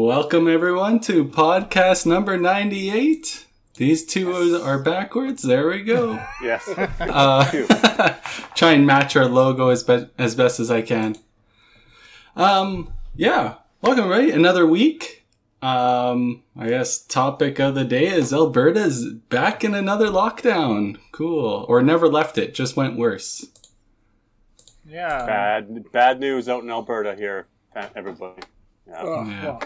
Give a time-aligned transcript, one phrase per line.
[0.00, 3.46] Welcome everyone to podcast number 98.
[3.76, 4.30] These two
[4.62, 5.42] are backwards.
[5.42, 6.22] There we go.
[6.42, 6.68] Yes.
[7.00, 8.14] Uh,
[8.54, 11.16] try and match our logo as, be- as best as I can.
[12.36, 13.54] Um, yeah.
[13.80, 14.28] Welcome, right?
[14.28, 15.24] Another week.
[15.62, 20.98] Um, I guess topic of the day is Alberta's back in another lockdown.
[21.10, 21.64] Cool.
[21.70, 23.46] Or never left it, just went worse.
[24.86, 25.24] Yeah.
[25.24, 28.42] bad bad news out in Alberta here, everybody.
[28.86, 29.02] Yeah.
[29.02, 29.42] Ugh, Yeah.
[29.44, 29.62] well,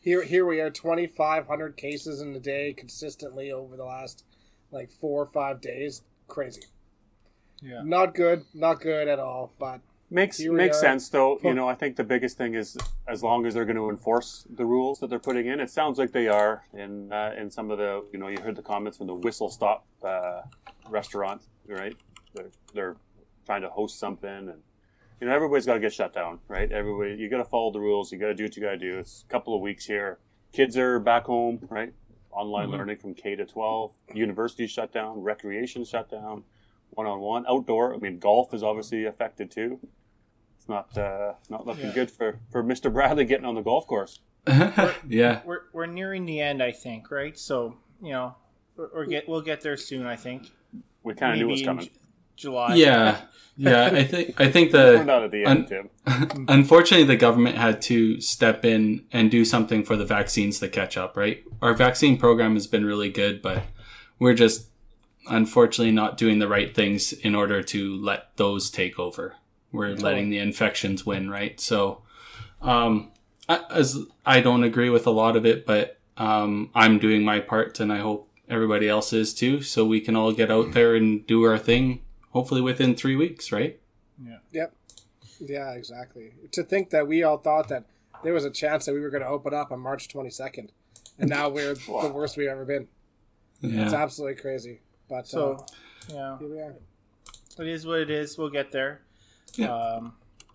[0.00, 4.24] here, here we are, 2,500 cases in a day consistently over the last
[4.70, 6.02] like four or five days.
[6.28, 6.62] Crazy.
[7.62, 7.82] Yeah.
[7.84, 8.44] Not good.
[8.54, 9.52] Not good at all.
[9.58, 9.80] But
[10.12, 10.80] Makes makes are.
[10.80, 11.38] sense though.
[11.44, 14.44] You know, I think the biggest thing is as long as they're going to enforce
[14.50, 15.60] the rules that they're putting in.
[15.60, 18.56] It sounds like they are in uh, in some of the you know you heard
[18.56, 20.42] the comments from the Whistle Stop uh,
[20.88, 21.96] restaurant, right?
[22.34, 22.96] They're, they're
[23.46, 24.60] trying to host something, and
[25.20, 26.70] you know everybody's got to get shut down, right?
[26.72, 28.10] Everybody, you got to follow the rules.
[28.12, 28.98] You got to do what you got to do.
[28.98, 30.18] It's a couple of weeks here.
[30.52, 31.92] Kids are back home, right?
[32.32, 32.72] Online Mhm.
[32.72, 33.92] learning from K to twelve.
[34.14, 35.20] Universities shut down.
[35.20, 36.44] Recreation shut down.
[36.90, 37.94] One on one, outdoor.
[37.94, 39.78] I mean, golf is obviously affected too.
[40.56, 41.94] It's not uh, not looking Yeah.
[41.94, 42.92] good for for Mr.
[42.92, 44.20] Bradley getting on the golf course.
[45.08, 45.40] yeah.
[45.44, 47.36] We're we're nearing the end, I think, right?
[47.38, 48.34] So you know,
[48.78, 50.06] or, or get we'll get there soon.
[50.06, 50.50] I think.
[51.02, 51.88] We kind of knew it was in coming.
[52.40, 52.74] J- July.
[52.76, 53.20] Yeah.
[53.56, 53.90] Yeah.
[53.92, 56.46] I think, I think the, out at the un- end, Tim.
[56.48, 60.96] Unfortunately, the government had to step in and do something for the vaccines to catch
[60.96, 61.42] up, right?
[61.60, 63.64] Our vaccine program has been really good, but
[64.18, 64.66] we're just
[65.28, 69.36] unfortunately not doing the right things in order to let those take over.
[69.72, 71.60] We're letting the infections win, right?
[71.60, 72.02] So,
[72.60, 73.12] um,
[73.48, 77.40] I, as I don't agree with a lot of it, but um, I'm doing my
[77.40, 80.94] part, and I hope everybody else is too, so we can all get out there
[80.94, 82.00] and do our thing.
[82.30, 83.80] Hopefully, within three weeks, right?
[84.24, 84.38] Yeah.
[84.52, 84.74] Yep.
[85.40, 86.32] Yeah, exactly.
[86.52, 87.84] To think that we all thought that
[88.22, 90.68] there was a chance that we were going to open up on March 22nd,
[91.18, 92.88] and now we're the worst we've ever been.
[93.60, 93.84] Yeah.
[93.84, 94.80] It's absolutely crazy.
[95.08, 96.74] But So uh, yeah, here we are.
[97.58, 98.38] it is what it is.
[98.38, 99.02] We'll get there.
[99.54, 99.74] Yeah.
[99.74, 100.12] Um,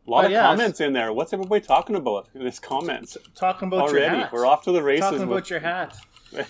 [0.07, 1.12] A lot of yeah, comments in there.
[1.12, 4.18] What's everybody talking about in this comments talking about your already?
[4.22, 4.31] hat.
[4.31, 5.02] We're off to the races.
[5.02, 5.97] Talking with- about your hat.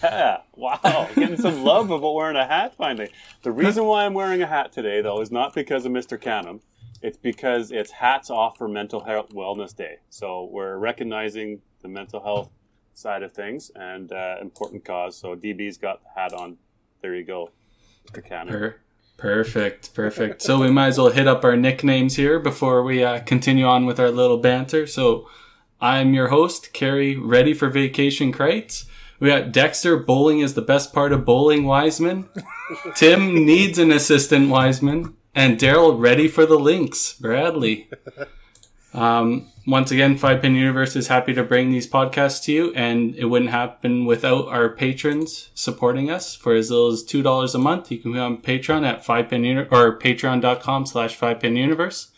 [0.04, 3.10] Yeah, wow, getting some love about wearing a hat finally.
[3.44, 6.20] The reason why I'm wearing a hat today, though, is not because of Mr.
[6.20, 6.62] Canham.
[7.02, 9.98] It's because it's hats off for Mental Health Wellness Day.
[10.10, 12.50] So we're recognizing the mental health
[12.94, 15.18] side of things and uh, important cause.
[15.18, 16.58] So DB's got the hat on.
[17.02, 17.52] There you go,
[18.08, 18.28] Mr.
[18.28, 18.50] Canham.
[18.50, 18.76] Per-
[19.18, 20.42] perfect, perfect.
[20.42, 23.86] so we might as well hit up our nicknames here before we uh, continue on
[23.86, 24.88] with our little banter.
[24.88, 25.28] So
[25.80, 28.86] I'm your host, Carrie, ready for vacation Krites.
[29.20, 32.30] We got Dexter, bowling is the best part of bowling, Wiseman.
[32.96, 35.16] Tim needs an assistant, Wiseman.
[35.34, 37.90] And Daryl, ready for the links, Bradley.
[38.94, 43.14] Um, once again, Five Pin Universe is happy to bring these podcasts to you, and
[43.16, 46.36] it wouldn't happen without our patrons supporting us.
[46.36, 49.30] For as little as two dollars a month, you can be on Patreon at Five
[49.30, 52.12] Pin Uni- or Patreon.com slash Five Pin Universe,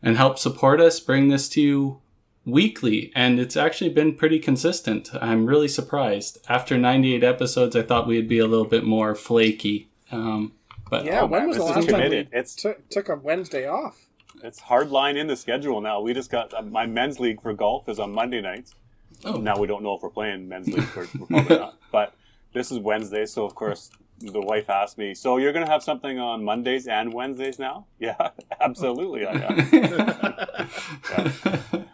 [0.00, 2.00] and help support us bring this to you
[2.46, 3.12] weekly.
[3.14, 5.10] And it's actually been pretty consistent.
[5.20, 6.38] I'm really surprised.
[6.48, 9.88] After 98 episodes, I thought we'd be a little bit more flaky.
[10.10, 10.52] Um,
[10.88, 12.28] but Yeah, Oh, when was the this is last time we.
[12.32, 14.02] It's took took a Wednesday off?
[14.42, 16.00] it's hard line in the schedule now.
[16.00, 18.74] We just got uh, my men's league for golf is on Monday nights.
[19.24, 19.38] Oh.
[19.38, 20.86] Now we don't know if we're playing men's league.
[20.94, 21.78] We're, we're probably not.
[21.90, 22.14] But
[22.52, 23.90] this is Wednesday, so of course
[24.20, 25.14] the wife asked me.
[25.14, 27.86] So you're gonna have something on Mondays and Wednesdays now?
[27.98, 29.26] Yeah, absolutely.
[29.26, 29.56] I am.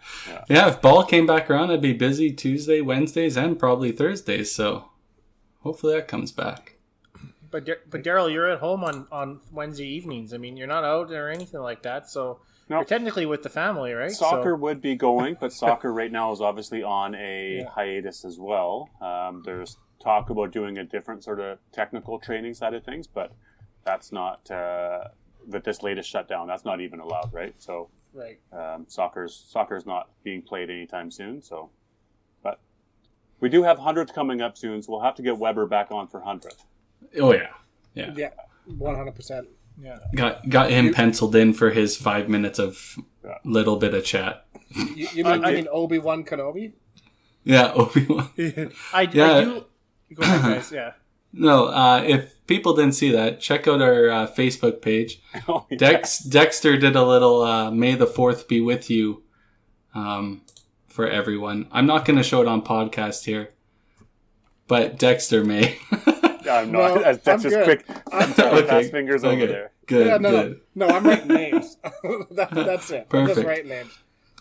[0.48, 0.68] yeah.
[0.68, 4.54] if ball came back around, I'd be busy Tuesday, Wednesdays, and probably Thursdays.
[4.54, 4.90] So
[5.60, 6.76] hopefully that comes back.
[7.50, 10.32] But but Daryl, you're at home on on Wednesday evenings.
[10.32, 12.08] I mean, you're not out or anything like that.
[12.08, 12.76] So No.
[12.76, 14.10] you're technically with the family, right?
[14.10, 17.68] Soccer So, would be going, but soccer right now is obviously on a Yeah.
[17.68, 18.88] hiatus as well.
[19.02, 23.32] Um, there's talk about doing a different sort of technical training side of things, but
[23.84, 25.04] that's not uh,
[25.48, 26.46] that this latest shutdown.
[26.46, 27.54] That's not even allowed, right?
[27.58, 28.38] So Right.
[28.52, 31.40] um, soccer's soccer's not being played anytime soon.
[31.40, 31.70] So,
[32.42, 32.60] but
[33.40, 36.08] we do have hundredth coming up soon, so we'll have to get Weber back on
[36.08, 36.62] for hundredth.
[37.18, 37.48] Oh yeah,
[37.94, 38.12] yeah.
[38.14, 38.30] Yeah.
[38.78, 39.48] One hundred percent.
[39.80, 39.98] yeah.
[40.14, 43.38] Got got him penciled in for his five minutes of Yeah.
[43.44, 44.46] little bit of chat.
[44.74, 46.72] You, you mean, I- you mean Obi Wan Kenobi?
[47.44, 48.28] Yeah, Obi Wan.
[48.92, 49.32] I, Yeah.
[49.32, 49.64] I do.
[50.14, 50.72] Go ahead, guys.
[50.72, 50.92] Yeah.
[51.34, 55.20] No, uh, if people didn't see that, check out our uh, Facebook page.
[55.48, 55.78] Oh, yeah.
[55.78, 59.22] Dex Dexter did a little uh, "May the Fourth be with you"
[59.94, 60.42] um,
[60.88, 61.68] for everyone.
[61.72, 63.54] I'm not going to show it on podcast here,
[64.68, 65.78] but Dexter may.
[66.50, 66.94] I'm not.
[66.94, 67.64] No, that's I'm just good.
[67.64, 67.86] quick.
[68.12, 69.72] I'm Throwing Okay, fast fingers over there.
[69.86, 70.60] Good, yeah, no, good.
[70.74, 70.94] no, no.
[70.94, 71.76] I'm writing names.
[71.82, 73.06] that, that's it.
[73.10, 73.46] I'm just Perfect.
[73.46, 73.98] writing names.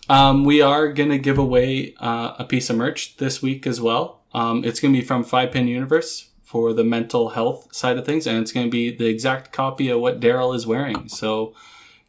[0.09, 4.20] Um, we are gonna give away uh, a piece of merch this week as well.
[4.33, 8.27] Um, it's gonna be from Five Pin Universe for the mental health side of things,
[8.27, 11.07] and it's gonna be the exact copy of what Daryl is wearing.
[11.09, 11.53] So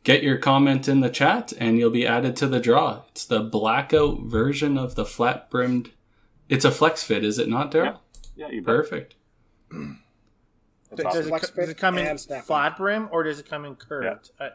[0.04, 3.02] get your comment in the chat, and you'll be added to the draw.
[3.10, 5.90] It's the blackout version of the flat brimmed.
[6.48, 7.98] It's a flex fit, is it not, Daryl?
[8.36, 8.66] Yeah, you bet.
[8.74, 9.14] Perfect.
[9.70, 9.94] That's
[10.96, 11.22] Does, awesome.
[11.22, 14.30] it, Flex does it come in flat brim or does it come in curved?
[14.38, 14.50] Uh,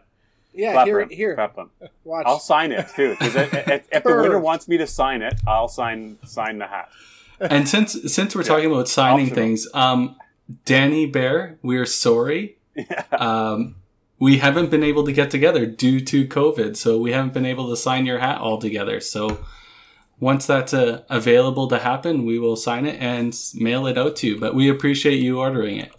[0.54, 1.36] Yeah, Flap here, brim, here.
[1.36, 1.70] flap brim.
[2.04, 2.26] Watch.
[2.28, 3.16] I'll sign it too.
[3.20, 6.90] if, if- if the winner wants me to sign it, I'll sign sign the hat.
[7.40, 9.36] And since since we're talking about signing Optional.
[9.36, 10.16] things, um,
[10.66, 12.58] Danny Bear, we're sorry.
[12.76, 13.04] Yeah.
[13.12, 13.76] Um,
[14.20, 17.70] we haven't been able to get together due to COVID, so we haven't been able
[17.70, 19.00] to sign your hat all together.
[19.00, 19.40] So
[20.20, 24.28] once that's uh, available to happen, we will sign it and mail it out to
[24.28, 24.40] you.
[24.40, 25.92] But we appreciate you ordering it.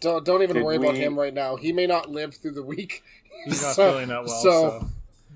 [0.00, 1.56] Don't don't even Did worry about him right now.
[1.56, 3.02] He may not live through the week.
[3.44, 4.42] he's not So- feeling that well.
[4.42, 4.88] so-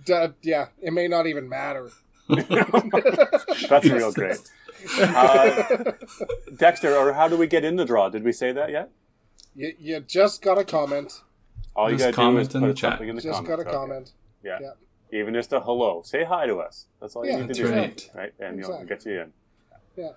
[0.07, 1.91] So, D- yeah, it may not even matter.
[2.29, 4.39] That's real great.
[4.99, 5.93] Uh,
[6.57, 8.09] Dexter, or how do we get in the draw?
[8.09, 8.91] Did we say that yet?
[9.55, 11.21] You, you just got a comment.
[11.77, 12.91] All you Just gotta do comment is in put the chat.
[12.93, 13.49] something in the Just comments.
[13.51, 13.71] got a Okay.
[13.77, 14.13] comment.
[14.45, 14.59] Yeah.
[14.61, 15.19] Yeah.
[15.21, 16.03] Even just a hello.
[16.05, 16.87] Say hi to us.
[17.01, 17.71] That's all you Yeah, need to do.
[17.71, 18.11] right.
[18.15, 18.33] Right?
[18.41, 18.79] And Exactly.
[18.81, 19.33] you'll get you in.
[19.97, 20.09] Yeah.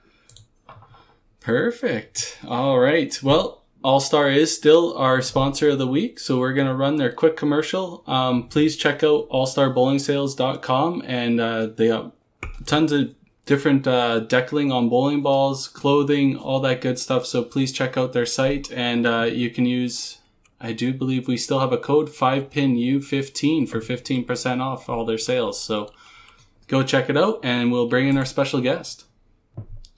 [1.40, 2.40] Perfect.
[2.48, 3.22] All right.
[3.22, 6.96] Well, All Star is still our sponsor of the week, so we're going to run
[6.96, 8.04] their quick commercial.
[8.08, 12.12] Um, please check out allstarbowlingsales.com and uh, they have
[12.66, 13.14] tons of
[13.46, 17.26] different uh, deckling on bowling balls, clothing, all that good stuff.
[17.26, 20.20] So please check out their site and uh, you can use.
[20.60, 24.90] I do believe we still have a code five pin U fifteen for 15% off
[24.90, 25.62] all their sales.
[25.62, 25.92] So
[26.68, 29.06] go check it out and we'll bring in our special guest.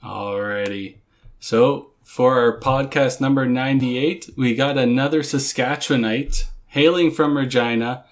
[0.04, 0.98] Alrighty.
[1.40, 8.06] So for our podcast number 98, we got another Saskatchewanite hailing from Regina.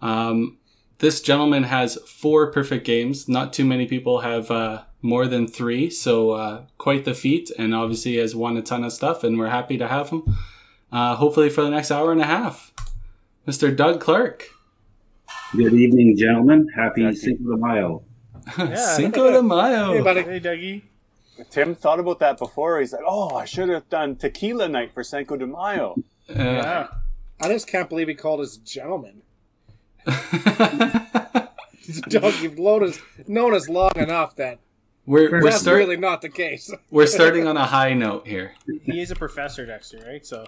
[0.00, 0.58] Um,
[1.02, 3.28] this gentleman has four perfect games.
[3.28, 7.50] Not too many people have uh, more than three, so uh, quite the feat.
[7.58, 10.22] And obviously has won a ton of stuff, and we're happy to have him.
[10.92, 12.72] Uh, hopefully for the next hour and a half,
[13.48, 13.74] Mr.
[13.74, 14.44] Doug Clark.
[15.56, 16.68] Good evening, gentlemen.
[16.74, 17.16] Happy Thank.
[17.16, 18.02] Cinco de Mayo.
[18.58, 19.92] yeah, Cinco de Mayo.
[19.94, 20.22] Hey, buddy.
[20.22, 20.82] hey, Dougie.
[21.50, 22.78] Tim thought about that before.
[22.78, 25.96] He's like, "Oh, I should have done tequila night for Cinco de Mayo."
[26.30, 26.86] Uh, Yeah.
[27.40, 29.22] I just can't believe he called us gentlemen.
[32.08, 34.58] Doug, you've known us, known us long enough that
[35.06, 36.72] we're we're, that's start, really not the case.
[36.90, 38.52] we're starting on a high note here.
[38.84, 40.24] He is a professor, Dexter, right?
[40.24, 40.46] So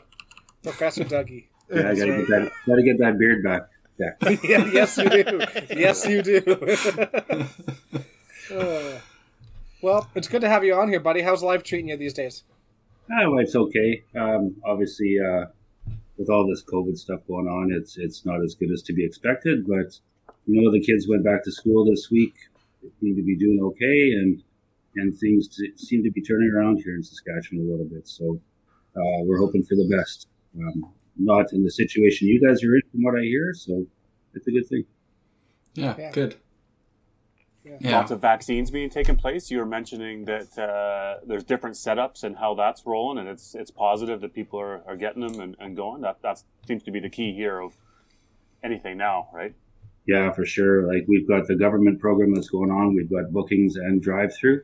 [0.63, 1.47] Professor Dougie.
[1.71, 2.53] Yeah, I gotta get that.
[2.67, 3.69] Gotta get that beard back.
[3.99, 4.11] Yeah.
[4.43, 5.41] Yeah, yes, you do.
[5.71, 6.43] Yes, you do.
[8.51, 8.99] Uh,
[9.81, 11.23] well, it's good to have you on here, buddy.
[11.23, 12.43] How's life treating you these days?
[13.11, 14.03] Ah, life's okay.
[14.15, 15.47] Um, obviously, uh,
[16.17, 19.05] with all this COVID stuff going on, it's it's not as good as to be
[19.05, 19.67] expected.
[19.67, 19.99] But
[20.47, 22.35] you know, the kids went back to school this week.
[22.83, 24.43] They seem to be doing okay, and
[24.97, 28.07] and things t- seem to be turning around here in Saskatchewan a little bit.
[28.07, 28.41] So
[28.97, 30.29] uh, we're hoping for the best.
[30.57, 33.53] Um, not in the situation you guys are in, from what I hear.
[33.55, 33.87] So
[34.35, 34.85] it's a good thing.
[35.75, 36.11] Yeah, Yeah.
[36.13, 36.37] good.
[37.65, 37.77] Yeah.
[37.81, 37.97] Yeah.
[37.99, 39.51] Lots of vaccines being taken place.
[39.51, 43.71] You were mentioning that uh, there's different setups and how that's rolling, and it's it's
[43.71, 46.03] positive that people are, are getting them and, and going.
[46.03, 47.75] That that seems to be the key here of
[48.63, 49.55] anything now, right?
[50.07, 50.87] Yeah, for sure.
[50.93, 52.95] Like we've got the government program that's going on.
[52.95, 54.61] We've got bookings and drive-through,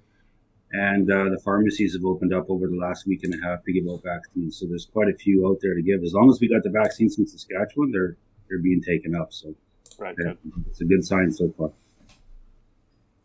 [0.73, 3.72] and uh, the pharmacies have opened up over the last week and a half to
[3.72, 4.58] give out vaccines.
[4.58, 6.03] So there's quite a few out there to give.
[6.03, 8.17] As long as we got the vaccines in Saskatchewan, they're
[8.51, 9.32] they're being taken up.
[9.32, 9.55] So
[9.98, 10.15] Right.
[10.22, 10.32] yeah,
[10.69, 11.72] it's a good sign so far.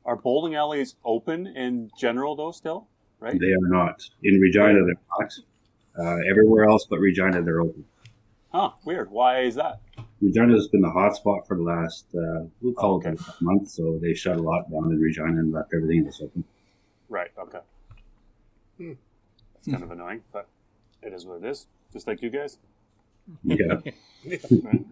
[0.06, 2.52] Are bowling alleys open in general though?
[2.52, 2.88] Still,
[3.20, 3.40] right?
[3.40, 4.74] They are not in Regina.
[4.86, 5.34] They're not.
[5.98, 7.86] Uh, everywhere else but Regina, they're open.
[8.52, 8.72] Huh.
[8.86, 9.10] Weird.
[9.12, 9.82] Why is that?
[10.22, 13.12] Regina has been the hot spot for the last uh, we'll call Okay.
[13.12, 13.70] it a month.
[13.70, 16.44] So they shut a lot down in Regina and left everything else open.
[17.10, 17.32] Right.
[17.38, 17.60] Okay.
[18.78, 18.94] Hmm.
[19.56, 20.48] That's kind of annoying, but
[21.02, 21.68] it is what it is.
[21.92, 22.58] Just like you guys.
[23.44, 23.80] Yeah.
[24.26, 24.86] Right?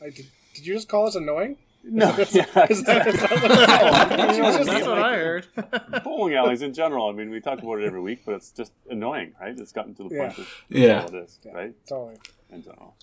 [0.00, 1.56] Like, did, did you just call us annoying?
[1.84, 2.06] No.
[2.32, 2.66] Yeah.
[2.70, 5.46] Is that, is what you just- that's what I heard.
[6.04, 7.08] bowling alleys in general.
[7.08, 9.58] I mean, we talk about it every week, but it's just annoying, right?
[9.58, 10.44] It's gotten to the point Yeah.
[10.44, 11.02] of Yeah.
[11.02, 11.52] all it is, Yeah.
[11.52, 11.74] right?
[11.88, 12.16] Totally.
[12.50, 12.94] In general.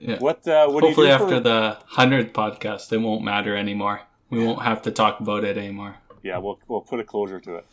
[0.00, 0.18] Yeah.
[0.18, 0.46] What?
[0.46, 4.02] Uh, what Hopefully, do you do after for, the hundredth podcast, it won't matter anymore.
[4.30, 5.96] We won't have to talk about it anymore.
[6.22, 7.66] Yeah, we'll we'll put a closure to it.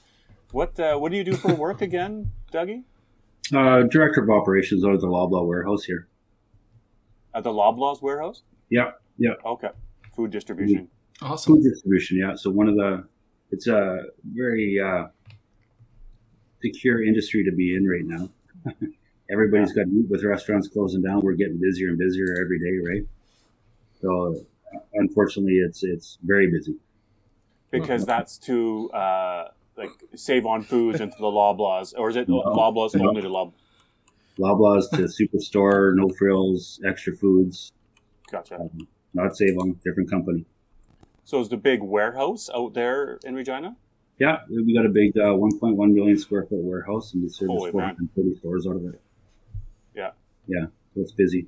[0.52, 2.84] What uh, What do you do for work again, Dougie?
[3.54, 6.08] Uh, director of operations out of the Loblaw warehouse here.
[7.34, 8.42] At the Loblaws warehouse?
[8.70, 9.34] Yeah, yeah.
[9.46, 9.70] Okay.
[10.16, 10.88] Food distribution.
[11.22, 11.56] Awesome.
[11.56, 12.36] Food distribution, yeah.
[12.36, 13.04] So one of the,
[13.52, 14.04] it's a
[14.34, 15.08] very uh,
[16.62, 18.30] secure industry to be in right now.
[19.32, 21.22] Everybody's got to eat with restaurants closing down.
[21.22, 23.04] We're getting busier and busier every day, right?
[24.02, 24.46] So
[24.94, 26.76] unfortunately, it's it's very busy.
[27.72, 32.42] because that's to uh, like save on foods into the Loblaws, or is it No.
[32.44, 33.10] Loblaws No.
[33.10, 33.54] only to Lob?
[34.38, 37.72] Loblaws to Superstore, No Frills, Extra Foods,
[38.30, 38.60] Gotcha.
[38.60, 40.46] um, not Save On, different company.
[41.24, 43.76] So is the big warehouse out there in Regina?
[44.20, 47.72] Yeah, we got a big uh, 1.1 million square foot warehouse, and we service Holy
[47.72, 47.96] man.
[47.96, 49.02] 430 stores out of it.
[49.96, 50.12] Yeah.
[50.48, 51.48] Yeah, so it's busy.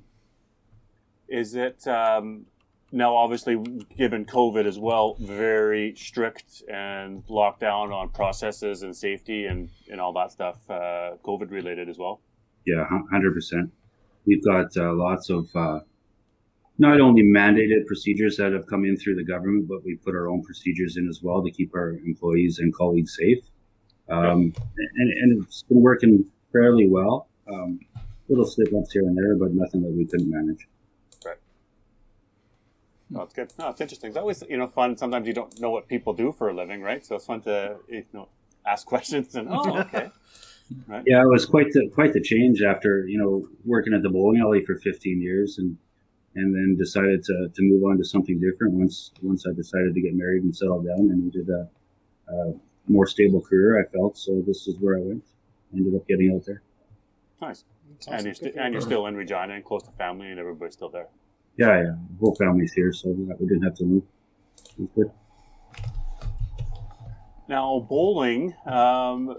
[1.28, 2.46] Is it um,
[2.90, 3.14] now?
[3.14, 3.56] Obviously,
[3.96, 10.00] given COVID as well, very strict and locked down on processes and safety and and
[10.00, 10.58] all that stuff.
[10.68, 12.20] Uh, COVID related as well.
[12.66, 13.70] Yeah, 100%.
[14.26, 15.80] We've got uh, lots of uh,
[16.78, 20.28] not only mandated procedures that have come in through the government, but we put our
[20.28, 23.44] own procedures in as well to keep our employees and colleagues safe.
[24.08, 24.54] Um,
[24.96, 27.28] and, and it's been working fairly well.
[27.52, 27.80] Um,
[28.28, 30.68] little slip ups here and there, but nothing that we couldn't manage.
[33.10, 33.52] No, it's good.
[33.58, 34.08] No, it's interesting.
[34.08, 34.96] It's always you know fun.
[34.96, 37.04] Sometimes you don't know what people do for a living, right?
[37.04, 38.28] So it's fun to you know
[38.66, 40.10] ask questions and oh okay,
[40.86, 41.02] right?
[41.06, 44.40] Yeah, it was quite the quite the change after you know working at the bowling
[44.42, 45.78] alley for 15 years and
[46.34, 50.00] and then decided to, to move on to something different once once I decided to
[50.00, 51.68] get married and settle down and needed a,
[52.32, 52.54] a
[52.86, 53.80] more stable career.
[53.80, 55.24] I felt so this is where I went.
[55.74, 56.62] Ended up getting out there.
[57.40, 57.64] Nice.
[57.96, 58.72] It's And you're st- and you.
[58.72, 61.08] you're still in Regina and close to family and everybody's still there.
[61.56, 61.82] Yeah, yeah.
[61.90, 64.02] The whole family's here, so we didn't have to move.
[64.78, 65.10] It good.
[67.48, 69.36] Now bowling, um,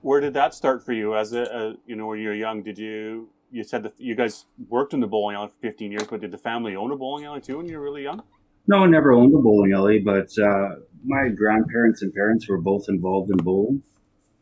[0.00, 1.16] where did that start for you?
[1.16, 4.14] As a, a you know when you were young, did you you said that you
[4.14, 6.96] guys worked in the bowling alley for 15 years, but did the family own a
[6.96, 8.22] bowling alley too when you were really young?
[8.66, 12.88] No, I never owned a bowling alley, but uh, my grandparents and parents were both
[12.88, 13.82] involved in bowling.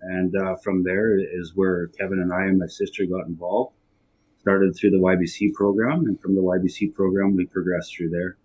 [0.00, 3.74] And uh, from there is where Kevin and I and my sister got involved.
[4.40, 8.36] Started through the YBC program, and from the YBC program, we progressed through there.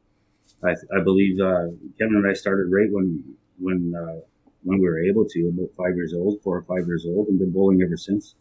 [0.63, 1.67] I, I believe uh,
[1.99, 3.23] Kevin and I started right when
[3.59, 4.19] when uh,
[4.63, 7.37] when we were able to, about five years old, four or five years old, and
[7.37, 8.35] been bowling ever since.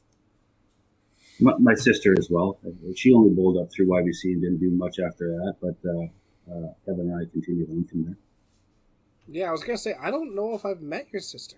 [1.43, 2.59] My, my sister as well.
[2.95, 6.05] She only bowled up through YBC and didn't do much after that, but uh,
[6.53, 8.17] uh, Kevin and I continued on from there.
[9.29, 11.57] Yeah, I was gonna say I don't know if I've met your sister.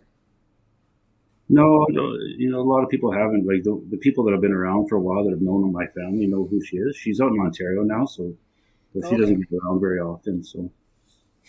[1.48, 3.46] No, no, you know, a lot of people haven't.
[3.46, 5.86] Like the, the people that have been around for a while that have known my
[5.88, 6.96] family know who she is.
[6.96, 8.34] She's out in Ontario now, so,
[8.94, 10.42] so she doesn't get around very often.
[10.42, 10.70] So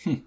[0.04, 0.10] Hmm.
[0.10, 0.22] it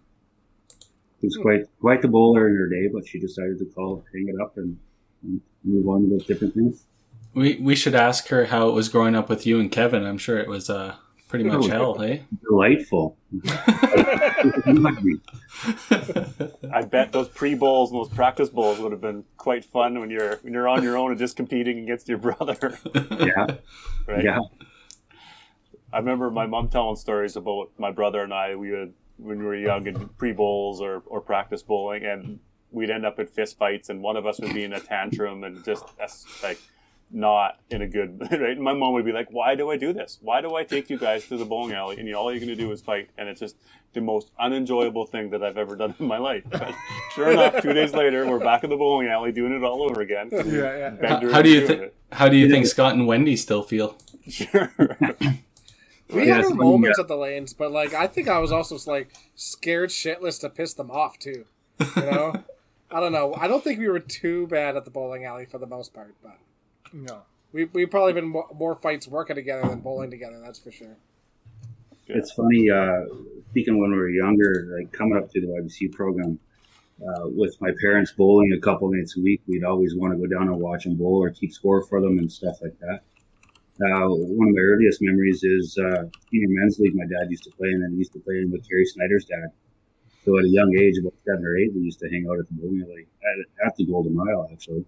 [1.21, 4.41] was quite quite the bowler in her day, but she decided to call, hang it
[4.41, 4.79] up, and,
[5.21, 6.85] and move on with different things.
[7.33, 10.05] We we should ask her how it was growing up with you and Kevin.
[10.05, 10.95] I'm sure it was uh,
[11.27, 12.23] pretty much Oh, hell, hey?
[12.43, 13.17] Delightful.
[16.73, 20.09] I bet those pre bowls and those practice bowls would have been quite fun when
[20.09, 22.77] you're when you're on your own and just competing against your brother,
[23.19, 23.57] yeah,
[24.07, 24.23] right?
[24.23, 24.39] yeah.
[25.91, 28.55] I remember my mom telling stories about my brother and I.
[28.55, 32.39] We would when we were young in pre bowls or, or practice bowling, and
[32.71, 35.43] we'd end up in fist fights, and one of us would be in a tantrum,
[35.43, 35.85] and just
[36.43, 36.59] like
[37.11, 38.57] not in a good right.
[38.57, 40.19] My mom would be like, "Why do I do this?
[40.21, 42.49] Why do I take you guys to the bowling alley, and you, all you're going
[42.49, 43.55] to do is fight?" And it's just
[43.93, 46.43] the most unenjoyable thing that I've ever done in my life.
[46.51, 46.73] But
[47.15, 50.01] sure enough, two days later, we're back in the bowling alley doing it all over
[50.01, 50.29] again.
[50.31, 50.89] Yeah, yeah.
[50.91, 51.93] Bender how do you was doing think?
[52.11, 53.97] How do you think Scott and Wendy still feel?
[54.27, 54.71] Sure.
[56.11, 58.39] We Yeah, had our it's funny, moments at the lanes, but like I think I
[58.39, 61.45] was also like scared shitless to piss them off too.
[61.95, 62.43] You know,
[62.91, 63.35] I don't know.
[63.35, 66.15] I don't think we were too bad at the bowling alley for the most part,
[66.23, 66.37] but
[66.93, 67.21] No.
[67.51, 70.39] we we probably been more, more fights working together than bowling together.
[70.43, 70.97] That's for sure.
[72.07, 73.05] It's funny, uh,
[73.51, 76.39] speaking when we were younger, like coming up through the YBC program,
[77.01, 80.25] uh, with my parents bowling a couple nights a week, we'd always want to go
[80.25, 83.01] down and watch them bowl or keep score for them and stuff like that.
[83.81, 86.95] Uh, one of my earliest memories is uh, senior men's league.
[86.95, 89.25] My dad used to play, and then he used to play in with Kerry Snyder's
[89.25, 89.51] dad.
[90.25, 92.47] So at a young age, about seven or eight, we used to hang out at
[92.47, 94.83] the bowling alley at, at the Golden Mile, actually.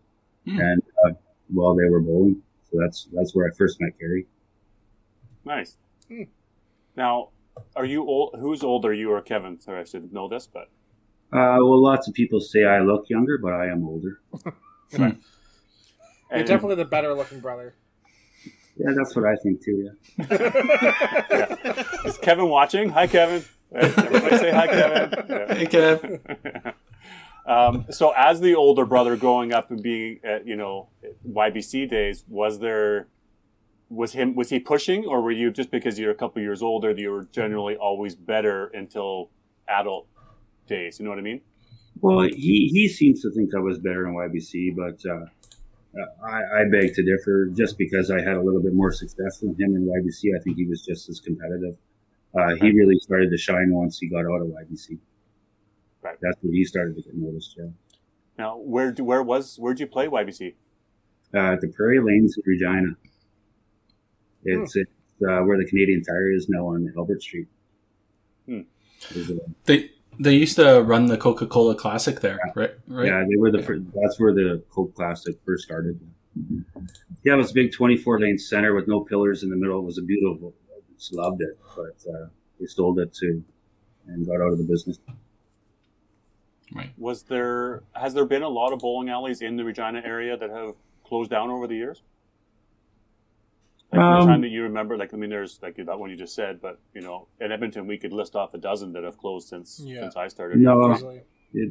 [0.45, 0.59] Hmm.
[0.59, 1.11] And uh,
[1.53, 4.27] while they were bowling, so that's that's where I first met Kerry.
[5.45, 5.77] Nice.
[6.07, 6.23] Hmm.
[6.95, 7.29] Now,
[7.75, 8.35] are you old?
[8.39, 9.59] Who's older, you or Kevin?
[9.59, 10.69] Sorry, I should know this, but
[11.33, 14.19] Uh, well, lots of people say I look younger, but I am older.
[16.33, 17.75] You're definitely the better looking brother.
[18.77, 19.93] Yeah, that's what I think too.
[20.17, 20.25] Yeah.
[20.29, 21.83] yeah.
[22.05, 22.89] Is Kevin watching?
[22.89, 23.43] Hi, Kevin.
[23.69, 25.25] Right, Everybody say hi, Kevin.
[25.29, 25.53] Yeah.
[25.53, 26.73] Hey, Kev.
[27.45, 30.89] Um, so, as the older brother growing up and being at you know
[31.27, 33.07] YBC days, was there
[33.89, 36.91] was him was he pushing, or were you just because you're a couple years older,
[36.91, 39.29] you were generally always better until
[39.67, 40.07] adult
[40.67, 40.99] days?
[40.99, 41.41] You know what I mean?
[41.99, 45.25] Well, he, he seems to think I was better in YBC, but uh,
[46.25, 47.49] I, I beg to differ.
[47.53, 50.57] Just because I had a little bit more success than him in YBC, I think
[50.57, 51.75] he was just as competitive.
[52.33, 54.97] Uh, he really started to shine once he got out of YBC.
[56.03, 56.17] Right.
[56.21, 57.55] That's when he started to get noticed.
[57.57, 57.67] Yeah.
[58.37, 60.55] Now, where do, where was where'd you play YBC?
[61.33, 62.95] Uh, the Prairie Lanes in Regina.
[64.43, 64.89] It's, it's
[65.21, 67.47] uh, where the Canadian Tire is now on Albert Street.
[68.47, 68.61] Hmm.
[69.15, 72.71] A- They they used to run the Coca Cola Classic there, right?
[72.87, 73.07] Right.
[73.07, 73.65] Yeah, they were the Yeah.
[73.65, 75.99] fir- that's where the Coke Classic first started.
[77.23, 79.79] Yeah, it was a big 24 lane center with no pillars in the middle.
[79.79, 80.53] It was a beautiful.
[80.75, 82.27] I just loved it, but uh,
[82.59, 83.43] they sold it to
[84.07, 84.97] and got out of the business.
[86.97, 90.49] Was there has there been a lot of bowling alleys in the Regina area that
[90.49, 92.03] have closed down over the years?
[93.91, 96.09] Like from the Um, time that you remember, like I mean, there's like that one
[96.09, 99.03] you just said, but you know, in Edmonton we could list off a dozen that
[99.03, 100.01] have closed since Yeah.
[100.01, 100.59] since I started.
[100.59, 101.21] No, Easily.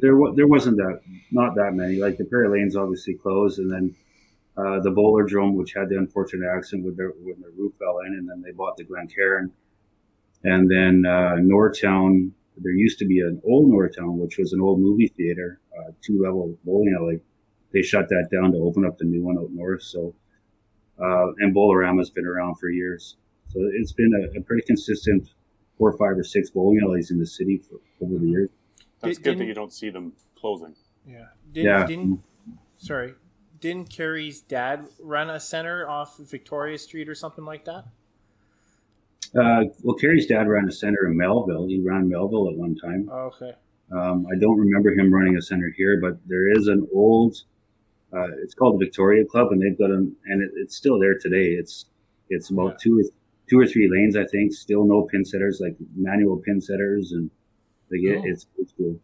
[0.01, 0.99] there wa- there wasn't that
[1.31, 1.95] not that many.
[1.97, 3.95] Like the Prairie Lanes obviously closed, and then
[4.57, 7.99] uh, the Bowler Drum, which had the unfortunate accident with their when the roof fell
[8.05, 9.51] in, and then they bought the Glencairn,
[10.43, 12.31] and then uh, Nortown.
[12.61, 16.21] There used to be an old Nortown, which was an old movie theater, uh, two
[16.21, 17.19] level bowling alley.
[17.73, 19.81] They shut that down to open up the new one out north.
[19.83, 20.13] So,
[21.01, 23.17] uh, and Bowlerama's been around for years.
[23.47, 25.29] So it's been a, a pretty consistent
[25.77, 28.49] four, five, or six bowling alleys in the city for over the years.
[29.01, 30.75] That's Did- good that you don't see them closing.
[31.05, 31.27] Yeah.
[31.51, 31.85] Didn't, Yeah.
[31.87, 32.23] Didn't
[32.77, 33.13] sorry.
[33.59, 37.85] Didn't Carrie's dad run a center off Victoria Street or something like that?
[39.33, 41.67] Uh, well, Kerry's dad ran a center in Melville.
[41.67, 43.09] He ran Melville at one time.
[43.11, 43.53] Oh, okay.
[43.91, 47.35] Um, I don't remember him running a center here, but there is an old.
[48.13, 51.17] Uh, it's called the Victoria Club, and they've got them, and it, it's still there
[51.17, 51.51] today.
[51.51, 51.85] It's
[52.29, 52.77] it's about Yeah.
[52.83, 53.03] two or
[53.49, 54.53] two or three lanes, I think.
[54.53, 57.29] Still no pin setters, like manual pin setters, and
[57.89, 58.23] they get Oh.
[58.25, 58.99] it's it's cool.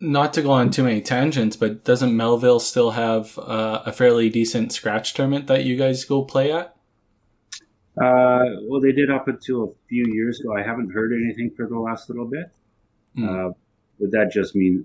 [0.00, 4.30] Not to go on too many tangents, but doesn't Melville still have uh, a fairly
[4.30, 6.73] decent scratch tournament that you guys go play at?
[7.96, 10.56] Uh, well, they did up until a few years ago.
[10.56, 12.46] I haven't heard anything for the last little bit.
[13.16, 13.28] Hmm.
[13.28, 13.48] Uh,
[14.00, 14.84] but that just mean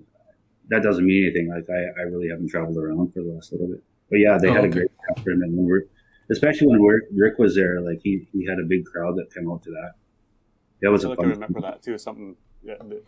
[0.68, 1.48] that doesn't mean anything.
[1.48, 3.82] Like I, I really haven't traveled around for the last little bit.
[4.08, 4.68] But yeah, they Oh, had okay.
[4.68, 5.52] a great crowd tournament.
[5.56, 5.82] When we're,
[6.30, 9.50] especially when Rick, Rick was there, like he, he had a big crowd that came
[9.50, 9.92] out to that.
[10.80, 11.98] That I was feel a like I remember that too.
[11.98, 13.02] Something yeah, the,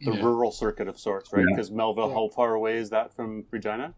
[0.00, 0.20] the Yeah.
[0.24, 1.42] rural circuit of sorts, right?
[1.42, 1.54] Yeah.
[1.54, 2.14] Because Melville, Yeah.
[2.14, 3.94] how far away is that from Regina?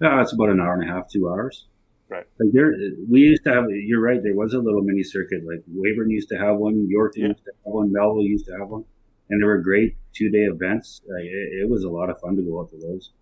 [0.00, 1.66] Yeah, it's about an hour and a half, two hours.
[2.12, 2.26] Right.
[2.38, 2.74] Like there,
[3.10, 3.64] we used to have.
[3.70, 4.22] You're right.
[4.22, 5.40] There was a little mini circuit.
[5.46, 6.86] Like Weyburn used to have one.
[6.86, 7.28] York Yeah.
[7.28, 7.90] used to have one.
[7.90, 8.84] Melville used to have one,
[9.30, 11.00] and they were great two day events.
[11.08, 13.12] Like, it, it was a lot of fun to go out to those.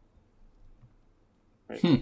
[1.80, 1.94] Hmm.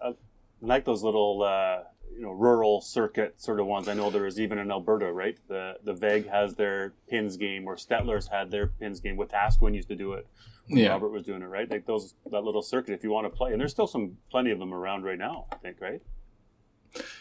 [0.00, 0.14] I
[0.60, 1.80] like those little, uh,
[2.14, 3.88] you know, rural circuit sort of ones.
[3.88, 5.36] I know there is even in Alberta, right?
[5.48, 9.16] The the VEG has their pins game, or Stettler's had their pins game.
[9.16, 10.28] Wetaskiwin used to do it.
[10.66, 10.88] Yeah.
[10.88, 11.70] Robert was doing it, right?
[11.70, 12.94] Like those that little circuit.
[12.94, 15.46] If you want to play, and there's still some plenty of them around right now.
[15.52, 16.00] I think, right?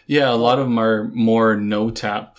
[0.08, 2.38] Yeah, a lot of them are more no tap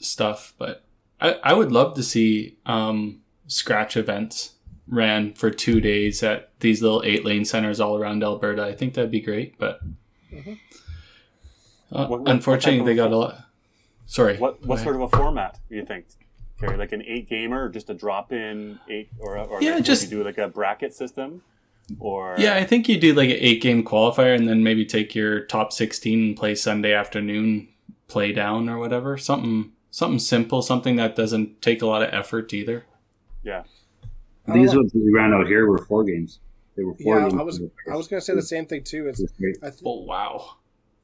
[0.00, 0.84] stuff, but
[1.20, 4.54] I, I would love to see um, scratch events
[4.88, 8.64] ran for two days at these little eight lane centers all around Alberta.
[8.64, 9.80] I think that'd be great, but
[10.32, 10.58] Mhm.
[11.92, 13.38] uh, What- what- unfortunately, what they got a lot.
[14.06, 14.36] Sorry.
[14.36, 16.06] What what sort of a format do you think?
[16.62, 19.84] Carry like an eight gamer, or just a drop in eight, or or Yeah, like,
[19.84, 21.42] just- you do like a bracket system,
[21.98, 25.12] or Yeah, I think you do like an eight game qualifier and then maybe take
[25.12, 27.66] your top 16 and play Sunday afternoon
[28.06, 29.18] play down or whatever.
[29.18, 32.84] Something something simple, something that doesn't take a lot of effort either.
[33.42, 33.64] yeah.
[34.52, 36.38] These ones we ran out here were four games.
[36.76, 37.40] They were four Yeah, games.
[37.40, 37.60] I was
[37.92, 39.08] I was gonna say the same thing too.
[39.08, 39.56] It's It was great.
[39.64, 40.56] I th- Oh, wow.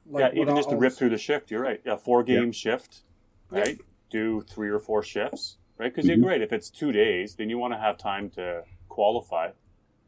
[0.06, 1.50] like yeah, even just to rip through the shift.
[1.50, 1.80] You're right.
[1.84, 3.02] Yeah, four game shift,
[3.50, 3.78] right?
[4.10, 5.92] Do three or four shifts, right?
[5.92, 6.16] Because Mhm.
[6.16, 6.42] you're great.
[6.42, 9.50] If it's two days, then you want to have time to qualify,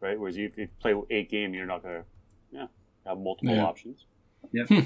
[0.01, 0.19] right?
[0.19, 2.05] Whereas you, if you play eight games, you're not gonna,
[2.51, 2.67] yeah,
[3.07, 3.65] have multiple Yeah.
[3.65, 4.07] options.
[4.53, 4.65] Yeah.
[4.67, 4.81] Hmm.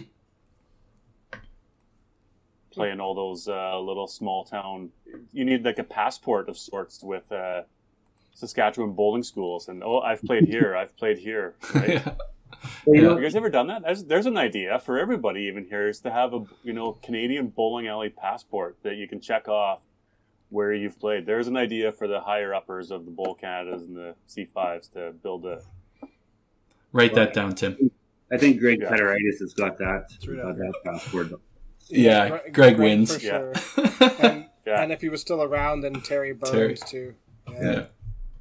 [2.70, 4.90] Playing all those uh, little small town,
[5.32, 7.62] you need like a passport of sorts with uh,
[8.32, 12.02] Saskatchewan bowling schools, and oh, I've played here, I've played here, right?
[12.16, 12.16] Well,
[12.86, 13.00] you Yeah.
[13.02, 13.82] know, You guys ever done that?
[13.82, 17.48] There's, there's an idea for everybody even here is to have a you know Canadian
[17.48, 19.80] bowling alley passport that you can check off
[20.50, 21.26] where you've played.
[21.26, 25.12] There's an idea for the higher uppers of the Bowl Canadas and the C5s to
[25.22, 25.60] build a.
[26.92, 27.90] Write that down, Tim.
[28.32, 28.90] I think Greg Yeah.
[28.90, 30.10] Federitis has got that.
[30.20, 31.28] Threw Got that passport.
[31.88, 33.16] Yeah, Greg Greg wins.
[33.16, 33.52] for Yeah.
[33.52, 33.84] sure.
[34.20, 36.74] And, Yeah, and if he was still around, then Terry Burns Terry.
[36.76, 37.14] too.
[37.52, 37.84] Yeah.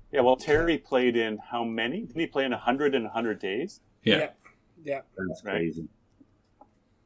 [0.10, 0.22] yeah.
[0.22, 2.00] Well, Terry played in how many?
[2.06, 3.82] Didn't he play in hundred and hundred days?
[4.04, 4.30] Yeah.
[4.84, 5.54] yeah, That's Right.
[5.56, 5.88] crazy.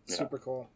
[0.07, 0.15] Yeah.
[0.15, 0.69] super cool.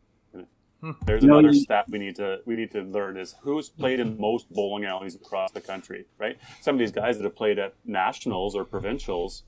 [1.06, 4.00] There's No, another you- stat we need to we need to learn is who's played
[4.00, 6.40] in most bowling alleys across the country, right?
[6.62, 9.44] Some of these guys that have played at nationals or provincials,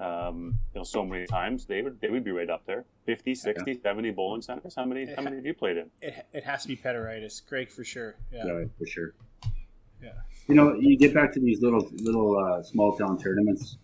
[0.00, 2.86] um, you know, so many times they would they would be right up there.
[3.04, 4.74] 50, 60, 70 bowling centers.
[4.74, 5.90] How many how many have you played in?
[6.00, 7.46] It, it has to be Peteritis.
[7.46, 8.16] Greg for sure.
[8.32, 8.46] Yeah.
[8.46, 9.12] Yeah, for sure.
[10.02, 10.12] Yeah.
[10.46, 13.76] You know, you get back to these little little uh, small town tournaments.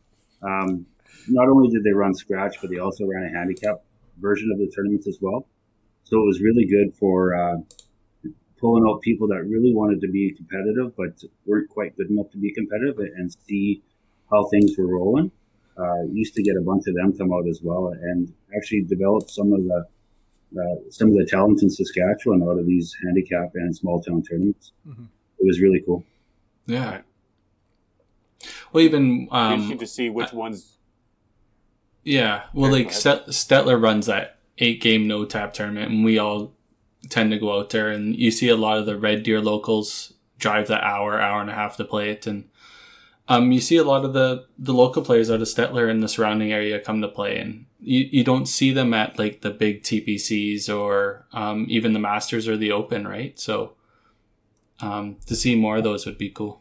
[0.42, 0.86] Um,
[1.28, 3.82] not only did they run scratch, but they also ran a handicap
[4.18, 5.46] version of the tournaments as well.
[6.04, 7.56] So it was really good for uh,
[8.60, 12.38] pulling out people that really wanted to be competitive, but weren't quite good enough to
[12.38, 13.82] be competitive, and see
[14.30, 15.30] how things were rolling.
[15.76, 19.28] Uh, used to get a bunch of them come out as well, and actually develop
[19.30, 19.86] some of the
[20.56, 24.72] uh, some of the talent in Saskatchewan out of these handicap and small town tournaments.
[24.86, 25.08] Mhm.
[25.40, 26.04] It was really cool.
[26.66, 26.90] Yeah.
[26.90, 27.04] Right.
[28.72, 30.73] Well, even um, Interesting to see which ones.
[32.04, 36.52] Yeah, well, like Stet- Stettler runs that eight game no tap tournament, and we all
[37.08, 40.12] tend to go out there, and you see a lot of the Red Deer locals
[40.38, 42.44] drive the hour, hour and a half to play it, and
[43.26, 46.08] um, you see a lot of the the local players out of Stettler and the
[46.08, 49.82] surrounding area come to play, and you you don't see them at like the big
[49.82, 53.38] TPCs or um, even the Masters or the Open, right?
[53.40, 53.72] So
[54.80, 56.60] um, to see more of those would be cool.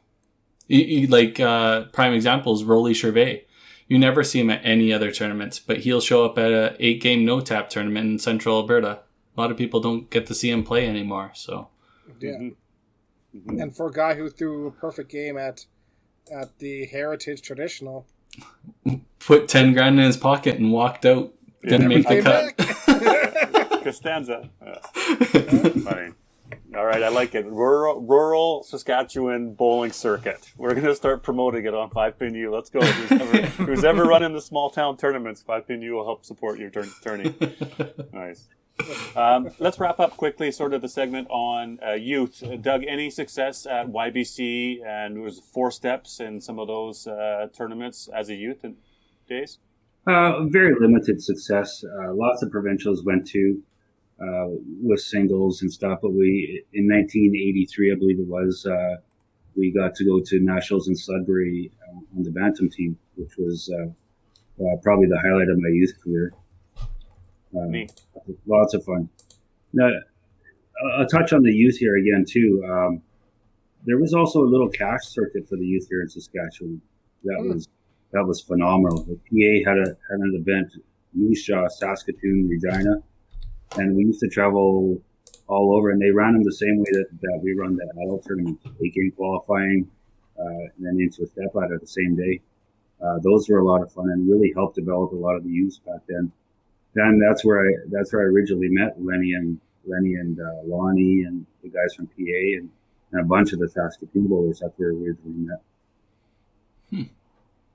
[0.67, 3.45] You, you, like uh, prime examples, Rolly Gervais.
[3.93, 6.99] You never see him at any other tournaments, but he'll show up at a eight
[6.99, 9.01] game no tap tournament in Central Alberta.
[9.38, 11.29] A lot of people don't get to see him play anymore.
[11.36, 11.67] So
[12.19, 12.32] Yeah.
[12.32, 12.56] Mhm.
[13.36, 13.62] Mhm.
[13.62, 15.67] And for a guy who threw a perfect game at
[16.32, 18.08] at the Heritage Traditional,
[19.19, 21.32] put ten grand in his pocket and walked out.
[21.62, 23.73] Didn't Yeah, make the cut.
[23.84, 24.49] Costanza.
[24.60, 24.79] Yeah.
[25.84, 26.13] Funny.
[26.75, 27.45] All right, I like it.
[27.45, 30.51] Rural, rural Saskatchewan bowling circuit.
[30.57, 32.51] We're going to start promoting it on Five Pin U.
[32.53, 32.81] Let's go.
[32.81, 36.57] Who's ever, who's ever running the small town tournaments, Five Pin U will help support
[36.59, 37.33] your turn, tourney.
[38.13, 38.47] Nice.
[39.15, 42.41] Um, let's wrap up quickly, sort of the segment on uh, youth.
[42.43, 47.47] Uh, Doug, any success at YBC and was four steps in some of those uh,
[47.55, 48.75] tournaments as a youth in
[49.27, 49.59] days?
[50.07, 51.83] Uh, very limited success.
[51.83, 53.62] Uh, lots of provincials went to
[54.23, 54.47] uh,
[54.81, 58.95] with singles and stuff, but we in 1983, I believe it was, uh,
[59.55, 63.69] we got to go to nationals in Sudbury uh, on the bantam team, which was
[63.73, 66.33] uh, uh, probably the highlight of my youth career.
[67.55, 67.86] Uh,
[68.47, 69.09] lots of fun.
[69.73, 72.63] Now, I'll- I'll touch on the youth here again too.
[72.67, 73.01] Um,
[73.86, 76.81] there was also a little cash circuit for the youth here in Saskatchewan.
[77.25, 77.49] That Hmm.
[77.53, 77.67] was
[78.12, 79.03] that was phenomenal.
[79.03, 80.71] The PA had a had an event,
[81.13, 83.01] Moose Jaw, Saskatoon, Regina,
[83.77, 85.01] and we used to travel
[85.47, 85.91] all over.
[85.91, 88.93] And they ran them the same way that, that we run the adult tournament, eight
[88.93, 89.89] game qualifying,
[90.39, 92.41] uh, and then into a step ladder the same day.
[93.03, 95.49] Uh, those were a lot of fun and really helped develop a lot of the
[95.49, 96.31] youth back then
[96.93, 101.23] then that's where I that's where I originally met Lenny and Lenny and uh, Lonnie
[101.23, 102.69] and the guys from PA and,
[103.12, 104.59] and a bunch of the Saskatoon bowlers.
[104.59, 105.47] That's where we originally
[106.91, 107.07] met.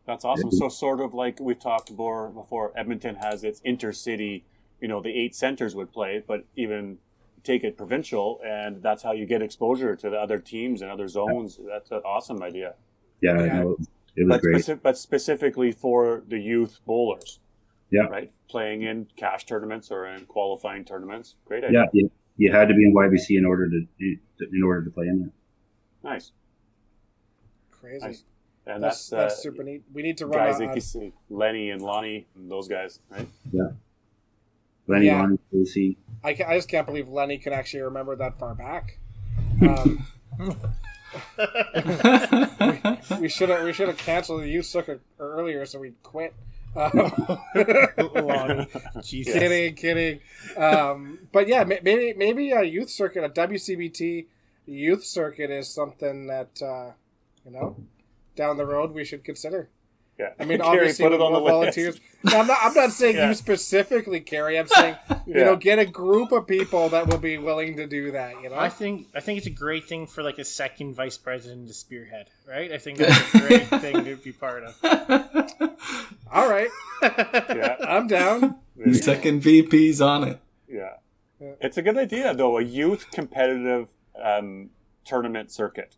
[0.06, 0.50] That's awesome.
[0.52, 4.42] So sort of like we've talked more before, Edmonton has its intercity,
[4.80, 6.98] you know, the eight centers would play, but even
[7.44, 11.08] take it provincial and that's how you get exposure to the other teams and other
[11.08, 11.58] zones.
[11.66, 12.74] That's an awesome idea.
[13.20, 13.62] Yeah, Yeah.
[13.62, 13.76] no,
[14.16, 14.56] it was But, great.
[14.56, 17.40] speci- but specifically for the youth bowlers.
[17.90, 18.02] Yeah.
[18.02, 18.30] Right?
[18.50, 21.36] Playing in cash tournaments or in qualifying tournaments.
[21.46, 21.80] Great idea.
[21.80, 25.06] Yeah, you, you had to be in YBC in order to in order to play
[25.06, 25.30] in there.
[26.12, 26.32] Nice.
[27.70, 28.04] Crazy.
[28.06, 28.24] Nice.
[28.66, 29.82] And That's that's, that's uh, super neat.
[29.94, 33.00] We need to run guys a, that you see, Lenny and Lonnie and those guys,
[33.10, 33.26] right?
[34.88, 35.20] Lenny, Yeah.
[35.20, 35.96] Lonnie, Lucy.
[36.24, 38.98] I, ca- I just can't believe Lenny can actually remember that far back.
[39.60, 40.04] Um,
[43.20, 46.34] we should have we should have canceled the youth circuit earlier so we'd quit.
[46.76, 48.66] Um,
[49.02, 49.32] Jesus.
[49.34, 50.20] kidding, kidding.
[50.56, 54.26] Um, but yeah, maybe maybe a youth circuit, a WCBT
[54.66, 56.92] youth circuit is something that uh,
[57.44, 57.76] you know
[58.36, 59.70] down the road we should consider.
[60.18, 60.30] Yeah.
[60.40, 61.76] I mean, Carrie, obviously, put it on the more list.
[61.76, 62.00] volunteers.
[62.24, 62.58] No, I'm not.
[62.62, 63.28] I'm not saying Yeah.
[63.28, 64.58] you specifically, Carrie.
[64.58, 65.44] I'm saying you Yeah.
[65.44, 68.42] know, get a group of people that will be willing to do that.
[68.42, 71.16] You know, I think I think it's a great thing for like a second vice
[71.16, 72.72] president to spearhead, right?
[72.72, 74.74] I think that's a great thing to be part of.
[76.32, 76.68] all right,
[77.02, 77.76] Yeah.
[77.80, 78.56] I'm down.
[78.92, 80.40] Second VP's on it.
[80.68, 80.94] Yeah.
[81.40, 81.52] Yeah.
[81.60, 82.58] It's a good idea, though.
[82.58, 83.86] A youth competitive
[84.20, 84.70] um,
[85.04, 85.96] tournament circuit,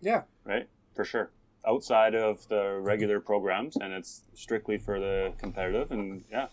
[0.00, 0.68] Yeah, right?
[0.94, 1.30] For sure.
[1.66, 6.46] Outside of the regular programs, and it's strictly for the competitive, and yeah.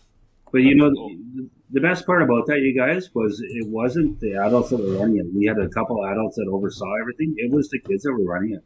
[0.52, 1.08] But you know, Cool.
[1.34, 4.98] the- the best part about that, you guys, was it wasn't the adults that were
[4.98, 5.26] running it.
[5.34, 7.34] We had a couple adults that oversaw everything.
[7.38, 8.62] It was the kids that were running it.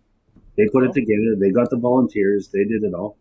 [0.57, 0.87] They put Oh.
[0.87, 1.37] it together.
[1.39, 2.49] They got the volunteers.
[2.49, 3.17] They did it all.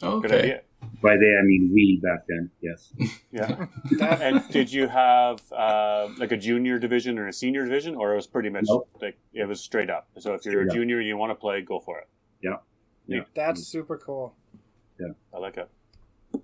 [0.00, 0.60] Good Okay.
[0.86, 1.00] Idea.
[1.02, 2.50] By they, I mean we back then.
[2.60, 2.92] Yes.
[3.30, 3.66] Yeah.
[4.20, 8.16] and did you have uh, like a junior division or a senior division, or it
[8.16, 8.88] was pretty much Nope.
[9.00, 10.08] like it was straight up?
[10.18, 10.74] So if you're Straight a up.
[10.74, 12.08] junior and you want to play, go for it.
[12.42, 12.56] Yeah.
[13.06, 13.20] Yeah.
[13.34, 14.34] That's super cool.
[14.98, 15.08] Yeah.
[15.34, 15.68] I like it.
[16.34, 16.42] Okay,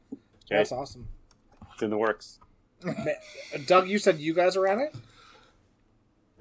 [0.51, 1.09] That's awesome.
[1.73, 2.39] it's in the works.
[3.67, 4.95] Doug, you said you guys ran it.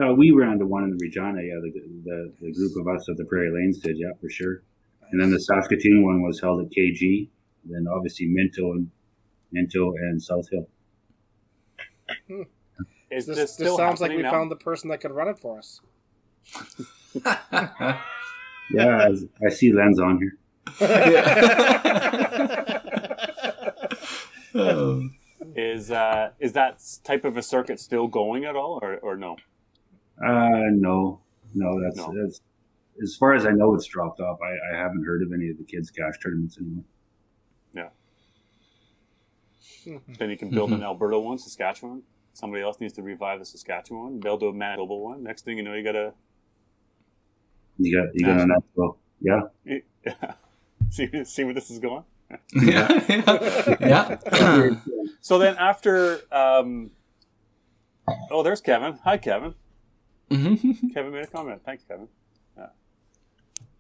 [0.01, 1.59] Uh, we ran the one in Regina, yeah.
[1.61, 1.71] The,
[2.05, 4.63] the the group of us at the Prairie Lanes did, yeah, for sure.
[5.11, 7.29] And then the Saskatoon one was held at KG.
[7.69, 8.89] Then obviously Minto and
[9.51, 10.67] Minto and South Hill.
[13.11, 14.31] Is This, this, this sounds like we now?
[14.31, 15.81] found the person that could run it for us.
[18.71, 20.37] Yeah, I, I see Len's on here.
[24.55, 25.09] Oh.
[25.55, 29.35] Is uh, is that type of a circuit still going at all, or, or no?
[30.23, 31.21] Uh, no,
[31.55, 32.13] no, that's, No.
[32.15, 32.41] that's
[33.01, 34.37] as far as I know, it's dropped off.
[34.43, 36.83] I, I haven't heard of any of the kids' cash tournaments anymore.
[40.17, 42.03] Then you can build an Alberta one, Saskatchewan.
[42.33, 44.19] Somebody else needs to revive the Saskatchewan.
[44.19, 45.23] Build a Manitoba one.
[45.23, 46.13] Next thing you know, you got a.
[47.77, 49.41] You got you got an expo, yeah.
[50.89, 52.03] see see where this is going.
[52.53, 53.67] yeah.
[53.79, 54.75] yeah.
[55.21, 56.91] So then after, um,
[58.31, 58.97] oh, there's Kevin.
[59.03, 59.53] Hi, Kevin.
[60.31, 60.93] Mhm.
[60.93, 61.61] Kevin made a comment.
[61.65, 62.07] Thanks, Kevin.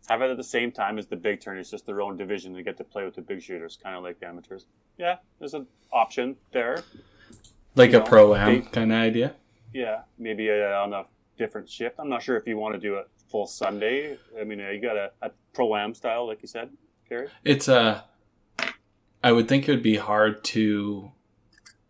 [0.09, 1.59] Have it at the same time as the big turn.
[1.59, 2.53] It's just their own division.
[2.53, 4.65] They get to play with the big shooters, kind of like the amateurs.
[4.97, 6.83] Yeah, there's an option there.
[7.75, 9.35] like You a pro am kind of idea.
[9.71, 11.05] Yeah, maybe uh, on a
[11.37, 11.99] different shift.
[11.99, 14.17] I'm not sure if you want to do it full Sunday.
[14.39, 16.69] I mean, uh, you got a, a pro am style, like you said,
[17.07, 17.27] Gary.
[17.43, 18.05] It's a.
[19.23, 21.11] I would think it would be hard to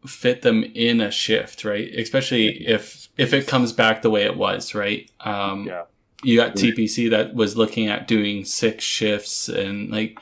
[0.06, 1.90] fit them in a shift, right?
[1.96, 5.10] Especially if if it comes back the way it was, right?
[5.22, 5.84] Um, Yeah,
[6.24, 10.20] you got TPC that was looking at doing six shifts and like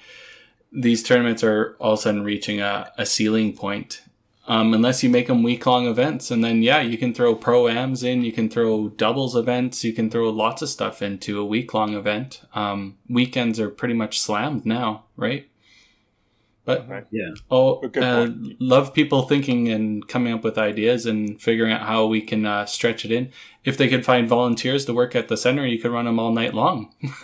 [0.71, 4.03] these tournaments are all of a sudden reaching a, a ceiling point.
[4.47, 7.67] Um, unless you make them week long events and then yeah, you can throw pro
[7.67, 11.45] ams in, you can throw doubles events, you can throw lots of stuff into a
[11.45, 12.41] week long event.
[12.53, 15.49] Um, weekends are pretty much slammed now, right?
[16.67, 17.06] But Right.
[17.12, 21.82] Yeah, Oh, Good uh, love people thinking and coming up with ideas and figuring out
[21.88, 23.32] how we can uh, stretch it in.
[23.63, 26.34] If they could find volunteers to work at the center, you could run them all
[26.34, 26.93] night long.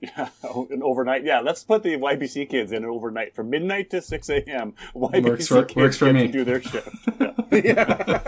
[0.00, 0.28] yeah,
[0.70, 1.24] an overnight.
[1.24, 4.72] Yeah, let's put the YBC kids in overnight from midnight to six a.m.
[4.96, 6.26] YBC Works for- kids works for get me.
[6.26, 6.88] to do their shift.
[7.52, 7.60] Yeah.
[7.66, 8.22] yeah.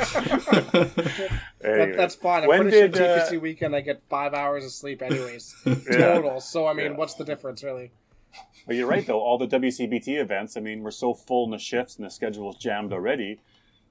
[0.75, 0.91] Anyway,
[1.63, 2.43] That, that's fine.
[2.43, 5.55] I'm when pretty did, sure uh, weekend I get five hours of sleep anyways.
[5.65, 5.75] Yeah.
[5.93, 6.41] Total.
[6.43, 6.99] So I mean, Yeah.
[6.99, 7.91] what's the difference really?
[8.67, 9.21] But you're right, though.
[9.21, 12.57] All the WCBT events, I mean, we're so full in the shifts and the schedule's
[12.57, 13.41] jammed already.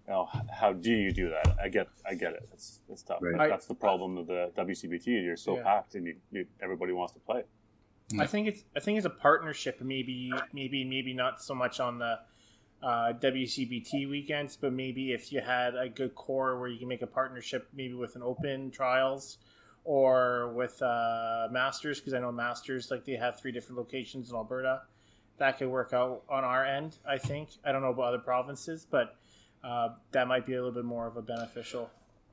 [0.07, 1.55] You know, how do you do that?
[1.61, 2.49] I get, I get it.
[2.53, 3.19] It's, it's tough.
[3.21, 3.33] Right.
[3.37, 5.07] But I- that's the problem of the WCBT.
[5.23, 5.63] You're so Yeah.
[5.63, 7.43] packed, and you, you, everybody wants to play.
[8.19, 9.79] I think it's I think it's a partnership.
[9.81, 12.19] Maybe maybe maybe not so much on the
[12.83, 17.01] uh, WCBT weekends, but maybe if you had a good core where you can make
[17.01, 19.37] a partnership, maybe with an open trials
[19.85, 24.35] or with uh, Masters, because I know Masters like they have three different locations in
[24.35, 24.81] Alberta.
[25.37, 26.97] That could work out on our end.
[27.07, 29.15] I think I don't know about other provinces, but
[29.63, 31.89] uh, that might be a little bit more of a beneficial.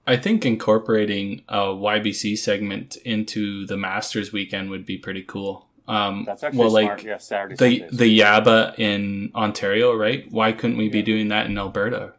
[0.06, 5.68] I think incorporating a YBC segment into the Masters weekend would be pretty cool.
[5.86, 6.98] Um, That's actually well, smart.
[6.98, 7.98] like yeah, Saturday, the Sundays.
[7.98, 10.30] the Yaba in Ontario, right?
[10.30, 12.14] Why couldn't we be doing that in Alberta?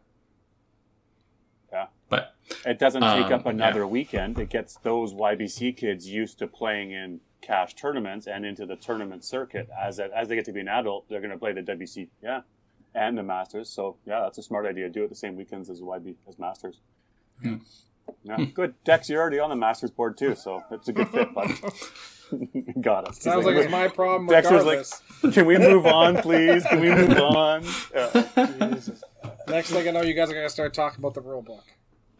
[2.48, 2.56] Yeah.
[2.64, 4.38] but It doesn't take Um, up another weekend.
[4.38, 9.24] It gets those YBC kids used to playing in cash tournaments and into the tournament
[9.24, 9.68] circuit.
[9.80, 12.42] As as they get to be an adult, they're going to play the WC, yeah,
[12.94, 13.68] and the Masters.
[13.68, 14.88] So yeah, that's a smart idea.
[14.88, 16.80] Do it the same weekends as YB as Masters.
[17.42, 17.56] Yeah.
[18.24, 18.74] Yeah, good.
[18.84, 21.50] Dex, you're already on the Masters board too, so it's a good fit, bud.
[22.80, 23.14] Got it.
[23.14, 26.64] Sounds like it's my problem Dexter's like- Can we move on, please?
[26.64, 27.62] Can we move on?
[27.94, 28.56] Yeah.
[28.70, 29.02] Jesus.
[29.48, 31.64] Next thing I know, you guys are gonna start talking about the rule book.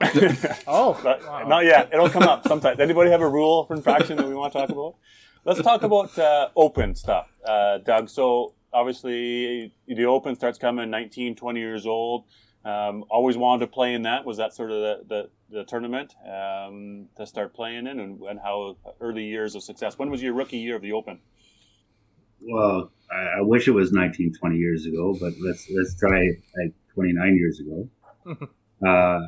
[0.67, 1.45] Oh, But wow.
[1.47, 1.91] not yet.
[1.93, 2.81] It'll come up sometime.
[2.81, 4.97] Anybody have a rule for infraction that we want to talk about?
[5.45, 8.09] Let's talk about uh, open stuff, uh, Doug.
[8.09, 12.25] So obviously the open starts coming 19, 20 years old.
[12.65, 14.25] Um, always wanted to play in that.
[14.25, 15.05] Was that sort of the,
[15.51, 19.99] the, the tournament um, to start playing in and, and how early years of success?
[19.99, 21.21] When was your rookie year of the open?
[22.45, 26.21] well, I, I wish it was 19, 20 years ago, but let's let's try
[26.63, 27.89] like 29 years ago.
[28.87, 29.21] uh,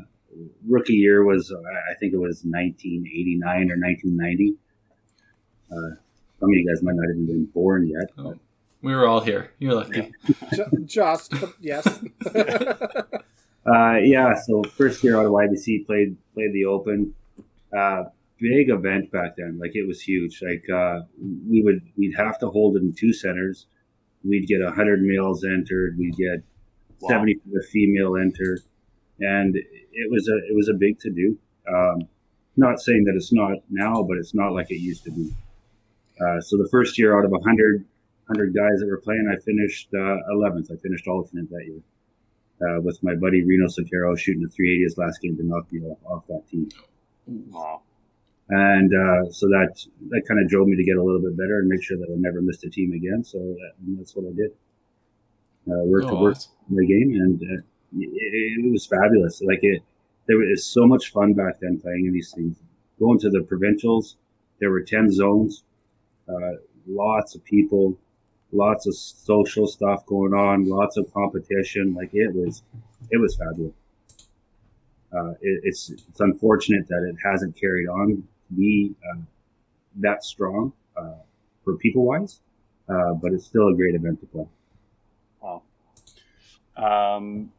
[0.67, 4.57] rookie year was I I think it was 1989 or 1990.
[5.71, 5.97] Uh,
[6.41, 8.11] some of you guys might not have even been born yet.
[8.19, 8.35] Oh.
[8.83, 9.51] we were all here.
[9.59, 10.13] You're lucky.
[10.55, 11.87] Ju- Just, yes.
[13.67, 17.15] Uh, yeah, so first year out of YBC played played the Open.
[17.75, 18.05] Uh,
[18.39, 20.43] big event back then, like it was huge.
[20.43, 21.01] Like uh,
[21.49, 23.67] we would we'd have to hold it in two centers.
[24.23, 25.97] We'd get hundred males entered.
[25.99, 26.43] We'd get
[27.01, 27.09] Wow.
[27.09, 28.59] seventy for the female enter,
[29.21, 31.39] and it was a it was a big to do.
[31.69, 32.09] Um,
[32.57, 35.35] not saying that it's not now, but it's not like it used to be.
[36.21, 37.85] Uh, so the first year out of 100,
[38.29, 40.71] 100 guys that were playing, I finished uh, 11th.
[40.73, 41.81] I finished alternate that year
[42.77, 45.81] uh, with my buddy Reno Sotero shooting a 380 his last game to knock me
[45.83, 46.69] off, off that team.
[47.27, 47.83] Wow.
[48.51, 49.75] and uh, so that
[50.11, 52.07] that kind of drove me to get a little bit better and make sure that
[52.09, 53.25] I never missed a team again.
[53.25, 54.51] So that, and that's what I did.
[55.67, 56.53] Uh, work to Oh, work awesome.
[56.71, 57.63] the game, and uh,
[57.97, 59.43] it, it was fabulous.
[59.43, 59.83] Like it,
[60.27, 62.57] there was so much fun back then playing in these things.
[62.99, 64.17] Going to the provincials,
[64.61, 65.65] there were ten zones,
[66.29, 66.53] uh,
[66.87, 67.99] lots of people,
[68.53, 71.95] lots of social stuff going on, lots of competition.
[71.95, 72.63] Like it was,
[73.11, 73.75] it was fabulous.
[75.13, 78.17] Uh, it, it's it's unfortunate that it hasn't carried on
[78.49, 79.21] to be uh,
[79.97, 81.15] that strong uh,
[81.65, 82.41] for people wise,
[82.89, 84.47] uh, but it's still a great event to play.
[85.41, 85.63] Wow.
[86.77, 87.53] Um,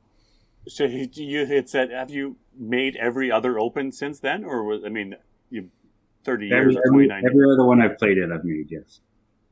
[0.68, 4.84] so you, you had said, have you made every other open since then, or was
[4.86, 5.16] I mean,
[5.50, 5.70] you
[6.24, 7.24] thirty Every, years or every, twenty nine?
[7.30, 9.02] every other one I've played it, I've made yes.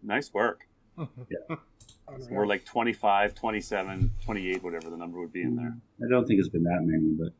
[0.01, 0.67] Nice work.
[0.97, 2.27] Unreal.
[2.29, 5.73] We're like 25, 27, 28, whatever the number would be in there.
[6.05, 7.33] I don't think it's been that many, but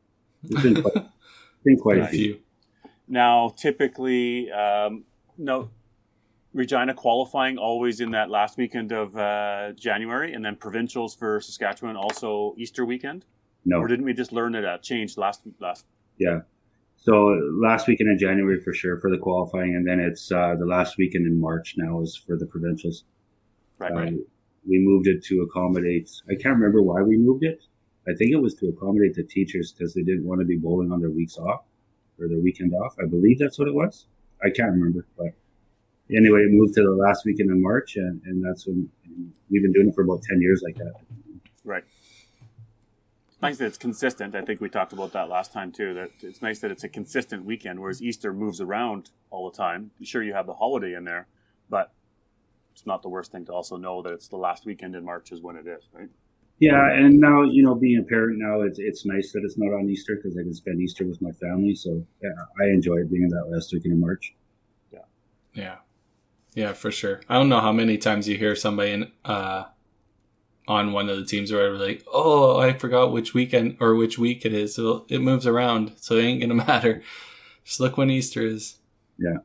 [0.44, 1.06] it's been quite,
[1.64, 2.18] been quite a A few.
[2.34, 2.38] few.
[3.06, 5.04] Now, typically, um,
[5.36, 5.68] no,
[6.54, 11.96] Regina qualifying always in that last weekend of uh, January, and then provincials for Saskatchewan
[11.96, 13.26] also Easter weekend.
[13.64, 15.86] No, Or didn't we just learn that that changed last last?
[16.18, 16.40] yeah.
[16.96, 17.26] So
[17.60, 20.96] last weekend in January for sure for the qualifying, and then it's uh, the last
[20.96, 23.04] weekend in March now is for the provincials.
[23.78, 24.14] Right, Uh, right.
[24.66, 26.10] we moved it to accommodate.
[26.30, 27.60] I can't remember why we moved it.
[28.08, 30.92] I think it was to accommodate the teachers because they didn't want to be bowling
[30.92, 31.64] on their weeks off
[32.18, 32.94] or their weekend off.
[33.02, 34.06] I believe that's what it was.
[34.42, 35.32] I can't remember, but
[36.14, 39.62] anyway, it moved to the last weekend in March, and, and that's when and we've
[39.62, 40.92] been doing it for about ten years like that.
[41.64, 41.84] Right.
[43.44, 44.34] It's nice that it's consistent.
[44.34, 45.92] I think we talked about that last time too.
[45.92, 49.90] That it's nice that it's a consistent weekend, whereas Easter moves around all the time.
[50.02, 51.26] Sure, you have the holiday in there,
[51.68, 51.92] but
[52.72, 55.30] it's not the worst thing to also know that it's the last weekend in March
[55.30, 56.08] is when it is, right?
[56.58, 59.74] Yeah, and now you know, being a parent now, it's it's nice that it's not
[59.74, 61.74] on Easter because I can spend Easter with my family.
[61.74, 62.30] So yeah,
[62.60, 64.34] I enjoy being in that last weekend in March.
[64.90, 65.00] Yeah,
[65.52, 65.76] yeah.
[66.54, 67.20] Yeah, for sure.
[67.28, 69.64] I don't know how many times you hear somebody in, uh,
[70.66, 74.18] on one of the teams where they're like, oh, I forgot which weekend or which
[74.18, 74.74] week it is.
[74.74, 75.92] So it moves around.
[75.96, 77.02] So it ain't going to matter.
[77.64, 78.78] Just look when Easter is.
[79.18, 79.38] Yeah.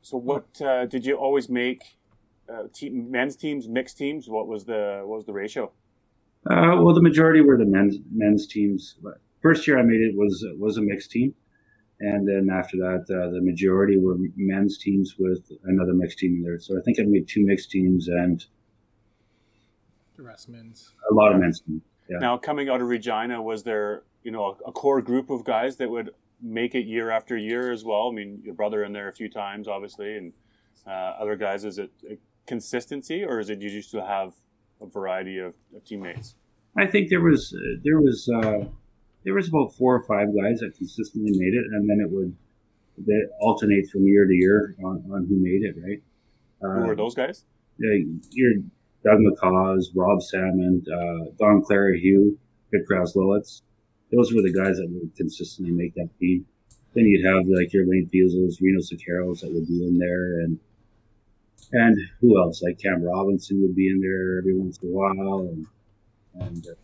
[0.00, 1.82] So, what uh, did you always make?
[2.48, 4.26] Uh, team, men's teams, mixed teams.
[4.26, 5.70] What was the what was the ratio?
[6.48, 8.96] Uh, well, the majority were the men's men's teams.
[9.42, 11.34] First year I made it was was a mixed team,
[12.00, 16.42] and then after that, uh, the majority were men's teams with another mixed team in
[16.42, 16.58] there.
[16.58, 18.42] So I think I made two mixed teams and
[20.18, 20.94] The rest men's.
[21.10, 21.62] a lot of men's.
[22.10, 22.18] Yeah.
[22.18, 25.76] Now, coming out of Regina, was there you know a, a core group of guys
[25.76, 26.10] that would
[26.42, 28.08] make it year after year as well?
[28.10, 30.32] I mean, your brother in there a few times, obviously, and
[30.86, 30.90] uh,
[31.22, 31.64] other guys.
[31.64, 34.34] Is it a consistency, or is it you used to have
[34.82, 36.34] a variety of, of teammates?
[36.76, 38.64] I think there was uh, there was uh,
[39.24, 42.34] there was about four or five guys that consistently made it, and then it would
[43.06, 45.76] they alternate from year to year on, on who made it.
[45.80, 46.02] Right?
[46.60, 47.44] Who Uh, were those guys?
[47.78, 47.94] yeah,
[48.32, 48.54] your
[49.04, 52.38] Doug McCaws, Rob Salmon, uh, Don Clara Hugh,
[52.70, 53.62] Vic Kraslowitz.
[54.12, 56.46] Those were the guys that would consistently make that team.
[56.94, 60.58] Then you'd have like your Lane Fiesels, Reno Siqueiros that would be in there, and
[61.72, 62.62] and who else?
[62.62, 65.66] Like Cam Robinson would be in there every once in a while, and
[66.34, 66.74] and uh,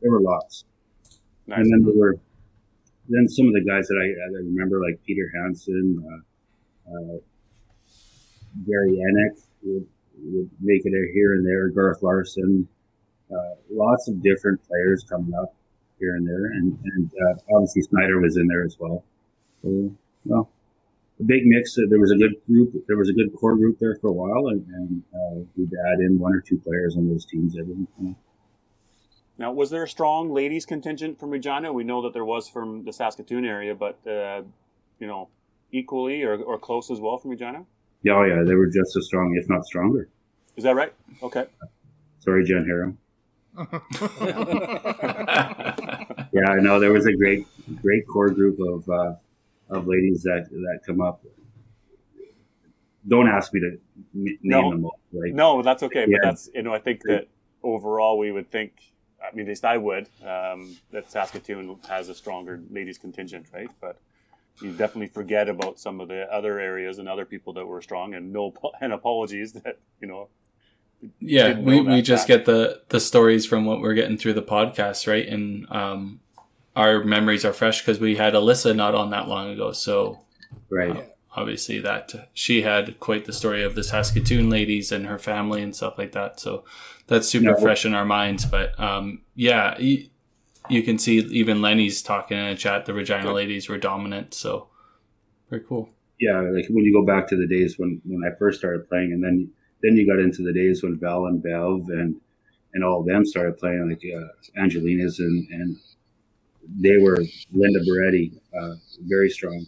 [0.00, 0.64] there were lots.
[1.46, 1.58] Nice.
[1.58, 2.18] And then there were
[3.08, 7.18] then some of the guys that I, I remember, like Peter Hansen, uh, uh,
[8.66, 8.98] Gary
[9.62, 9.86] would,
[10.22, 11.68] would make it here and there.
[11.68, 12.68] Garth Larson,
[13.30, 15.54] uh, lots of different players coming up
[15.98, 19.04] here and there, and and uh, obviously Snyder was in there as well.
[19.62, 20.50] So, well,
[21.20, 21.76] a big mix.
[21.76, 22.74] There was a good group.
[22.86, 26.00] There was a good core group there for a while, and, and uh, we'd add
[26.00, 27.74] in one or two players on those teams every.
[27.74, 28.16] You know.
[29.38, 31.72] Now, was there a strong ladies contingent from Regina?
[31.72, 34.42] We know that there was from the Saskatoon area, but uh,
[34.98, 35.28] you know,
[35.70, 37.64] equally or, or close as well from Regina.
[38.02, 40.08] Yeah, yeah, they were just as strong, if not stronger.
[40.56, 40.92] Is that right?
[41.22, 41.46] Okay.
[42.20, 42.96] Sorry, Jen Harrow.
[46.34, 47.46] Yeah, I know there was a great,
[47.82, 49.14] great core group of uh,
[49.68, 51.22] of ladies that that come up.
[53.06, 53.78] Don't ask me to
[54.14, 54.70] name No.
[54.70, 55.34] them all, right?
[55.34, 56.06] No, that's okay.
[56.08, 56.16] Yeah.
[56.22, 57.26] But that's you know, I think that
[57.62, 58.72] overall we would think.
[59.22, 63.68] I mean, at least I would um, that Saskatoon has a stronger ladies contingent, right?
[63.80, 64.00] But
[64.60, 68.14] you definitely forget about some of the other areas and other people that were strong.
[68.14, 70.28] And no, and apologies that you know.
[71.20, 72.28] yeah, Didn't we, we just fact.
[72.28, 75.26] get the, the stories from what we're getting through the podcast, right?
[75.26, 76.20] And um,
[76.76, 79.72] our memories are fresh because we had Alyssa not on that long ago.
[79.72, 80.20] So
[80.70, 80.90] Right.
[80.96, 81.02] uh,
[81.34, 85.74] obviously that she had quite the story of the Saskatoon ladies and her family and
[85.74, 86.38] stuff like that.
[86.38, 86.64] So
[87.08, 87.56] that's super Yeah.
[87.56, 88.44] fresh in our minds.
[88.44, 90.08] But um, yeah, y-
[90.68, 92.86] you can see even Lenny's talking in a chat.
[92.86, 94.68] The Regina ladies were dominant, so
[95.50, 95.88] very cool.
[96.20, 99.12] Yeah, like when you go back to the days when when I first started playing,
[99.12, 99.50] and then
[99.82, 102.16] then you got into the days when Val and Bev and
[102.74, 105.76] and all of them started playing, like uh, Angelina's and and
[106.80, 107.18] they were
[107.52, 109.66] Linda Beretti, uh, very strong.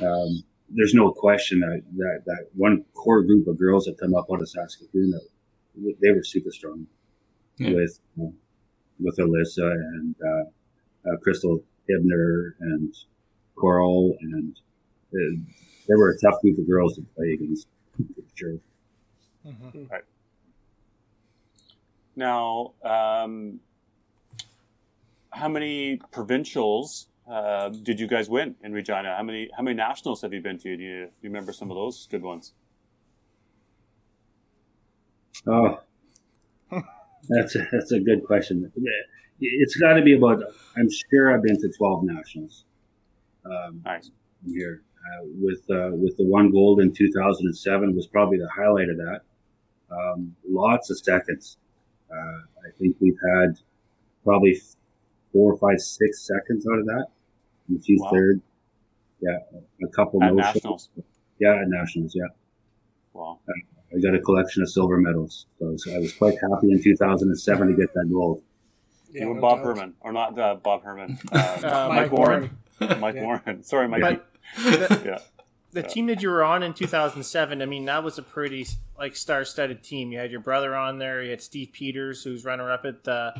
[0.00, 4.26] Um, there's no question that, that that one core group of girls that come up
[4.32, 5.14] out of Saskatoon,
[6.02, 6.86] they were super strong
[7.56, 7.72] Yeah.
[7.74, 8.26] with uh,
[9.00, 12.94] with Alyssa and uh, uh, Crystal Hibner and
[13.56, 14.56] Coral, and
[15.14, 15.40] uh,
[15.88, 17.68] they were a tough group of girls to play against.
[17.96, 18.58] For sure.
[22.14, 23.60] Now, um,
[25.30, 29.14] how many provincials uh, did you guys win in Regina?
[29.16, 30.76] How many how many nationals have you been to?
[30.76, 32.52] Do you, do you remember some of those good ones?
[35.46, 35.80] Oh,
[37.28, 38.70] that's a, that's a good question.
[39.40, 40.42] It's got to be about.
[40.76, 42.64] I'm sure I've been to 12 nationals.
[43.44, 44.10] Um, Nice.
[44.46, 48.96] here uh, with uh, with the one gold in 2007 was probably the highlight of
[48.96, 49.20] that.
[49.90, 51.56] Um, lots of seconds.
[52.10, 52.16] Uh,
[52.66, 53.58] I think we've had
[54.24, 54.60] probably
[55.32, 57.06] four, five, six seconds out of that.
[57.74, 58.10] A few Wow.
[58.10, 58.42] third.
[59.20, 59.38] Yeah,
[59.84, 60.90] a couple At nationals.
[61.38, 62.14] Yeah, at nationals.
[62.14, 62.26] Yeah,
[63.12, 63.38] Wow.
[63.94, 65.46] I got a collection of silver medals.
[65.58, 68.42] So, so I was quite happy in 2007 to get that gold.
[69.10, 69.66] Yeah, you and no Bob doubt.
[69.66, 72.58] Herman, or not uh, Bob Herman, uh, Uh, Mike, Mike Warren.
[72.80, 73.00] Warren.
[73.00, 73.22] Mike Yeah.
[73.24, 73.62] Warren.
[73.64, 74.00] Sorry, Mike.
[74.02, 74.26] But
[74.62, 75.18] the, yeah.
[75.72, 78.66] the team that you were on in 2007, I mean, that was a pretty
[78.98, 80.12] like star-studded team.
[80.12, 81.22] You had your brother on there.
[81.22, 83.32] You had Steve Peters, who's runner-up at the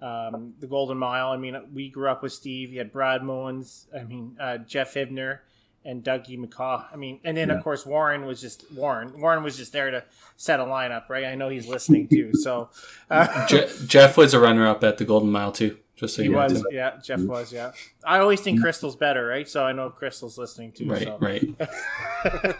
[0.00, 1.28] um, the Golden Mile.
[1.28, 2.72] I mean, we grew up with Steve.
[2.72, 3.86] You had Brad Mullins.
[3.96, 5.40] I mean, uh, Jeff Hibner
[5.84, 6.84] and Dougie McCaw.
[6.92, 7.56] I mean, and then Yeah.
[7.56, 9.20] of course Warren was just Warren.
[9.20, 10.04] Warren was just there to
[10.36, 11.24] set a lineup, right?
[11.24, 12.30] I know he's listening too.
[12.34, 12.70] So
[13.10, 15.78] uh, Je- Jeff was a runner-up at the Golden Mile too.
[15.94, 16.42] Just so he you know.
[16.42, 16.64] was, too.
[16.72, 16.96] yeah.
[17.02, 17.70] Jeff was, yeah.
[18.04, 19.48] I always think Crystal's better, right?
[19.48, 20.88] So I know Crystal's listening too.
[20.88, 21.18] Right, so.
[21.20, 21.44] right.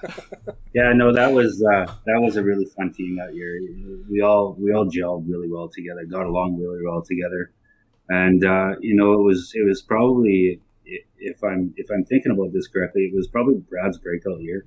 [0.74, 3.60] Yeah, no, that was uh, that was a really fun team that year.
[4.10, 7.52] We all we all gelled really well together, got along really well together,
[8.08, 10.60] and uh, you know it was it was probably i-
[11.18, 14.66] if I'm if I'm thinking about this correctly, it was probably Brad's breakout year.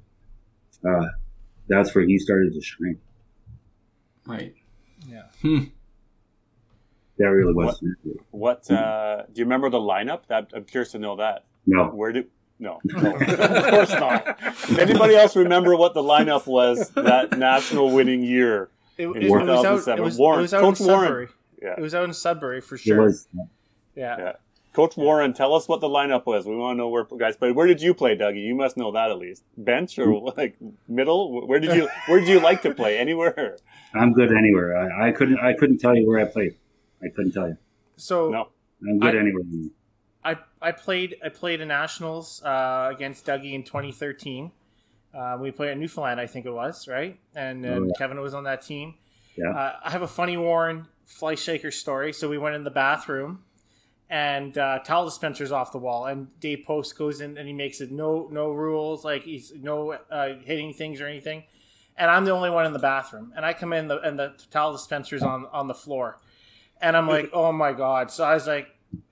[0.87, 1.07] Uh,
[1.67, 2.99] that's where he started to shine.
[4.25, 4.55] Right.
[5.07, 5.23] Yeah.
[7.17, 7.81] That really was.
[8.31, 10.27] What uh, do you remember the lineup?
[10.27, 11.45] That I'm curious to know that.
[11.65, 12.27] No, Where did
[12.59, 14.39] no, no, of course not.
[14.79, 18.69] Anybody else remember what the lineup was that national winning year?
[18.97, 19.63] It, In it, it was out.
[19.63, 19.99] 2007.
[19.99, 20.39] It was, Warren.
[20.39, 21.01] it was out Coach in Warren.
[21.03, 21.27] Sudbury.
[21.61, 21.75] Yeah.
[21.77, 23.01] It was out in Sudbury for it sure.
[23.01, 23.27] was.
[23.95, 24.17] yeah.
[24.17, 24.31] Yeah.
[24.75, 26.45] Coach Warren, tell us what the lineup was.
[26.45, 27.55] We want to know where guys played.
[27.55, 28.43] Where did you play, Dougie?
[28.43, 29.43] You must know that at least.
[29.57, 30.57] Bench or like
[30.89, 31.47] middle?
[31.47, 32.97] Where did you Where did you like to play?
[32.97, 33.57] Anywhere?
[33.93, 34.75] I'm good anywhere.
[34.77, 36.55] I, I couldn't I couldn't tell you where I played.
[37.01, 37.57] I couldn't tell you.
[37.95, 38.49] So No.
[38.87, 39.43] I'm good I- anywhere.
[40.23, 44.51] I I played I played a nationals uh, against Dougie in 2013.
[45.13, 47.17] Uh, we played at Newfoundland, I think it was, right?
[47.33, 47.91] And then Oh, yeah.
[47.97, 48.95] Kevin was on that team.
[49.37, 49.51] Yeah.
[49.51, 52.11] Uh, I have a funny Warren Flyshaker story.
[52.11, 53.43] So we went in the bathroom,
[54.09, 57.81] and uh, towel dispenser's off the wall, and Dave Post goes in and he makes
[57.81, 61.43] it no no rules, like he's no uh, hitting things or anything.
[61.97, 64.33] And I'm the only one in the bathroom, and I come in the and the
[64.51, 66.19] towel dispenser's on on the floor,
[66.81, 68.11] and I'm like, oh my god!
[68.11, 68.67] So I was like,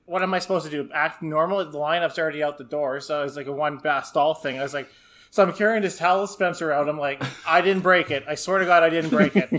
[0.05, 0.89] what am I supposed to do?
[0.93, 1.63] Act normal?
[1.63, 4.59] The lineup's already out the door, so it was like a one stall thing.
[4.59, 4.89] I was like,
[5.33, 6.87] so I'm carrying this towel dispenser out.
[6.87, 8.23] I'm like, I didn't break it.
[8.27, 9.49] I swear to God, I didn't break it.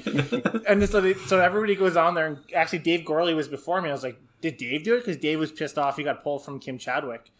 [0.68, 3.89] and so, they, so everybody goes on there, and actually Dave Gorley was before me.
[3.89, 4.99] I was like, did Dave do it?
[4.99, 5.97] Because Dave was pissed off.
[5.97, 7.30] He got pulled from Kim Chadwick.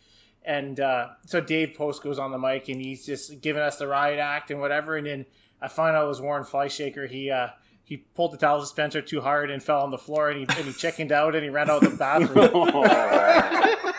[0.43, 3.87] And uh, so Dave Post goes on the mic and he's just giving us the
[3.87, 4.97] riot act and whatever.
[4.97, 5.27] And then
[5.61, 7.07] I find out it was Warren Flyshaker.
[7.09, 7.49] He uh,
[7.83, 10.67] he pulled the towel dispenser too hard and fell on the floor and he, and
[10.67, 12.51] he chickened out and he ran out of the bathroom.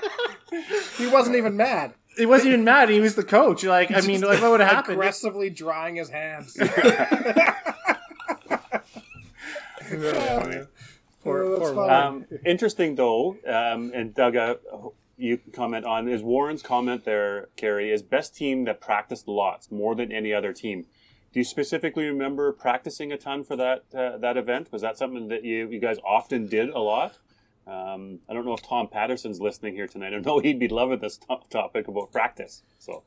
[0.97, 1.93] He wasn't even mad.
[2.17, 2.87] he wasn't even mad.
[2.89, 3.63] He was the coach.
[3.65, 4.93] Like I mean, like what would have happened?
[4.93, 6.57] Aggressively drying his hands.
[9.89, 10.67] Poor,
[11.25, 14.55] That's poor Um, interesting though, um, and Doug, uh,
[15.17, 19.71] you can comment on is Warren's comment there, Carrie, is best team that practiced lots
[19.71, 20.85] more than any other team.
[21.33, 24.71] Do you specifically remember practicing a ton for that uh, that event?
[24.71, 27.17] Was that something that you you guys often did a lot?
[27.67, 30.13] Um, I don't know if Tom Patterson's listening here tonight.
[30.13, 32.61] I know he'd be loving this to- topic about practice.
[32.79, 33.03] So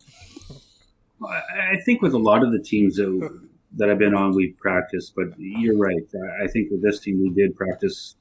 [1.25, 3.09] I I think with a lot of the teams that,
[3.77, 6.07] that I've been on, we practiced, but you're right.
[6.15, 8.17] I- I think with this team, we did practice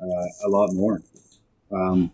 [0.00, 1.00] uh, a lot more.
[1.72, 2.10] Um,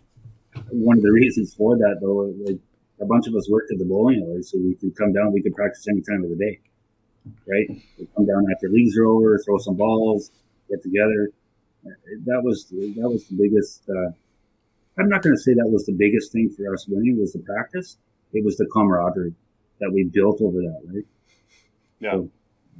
[0.71, 2.59] one of the reasons for that, though, like
[3.01, 5.41] a bunch of us worked at the bowling alley, so we could come down, we
[5.41, 6.59] could practice any time of the day,
[7.47, 7.69] right?
[7.97, 10.31] We'd come down after leagues are over, throw some balls,
[10.69, 11.31] get together.
[12.25, 14.11] That was that was the biggest uh,
[14.97, 17.39] I'm not going to say that was the biggest thing for us winning was the
[17.39, 17.97] practice.
[18.33, 19.35] It was the camaraderie
[19.79, 21.05] that we built over that, right?
[21.99, 22.11] Yeah.
[22.13, 22.29] So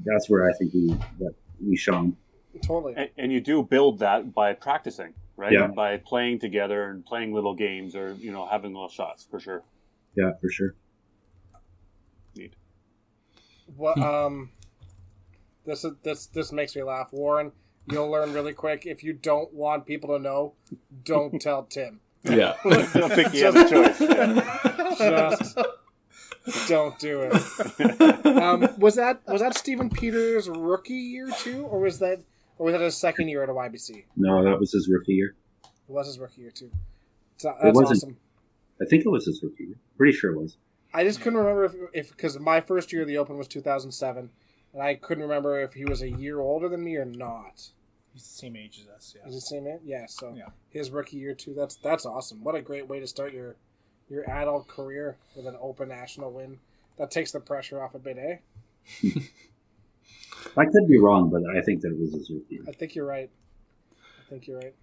[0.03, 0.87] that's where I think we
[1.19, 1.33] that
[1.63, 2.17] we shone.
[2.61, 2.93] Totally.
[2.95, 5.51] And, and you do build that by practicing, right?
[5.51, 5.67] Yeah.
[5.67, 9.63] By playing together and playing little games or, you know, having little shots for sure.
[10.15, 10.75] Yeah, for sure.
[12.35, 12.53] Neat.
[13.75, 14.51] What um
[15.65, 17.09] this is this this makes me laugh.
[17.11, 17.51] Warren,
[17.89, 18.85] you'll learn really quick.
[18.85, 20.53] If you don't want people to know,
[21.03, 21.99] don't tell Tim.
[22.23, 22.55] Yeah.
[22.63, 24.01] I don't think he has a choice.
[24.01, 25.35] Yeah.
[25.37, 25.57] Just
[26.67, 28.25] don't do it.
[28.25, 32.21] Um, was that was that Stephen Peters' rookie year too, or was that
[32.57, 34.05] or was that his second year at a YBC?
[34.15, 35.35] No, that was his rookie year.
[35.63, 36.71] It was his rookie year too.
[37.37, 37.97] So, that's wasn't.
[37.97, 38.17] awesome.
[38.81, 39.75] I think it was his rookie year.
[39.97, 40.57] Pretty sure it was.
[40.93, 44.29] I just couldn't remember if if because my first year of the Open was 2007,
[44.73, 47.69] and I couldn't remember if he was a year older than me or not.
[48.13, 49.15] He's the same age as us.
[49.17, 49.27] Yeah.
[49.27, 49.81] Is it the same age?
[49.83, 50.05] Yeah.
[50.07, 50.45] So Yeah.
[50.69, 51.53] his rookie year too.
[51.53, 52.43] That's that's awesome.
[52.43, 53.57] What a great way to start your
[54.09, 56.59] your adult career with an Open national win.
[56.97, 59.09] That takes the pressure off a bit, eh?
[60.57, 62.63] I could be wrong, but I think that it was his rookie year.
[62.67, 63.29] I think you're right.
[63.91, 64.75] I think you're right.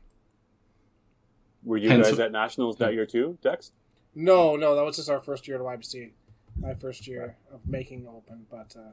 [1.65, 3.73] Were you Hence- guys at nationals that year too, Dex?
[4.15, 6.11] No, no, that was just our first year at YBC.
[6.61, 8.93] My first year of making Open, but uh,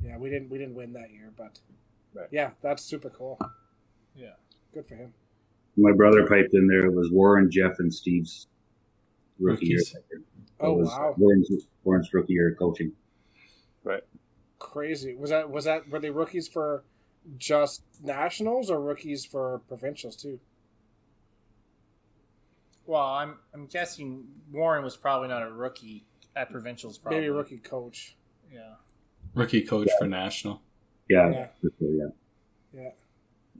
[0.00, 1.58] yeah, we didn't we didn't win that year, but
[2.14, 2.28] Right.
[2.30, 3.38] yeah, that's super cool.
[4.14, 4.34] Yeah.
[4.72, 5.12] Good for him.
[5.76, 6.86] My brother piped in there.
[6.86, 8.46] It was Warren, Jeff, and Steve's
[9.38, 9.94] rookie Rookies.
[9.94, 10.22] year.
[10.58, 11.50] That Oh was wow, Warren's,
[11.84, 12.92] Warren's rookie year of coaching.
[14.58, 15.14] crazy.
[15.14, 16.82] Was that was that were they rookies for
[17.38, 20.40] just nationals or rookies for provincials too?
[22.86, 26.98] Well, I'm I'm guessing Warren was probably not a rookie at provincials.
[26.98, 28.16] Probably Maybe rookie coach.
[28.52, 28.74] Yeah,
[29.34, 30.62] Rookie coach for national.
[31.08, 31.48] Yeah, Yeah.
[31.60, 32.04] sure, yeah.
[32.72, 32.90] Yeah,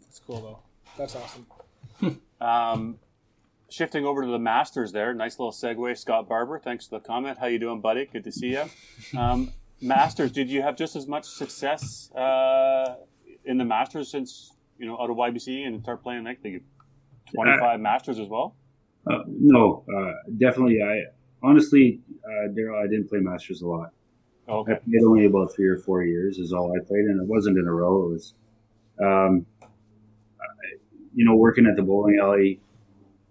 [0.01, 0.59] that's cool though.
[0.97, 1.47] that's awesome.
[2.39, 2.99] Um,
[3.69, 5.13] shifting over to the Masters there.
[5.15, 5.97] Nice little segue.
[5.99, 7.39] Scott Barber, thanks for the comment.
[7.39, 8.07] How you doing, buddy?
[8.07, 8.65] Good to see you.
[9.19, 9.51] Um,
[9.81, 12.95] Masters, did you have just as much success uh,
[13.45, 16.61] in the Masters since, you know, out of YBC and start playing like the
[17.35, 18.55] 25 Masters as well?
[19.11, 20.83] Uh, no, uh, definitely.
[20.83, 21.03] I
[21.43, 23.91] honestly, uh, Daryl, I didn't play Masters a lot.
[24.49, 24.75] I Okay.
[24.75, 27.67] played only about three or four years is all I played, and it wasn't in
[27.67, 28.07] a row.
[28.07, 28.35] It was,
[29.03, 29.47] um,
[31.15, 32.61] you know, working at the bowling alley,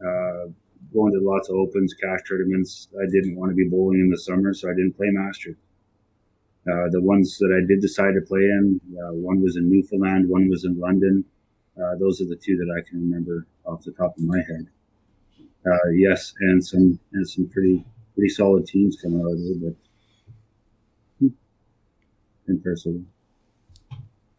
[0.06, 0.48] uh,
[0.94, 2.88] going to lots of opens, cash tournaments.
[2.96, 5.58] I didn't want to be bowling in the summer, so I didn't play Masters.
[6.68, 10.28] Uh, the ones that I did decide to play in, uh, one was in Newfoundland,
[10.28, 11.24] one was in London.
[11.78, 14.68] Uh, those are the two that I can remember off the top of my head.
[15.66, 19.76] Uh, yes, and some and some pretty pretty solid teams coming out of there, but
[22.48, 23.02] impressive.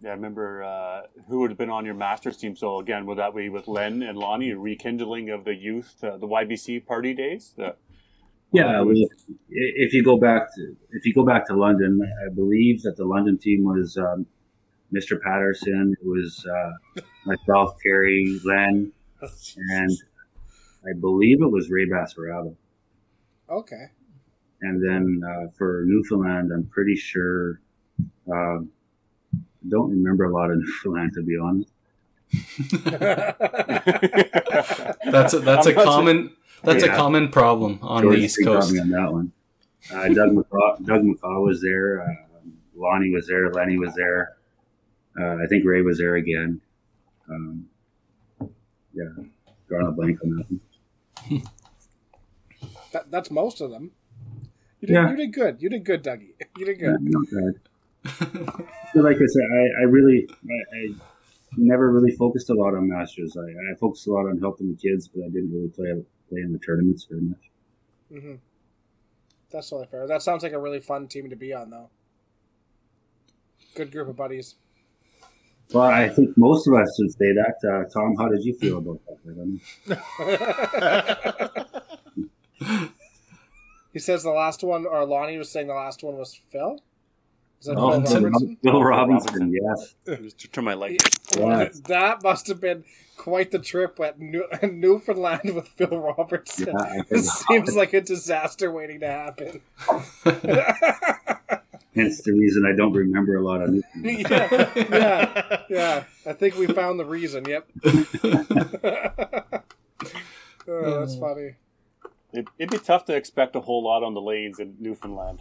[0.06, 2.54] Yeah, I remember uh, who would have been on your Masters team.
[2.54, 6.16] So again, would that be with Len and Lonnie, a rekindling of the youth, uh,
[6.16, 7.54] the YBC party days?
[7.56, 7.74] The,
[8.52, 9.10] Yeah, Uh, well, if,
[9.48, 13.04] if you go back to if you go back to London, I believe that the
[13.04, 14.26] London team was um,
[14.94, 15.20] Mr.
[15.20, 15.96] Patterson.
[16.00, 18.92] It was uh, myself, Terry, Len,
[19.56, 19.90] and
[20.88, 22.54] I believe it was Ray Bassarado.
[23.50, 23.86] Okay.
[24.62, 27.60] And then uh, for Newfoundland, I'm pretty sure.
[28.32, 28.75] Um, I
[29.68, 31.70] don't remember a lot of Newfoundland to be honest.
[35.04, 36.32] That's a, that's a I'm not sure- common
[36.64, 38.72] that's a common problem on George the East Street got Coast.
[38.72, 39.32] me on that one.
[39.92, 42.00] Uh, Doug McCaw, Doug McCaw was there.
[42.02, 42.14] Uh,
[42.74, 43.50] Lonnie was there.
[43.52, 44.36] Lenny was there.
[45.18, 46.60] Uh, I think Ray was there again.
[47.30, 47.68] Um,
[48.92, 49.04] yeah,
[49.68, 50.50] drawing a blank on that
[51.30, 51.42] one.
[52.92, 53.92] that, that's most of them.
[54.80, 55.10] You did, Yeah.
[55.10, 55.62] you did good.
[55.62, 56.32] You did good, Dougie.
[56.58, 56.98] You did Yeah, good.
[57.02, 57.54] not
[58.04, 60.94] like I said, I, I really, I, I
[61.56, 63.36] never really focused a lot on masters.
[63.36, 65.92] I, I focused a lot on helping the kids, but I didn't really play
[66.28, 67.50] play in the tournaments very much.
[68.10, 68.34] hmm
[69.50, 70.06] That's totally fair.
[70.06, 71.90] That sounds like a really fun team to be on, though.
[73.74, 74.56] Good group of buddies.
[75.72, 77.56] Well, I think most of us would say that.
[77.62, 79.60] Uh, Tom, how did you feel about that?
[83.92, 86.80] He says the last one, or Lonnie was saying the last one was Phil.
[87.66, 88.56] Is that Oh, Phil it's a- Robertson?
[88.62, 89.94] Bill Robinson, Robinson.
[90.06, 90.32] yes.
[90.36, 91.02] Just turn my light.
[91.36, 91.68] Yeah.
[91.88, 92.84] That must have been
[93.16, 96.68] quite the trip at New- Newfoundland with Phil Robertson.
[96.68, 99.60] Yeah, It seems like a disaster waiting to happen.
[101.94, 104.28] hence the reason I don't remember a lot of Newfoundland.
[104.30, 106.04] yeah, yeah, yeah.
[106.24, 107.46] I think we found the reason.
[107.48, 107.66] Yep.
[110.68, 111.54] oh, that's funny.
[112.32, 115.38] It'd be tough to expect a whole lot on the lanes in Newfoundland,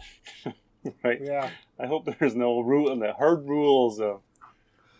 [1.04, 1.20] right?
[1.20, 1.50] Yeah.
[1.78, 4.20] I hope there's no rule and the hard rules of,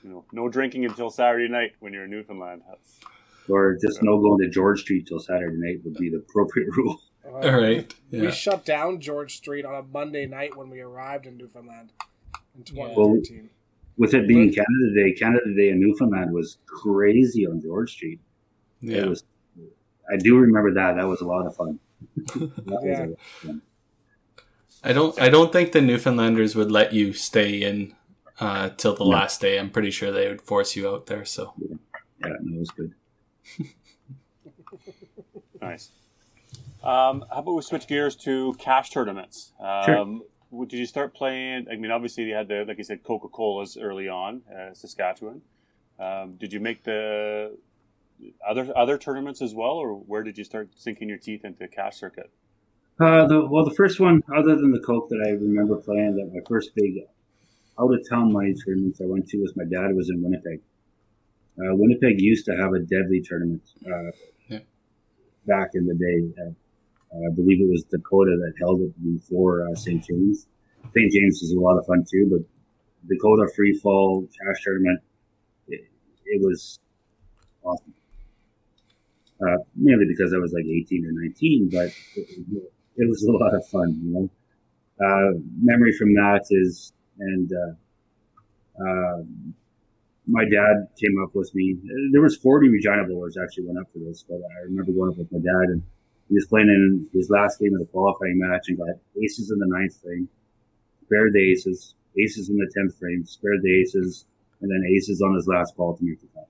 [0.03, 2.63] you know, no drinking until Saturday night when you're in Newfoundland.
[2.69, 3.01] That's,
[3.49, 7.01] or just no going to George Street till Saturday night would be the appropriate rule.
[7.25, 7.93] Uh, All right.
[8.11, 8.31] We Yeah.
[8.31, 11.93] shut down George Street on a Monday night when we arrived in Newfoundland
[12.55, 12.89] in Yeah.
[12.89, 13.51] 2013.
[13.99, 18.21] With it being Canada Day, Canada Day in Newfoundland was crazy on George Street.
[18.83, 19.07] It Yeah.
[19.07, 19.25] was.
[20.13, 20.97] I do remember that.
[20.97, 21.79] That was a lot of fun.
[22.35, 22.99] That was a Yeah.
[23.01, 23.63] lot of fun.
[24.87, 25.21] I don't.
[25.21, 27.95] I don't think the Newfoundlanders would let you stay in
[28.41, 29.11] uh, till the No.
[29.11, 29.59] last day.
[29.59, 31.25] I'm pretty sure they would force you out there.
[31.25, 32.95] So Yeah, no, it was good.
[35.61, 35.91] Nice.
[36.85, 39.53] Um, how about we switch gears to cash tournaments?
[39.85, 39.99] Sure.
[39.99, 41.67] Um, w- Did you start playing?
[41.73, 45.43] I mean, obviously you had the like you said Coca Colas early on, uh, Saskatchewan.
[45.99, 47.57] Um, did you make the
[48.47, 51.97] other other tournaments as well, or where did you start sinking your teeth into cash
[51.97, 52.31] circuit?
[52.99, 56.33] Uh, the, well, the first one, other than the Coke that I remember playing, that
[56.33, 57.01] my first big
[57.79, 60.61] out of town money tournaments I went to was my dad was in Winnipeg.
[61.59, 64.11] Uh, Winnipeg used to have a deadly tournament uh,
[64.49, 64.61] Yeah.
[65.47, 66.43] back in the day.
[66.43, 66.51] Uh,
[67.29, 70.03] I believe it was Dakota that held it before uh, St.
[70.03, 70.47] James.
[70.95, 71.13] St.
[71.13, 72.47] James is a lot of fun too, but
[73.09, 75.01] Dakota Free Fall Cash Tournament,
[75.69, 75.83] it,
[76.25, 76.79] it was
[77.63, 77.93] awesome.
[79.41, 82.73] Uh, mainly because I was like 18 or 19, but it, it
[83.05, 84.31] was a lot of fun, you know.
[84.99, 89.23] Uh, memory from that is, and uh, uh,
[90.27, 91.77] my dad came up with me.
[92.13, 95.19] There was 40 Regina Bowlers actually went up for this, but I remember going up
[95.19, 95.83] with my dad and
[96.29, 98.89] he was playing in his last game of the qualifying match and got
[99.23, 100.29] aces in the ninth frame,
[101.05, 104.25] spared the aces, aces in the tenth frame, spared the aces,
[104.61, 106.49] and then aces on his last ball to make the cut.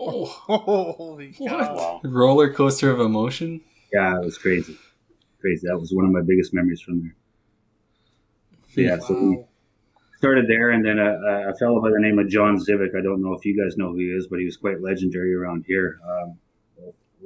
[0.00, 0.24] oh,
[0.96, 1.48] Holy What?
[1.50, 1.74] cow!
[1.74, 2.00] Wow.
[2.04, 3.60] roller coaster of emotion.
[3.92, 4.76] Yeah, it was crazy,
[5.40, 5.66] crazy.
[5.66, 7.14] That was one of my biggest memories from there.
[8.74, 9.44] So, yeah, so we
[10.18, 12.96] started there, and then a, a fellow by the name of John Zivic.
[12.96, 15.34] I don't know if you guys know who he is, but he was quite legendary
[15.34, 15.98] around here.
[16.08, 16.38] Um,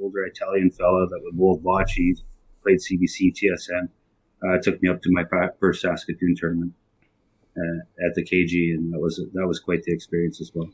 [0.01, 2.21] older Italian fellow that would bowl bocce,
[2.63, 3.89] played CBC, TSN.
[4.45, 6.73] Uh, took me up to my fa- first Saskatoon tournament
[7.57, 10.69] uh, at the KG, and that was that was quite the experience as well.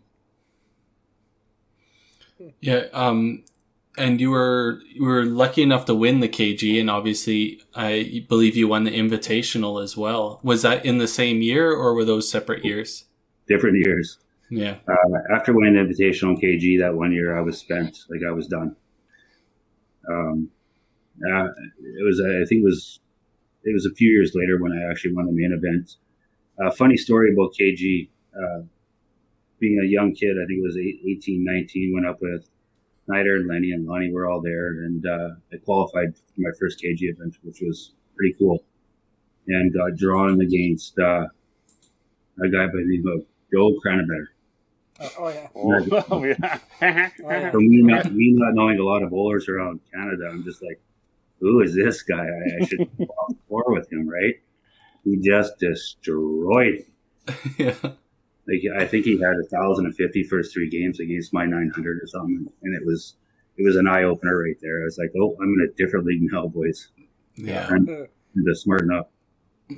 [2.60, 2.86] Yeah.
[2.92, 3.44] Um,
[3.98, 8.56] and you were you were lucky enough to win the KG, and obviously, I believe
[8.56, 10.40] you won the Invitational as well.
[10.44, 13.06] Was that in the same year, or were those separate years?
[13.48, 14.18] Different years.
[14.50, 14.78] Yeah.
[14.88, 18.00] Uh, after winning the Invitational KG that one year, I was spent.
[18.10, 18.76] Like I was done.
[20.10, 20.50] Um,
[21.26, 23.00] uh, it was I think it was
[23.64, 25.96] it was a few years later when I actually won the main event.
[26.62, 28.10] Uh, funny story about KG.
[28.36, 28.64] Uh,
[29.60, 32.50] being a young kid, I think it was eight, 18, 19, went up with
[33.06, 36.82] Snyder and Lenny and Lonnie were all there, and uh, I qualified for my first
[36.82, 38.64] KG event, which was pretty cool.
[39.48, 41.28] And got drawn against uh,
[42.44, 44.28] a guy by the name of Joe Cranbetter.
[45.00, 45.48] Uh, oh yeah.
[46.10, 47.50] Oh, yeah.
[47.52, 50.80] For me not, me not knowing a lot of bowlers around Canada, I'm just like,
[51.40, 52.24] who is this guy?
[52.24, 54.36] I, I should walk floor with him, right?
[55.04, 56.86] He just destroyed.
[57.28, 57.34] me.
[57.58, 57.74] yeah.
[58.48, 61.72] Like I think he had a thousand and fifty first three games against my nine
[61.74, 63.16] hundred or something, and it was
[63.58, 64.82] it was an eye opener right there.
[64.82, 66.88] I was like, oh, I'm in a different league now, boys.
[67.36, 67.68] Yeah.
[67.70, 69.12] I'm, I'm just smarten up.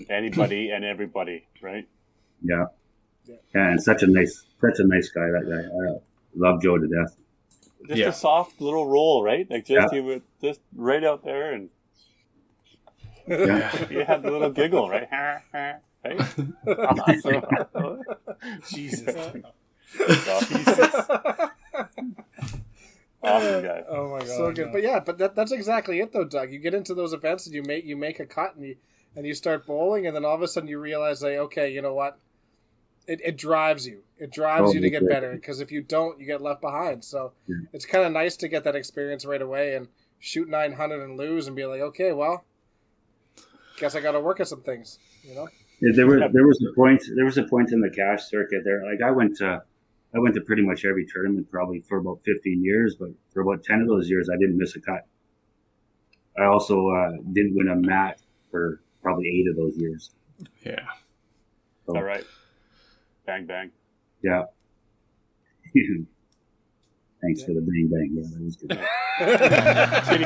[0.09, 1.88] Anybody and everybody, right?
[2.41, 2.66] Yeah.
[3.26, 3.36] Yeah.
[3.55, 5.28] yeah, and such a nice, such a nice guy.
[5.32, 5.99] That guy, I uh,
[6.36, 7.16] love Joe to death.
[7.88, 8.07] Just Yeah.
[8.09, 9.49] a soft little roll, right?
[9.49, 9.97] Like just Yeah.
[9.97, 11.70] he would just right out there, and
[13.28, 13.86] Yeah.
[13.89, 15.07] you had the little giggle, right?
[16.04, 16.20] right?
[16.68, 18.01] Awesome.
[18.70, 19.16] Jesus.
[23.24, 23.84] awesome guy.
[23.89, 24.28] Oh my god.
[24.28, 24.72] so good.
[24.72, 26.51] But yeah, but that, that's exactly it though, Doug.
[26.51, 28.76] You get into those events and you make you make a cut and you
[29.16, 31.82] and you start bowling and then all of a sudden you realize like, okay, you
[31.82, 32.18] know what?
[33.08, 33.99] It, it drives you.
[34.18, 35.14] It drives Oh, you to get okay.
[35.14, 37.04] better because if you don't, you get left behind.
[37.04, 37.58] So Yeah.
[37.74, 39.88] it's kind of nice to get that experience right away and
[40.20, 42.45] shoot 900 and lose and be like, okay, well,
[43.78, 45.47] guess I got to work at some things, you know?
[45.84, 48.61] Yeah, there was there was a point there was a point in the cash circuit
[48.63, 48.81] there.
[48.89, 49.61] Like I went to
[50.15, 53.65] I went to pretty much every tournament probably for about 15 years, but for about
[53.65, 55.05] 10 of those years I didn't miss a cut.
[56.39, 60.11] I also uh, didn't win a mat for probably eight of those years.
[60.65, 60.86] Yeah.
[61.86, 62.25] So, All right.
[63.25, 63.71] Bang bang.
[64.23, 64.43] Yeah.
[67.21, 68.09] Thanks for the bang bang.
[68.13, 68.79] Yeah, that was good.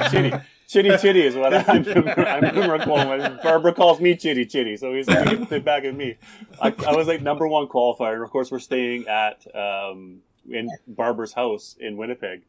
[0.11, 0.37] Chitty chitty.
[0.68, 2.28] Chitty chitty is what I remember.
[2.28, 5.95] I remember calling my Barbara calls me chitty chitty, so he's like it back at
[5.95, 6.18] me.
[6.61, 10.70] I, I was like number one qualifier, and of course we're staying at um, in
[10.86, 12.41] Barbara's house in Winnipeg,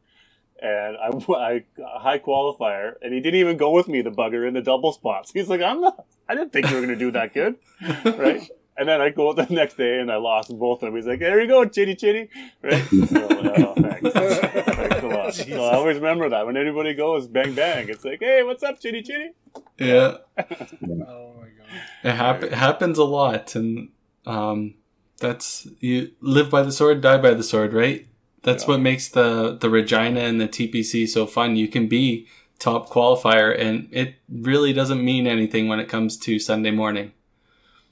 [0.61, 1.63] and I, I
[1.97, 5.31] high qualifier, and he didn't even go with me, the bugger, in the double spots.
[5.31, 6.05] He's like, I'm not.
[6.27, 7.55] I didn't think you were going to do that good,
[8.05, 8.49] right?
[8.79, 10.95] And then I go out the next day and I lost both of them.
[10.95, 12.29] He's like, there you go, chitty chitty,
[12.63, 12.83] right?
[12.91, 13.27] So,
[13.67, 14.09] oh, thanks.
[14.13, 15.33] thanks a lot.
[15.33, 18.79] So I always remember that when anybody goes bang bang, it's like, hey, what's up,
[18.79, 19.31] chitty chitty?
[19.77, 21.67] Yeah, Oh my god.
[22.03, 23.89] it, hap- it happens a lot, and
[24.25, 24.75] um,
[25.17, 28.07] that's you live by the sword, die by the sword, right?
[28.43, 28.69] That's Yeah.
[28.69, 31.55] what makes the the Regina and the TPC so fun.
[31.55, 32.27] You can be
[32.59, 37.11] top qualifier, and it really doesn't mean anything when it comes to Sunday morning.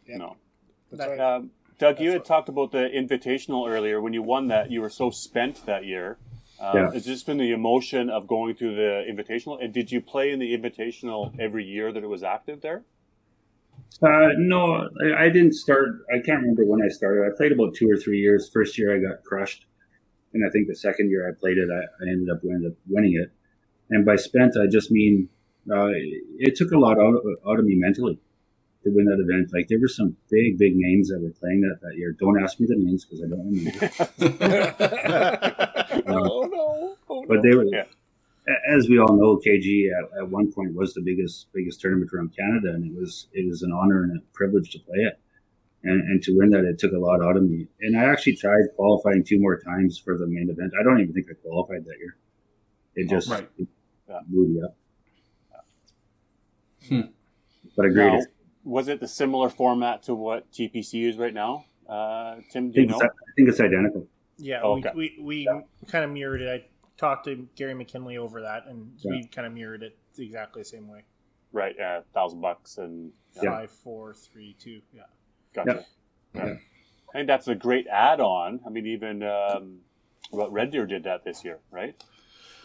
[0.07, 0.17] Yeah.
[0.17, 0.35] No.
[0.91, 1.19] That's right.
[1.19, 4.01] Um, Doug, you had what- talked about the Invitational earlier.
[4.01, 6.17] When you won that, you were so spent that year.
[6.59, 6.91] Um, Yeah.
[6.93, 9.63] It's just been the emotion of going through the Invitational.
[9.63, 12.83] And did you play in the Invitational every year that it was active there?
[14.01, 15.89] Uh, no, I, I didn't start.
[16.09, 17.23] I can't remember when I started.
[17.31, 18.49] I played about two or three years.
[18.51, 19.65] First year I got crushed,
[20.33, 22.77] and I think the second year I played it, I, I ended up ended up
[22.89, 23.31] winning it.
[23.89, 25.29] And by spent, I just mean
[25.71, 25.89] uh,
[26.39, 28.19] it took a lot out, out of me mentally
[28.83, 29.51] to win that event.
[29.53, 32.13] Like there were some big, big names that were playing that that year.
[32.19, 33.89] Don't ask me the names because I don't remember.
[36.07, 36.95] oh no!
[37.09, 37.85] Oh, But they were, Yeah.
[38.69, 42.35] as we all know, KG at, at one point was the biggest biggest tournament around
[42.35, 45.19] Canada, and it was it was an honor and a privilege to play it.
[45.83, 47.67] And, and to win that, it took a lot out of me.
[47.81, 50.73] And I actually tried qualifying two more times for the main event.
[50.77, 52.17] I don't even think I qualified that year.
[52.95, 53.47] It just right.
[53.59, 53.67] it
[54.09, 54.19] Yeah.
[54.27, 54.75] blew me up.
[56.89, 57.01] Hmm.
[57.75, 58.05] But I agreed.
[58.07, 58.21] Now,
[58.67, 61.63] was it the similar format to what TPC is right now?
[61.87, 63.05] Uh, Tim, I do you think, it's, know?
[63.05, 64.07] I think it's identical.
[64.37, 64.91] Yeah, Oh, okay.
[64.93, 65.47] we, we,
[65.81, 66.49] we kind of mirrored it.
[66.49, 66.65] I
[66.97, 69.11] talked to Gary McKinley over that, and Yeah.
[69.11, 71.03] we kind of mirrored it exactly the same way.
[71.53, 73.11] Right, uh, thousand bucks and
[73.41, 73.51] Yeah.
[73.51, 74.81] Five, four, three, two.
[74.93, 75.03] Yeah.
[75.53, 75.85] Gotcha.
[76.35, 76.45] Yeah.
[76.45, 76.53] Yeah.
[77.09, 78.59] I think that's a great add-on.
[78.65, 79.77] I mean, even um,
[80.31, 81.95] what Red Deer did that this year, right?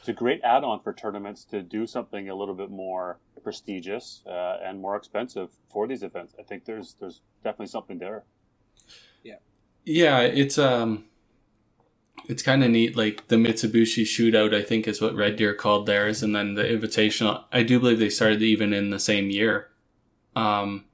[0.02, 4.56] It's a great add-on for tournaments to do something a little bit more prestigious uh,
[4.60, 6.34] and more expensive for these events.
[6.40, 8.24] I think there's there's definitely something there.
[9.22, 9.36] Yeah,
[9.84, 11.04] yeah, it's um,
[12.28, 12.96] it's kind of neat.
[12.96, 16.64] Like the Mitsubishi Shootout, I think is what Red Deer called theirs, and then the
[16.64, 17.44] Invitational.
[17.52, 19.68] I do believe they started even in the same year.
[20.34, 20.86] Um,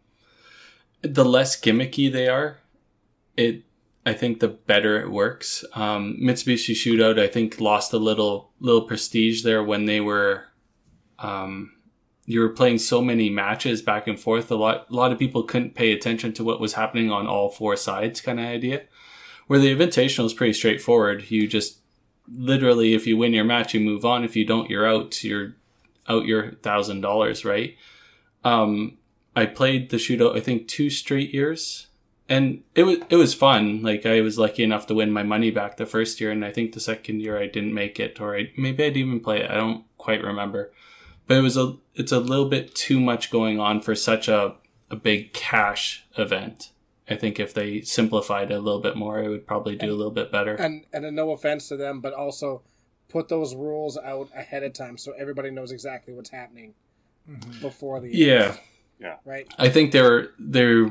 [1.00, 2.58] the less gimmicky they are,
[3.38, 3.62] it
[4.08, 5.64] I think the better it works.
[5.74, 10.44] Um, Mitsubishi Shootout, I think, lost a little little prestige there when they were.
[11.18, 11.72] Um,
[12.24, 14.50] you were playing so many matches back and forth.
[14.50, 17.48] A lot, a lot of people couldn't pay attention to what was happening on all
[17.50, 18.82] four sides, kind of idea.
[19.46, 21.30] Where the Invitational is pretty straightforward.
[21.30, 21.78] You just
[22.30, 24.24] literally, if you win your match, you move on.
[24.24, 25.22] If you don't, you're out.
[25.22, 25.54] You're
[26.08, 27.76] out your thousand dollars, right?
[28.42, 28.96] Um,
[29.36, 30.34] I played the shootout.
[30.34, 31.87] I think two straight years,
[32.28, 33.82] and it was it was fun.
[33.82, 36.52] Like I was lucky enough to win my money back the first year, and I
[36.52, 39.42] think the second year I didn't make it, or I, maybe I didn't even play
[39.42, 39.50] it.
[39.50, 40.72] I don't quite remember,
[41.26, 44.56] but it was a it's a little bit too much going on for such a
[44.90, 46.70] a big cash event.
[47.10, 49.96] I think if they simplified it a little bit more, it would probably do a
[49.96, 50.54] little bit better.
[50.54, 52.62] and and no offense to them, but also
[53.08, 56.74] put those rules out ahead of time so everybody knows exactly what's happening
[57.28, 57.60] mm-hmm.
[57.60, 58.56] before the Yeah.
[59.00, 60.90] Yeah, right I think they're they're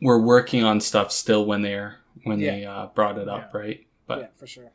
[0.00, 3.86] were working on stuff still when they're when they uh, brought it up, right?
[4.06, 4.70] But yeah for sure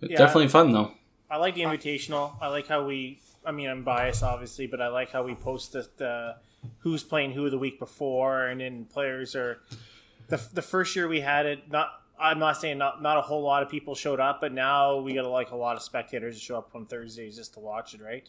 [0.00, 0.18] Yeah.
[0.18, 0.92] definitely fun though.
[1.30, 2.36] I like the invitational.
[2.40, 3.20] I like how we.
[3.44, 6.36] I mean, I'm biased, obviously, but I like how we post the, the
[6.78, 9.60] who's playing who the week before, and then players are.
[10.28, 11.88] The, the first year we had it, not
[12.18, 15.14] I'm not saying not not a whole lot of people showed up, but now we
[15.14, 18.00] got like a lot of spectators to show up on Thursdays just to watch it.
[18.00, 18.28] Right?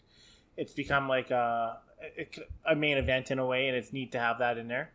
[0.58, 1.80] It's become like a
[2.66, 4.92] a main event in a way, and it's neat to have that in there.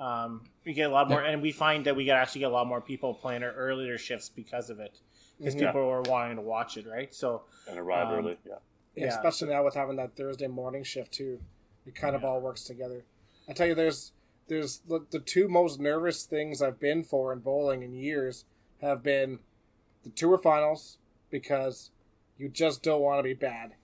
[0.00, 2.54] Um, we get a lot more, and we find that we get actually get a
[2.54, 4.98] lot more people playing our earlier shifts because of it,
[5.38, 5.66] because Mhm.
[5.66, 6.86] people were wanting to watch it.
[6.86, 7.12] Right?
[7.14, 7.42] So.
[7.68, 8.38] And arrive Um, early.
[8.46, 8.54] Yeah.
[8.96, 9.10] Yeah, Yeah.
[9.16, 11.40] especially now with having that Thursday morning shift too.
[11.86, 13.04] It kind of all works together.
[13.48, 14.12] I tell you, there's
[14.48, 18.44] there's the, the two most nervous things I've been for in bowling in years
[18.80, 19.38] have been
[20.02, 20.98] the tour finals
[21.30, 21.90] because
[22.36, 23.74] you just don't want to be bad,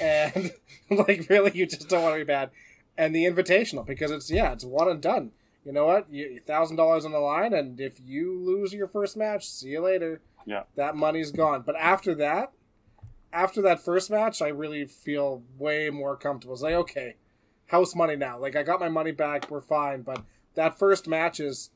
[0.00, 0.52] and
[0.90, 2.50] like really you just don't want to be bad,
[2.96, 5.32] and the invitational because it's yeah it's one and done.
[5.64, 6.10] You know what?
[6.10, 9.80] You thousand dollars on the line, and if you lose your first match, see you
[9.80, 10.20] later.
[10.46, 10.62] Yeah.
[10.76, 11.62] that money's gone.
[11.66, 12.52] But after that,
[13.32, 16.54] after that first match, I really feel way more comfortable.
[16.54, 17.16] It's like, okay,
[17.66, 18.38] house money now.
[18.38, 19.50] Like, I got my money back.
[19.50, 20.02] We're fine.
[20.02, 20.22] But
[20.54, 21.70] that first match is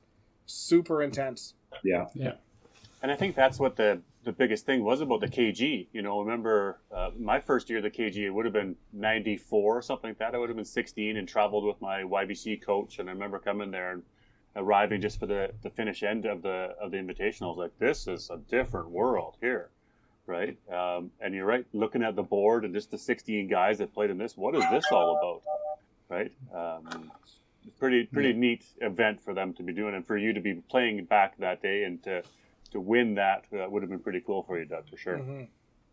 [0.46, 1.54] super intense.
[1.84, 2.34] Yeah, yeah.
[3.02, 5.88] And I think that's what the the biggest thing was about the KG.
[5.92, 9.78] You know, remember uh, my first year of the KG, it would have been '94
[9.78, 10.34] or something like that.
[10.34, 12.98] I would have been 16 and traveled with my YBC coach.
[12.98, 14.02] And I remember coming there and
[14.54, 17.42] arriving just for the the finish end of the of the invitational.
[17.42, 19.70] I was like, this is a different world here,
[20.26, 20.56] right?
[20.70, 24.10] Um, and you're right, looking at the board and just the 16 guys that played
[24.10, 24.36] in this.
[24.36, 25.42] What is this all about,
[26.08, 26.32] right?
[26.54, 27.10] Um,
[27.78, 31.04] pretty pretty neat event for them to be doing, and for you to be playing
[31.06, 32.22] back that day and to
[32.72, 35.18] to win that uh, would have been pretty cool for you, Doug, for sure.
[35.18, 35.48] Mhm.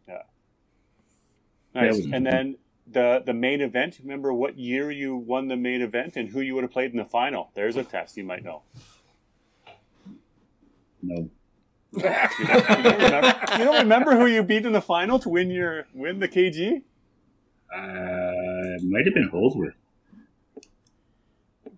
[0.07, 0.15] Nice.
[1.75, 2.57] Yeah, was- and then
[2.87, 3.99] the the main event.
[4.01, 6.97] Remember what year you won the main event and who you would have played in
[6.97, 7.51] the final.
[7.53, 8.63] There's a test you might know.
[11.01, 11.29] No.
[11.91, 15.29] You don't, you don't remember, you don't remember who you beat in the final to
[15.29, 16.83] win your win the KG?
[17.75, 17.77] Uh,
[18.75, 19.73] it might have been Holdsworth.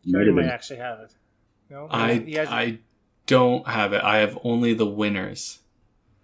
[0.05, 0.45] Might have been.
[0.49, 1.15] actually have it.
[1.69, 2.79] No, I He I
[3.31, 4.03] don't have it.
[4.03, 5.59] I have only the winners.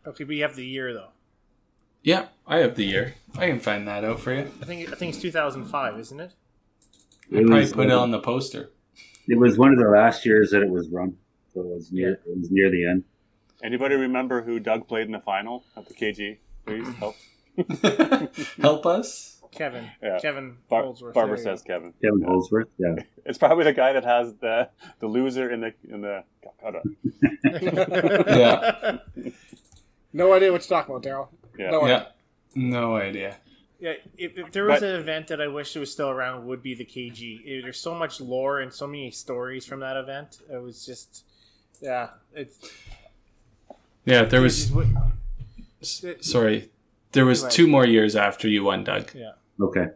[0.05, 1.11] okay, but you have the year though.
[2.03, 3.15] Yeah, I have the year.
[3.37, 4.51] I can find that out for you.
[4.61, 6.31] I think I think it's 2005, isn't it?
[7.31, 8.71] I It probably was, put it uh, on the poster.
[9.25, 11.15] It was one of the last years that it was run,
[11.53, 12.13] so it was near.
[12.13, 13.05] It was near the end.
[13.63, 16.37] Anybody remember who Doug played in the final at the KG?
[16.65, 17.15] Please help.
[18.61, 19.36] Help us.
[19.57, 19.89] Kevin.
[20.01, 20.19] Yeah.
[20.19, 21.13] Kevin Bar- Holdsworth.
[21.13, 21.51] Barbara there go.
[21.51, 21.93] says Kevin.
[22.01, 22.67] Kevin Holdsworth.
[22.77, 22.95] Yeah.
[23.25, 26.23] It's probably the guy that has the the loser in the in the.
[26.61, 26.95] Hold on.
[28.37, 28.97] Yeah.
[30.13, 31.27] no idea what you're talking about, Daryl.
[31.57, 31.71] Yeah.
[31.71, 32.05] No Yeah.
[32.55, 33.35] No idea.
[33.79, 36.47] Yeah, if, if there was But- an event that I wish it was still around,
[36.47, 37.41] would be the KG.
[37.45, 40.39] It- there's so much lore and so many stories from that event.
[40.51, 41.25] It was just,
[41.81, 42.57] yeah, it's.
[44.05, 44.71] Yeah, there was.
[44.71, 44.71] it's
[46.03, 46.71] what- Sorry,
[47.11, 47.51] there was Right.
[47.51, 49.11] two more years after you won, Doug.
[49.13, 49.87] Yeah, Okay.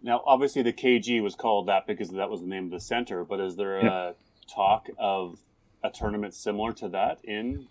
[0.00, 3.24] Now, obviously, the KG was called that because that was the name of the center.
[3.24, 4.14] But is there a
[4.46, 5.38] talk of
[5.82, 7.66] a tournament similar to that in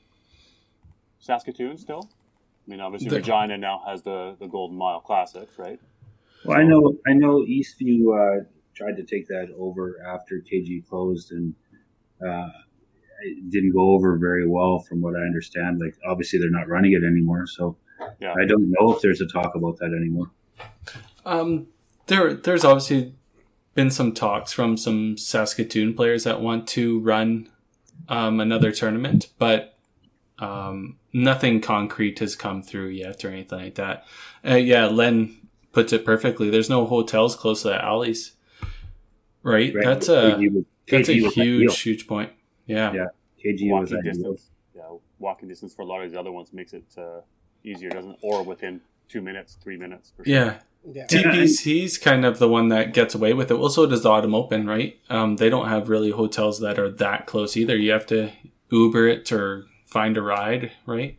[1.19, 2.09] Saskatoon still?
[2.67, 5.79] I mean, obviously, There- Regina now has the the Golden Mile Classics, right?
[6.45, 6.97] Well, I know.
[7.07, 8.43] I know Eastview uh,
[8.75, 11.55] tried to take that over after KG closed, and
[12.25, 12.49] uh,
[13.23, 15.79] it didn't go over very well, from what I understand.
[15.79, 17.77] Like, obviously, they're not running it anymore, so
[18.19, 18.33] Yeah.
[18.39, 20.29] I don't know if there's a talk about that anymore.
[21.27, 21.67] Um,
[22.07, 23.13] there, there's obviously
[23.75, 27.49] been some talks from some Saskatoon players that want to run
[28.09, 29.77] um, another tournament, but
[30.39, 34.05] um, nothing concrete has come through yet or anything like that.
[34.47, 35.37] Uh, yeah, Len
[35.71, 36.49] puts it perfectly.
[36.49, 38.33] There's no hotels close to the alleys,
[39.43, 39.73] right?
[39.75, 39.85] Right?
[39.85, 42.31] That's a KG that's a KG was huge, huge point.
[42.65, 42.93] Yeah.
[42.93, 43.07] Yeah.
[43.43, 44.13] KG was walking ideal.
[44.13, 44.49] distance.
[44.75, 44.81] Yeah,
[45.19, 47.21] walking distance for a lot of these other ones makes it uh,
[47.63, 48.19] easier, doesn't it?
[48.21, 50.13] Or within two minutes, three minutes.
[50.15, 50.33] For sure.
[50.33, 50.59] Yeah.
[50.89, 51.05] Yeah.
[51.07, 53.59] TPC's kind of the one that gets away with it.
[53.59, 54.97] Well, so does the Autumn Open, right?
[55.09, 57.75] Um, they don't have really hotels that are that close either.
[57.75, 58.31] You have to
[58.69, 61.17] Uber it or find a ride, right?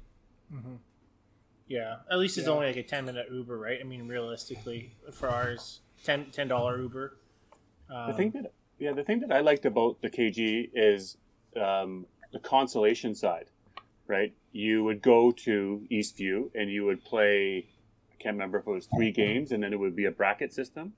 [1.66, 1.97] yeah.
[2.11, 2.53] At least it's Yeah.
[2.55, 3.79] only like a 10 minute Uber, right?
[3.81, 7.16] I mean, realistically, for ours, 10 dollar Uber.
[7.91, 11.16] Um, The thing that yeah, the thing that I liked about the KG is
[11.57, 13.47] um, the consolation side,
[14.07, 14.33] right?
[14.53, 17.66] You would go to Eastview and you would play.
[18.19, 20.53] I can't remember if it was three games, and then it would be a bracket
[20.53, 20.95] system,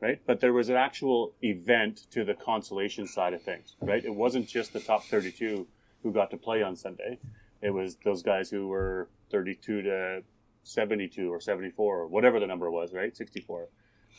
[0.00, 0.20] right?
[0.26, 4.04] But there was an actual event to the consolation side of things, right?
[4.04, 5.66] It wasn't just the top thirty-two
[6.02, 7.18] who got to play on Sunday.
[7.60, 10.22] It was those guys who were thirty-two to
[10.62, 13.16] seventy-two or seventy-four or whatever the number was, right?
[13.16, 13.62] Sixty-four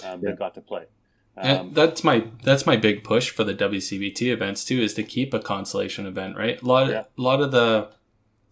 [0.04, 0.32] um, Yeah.
[0.32, 0.86] that got to play.
[1.38, 5.04] And Um, that's my that's my big push for the WCBT events too, is to
[5.04, 6.62] keep a consolation event, right?
[6.62, 7.04] A lot Yeah.
[7.18, 7.92] a lot of the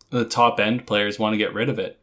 [0.10, 2.02] the top end players want to get rid of it,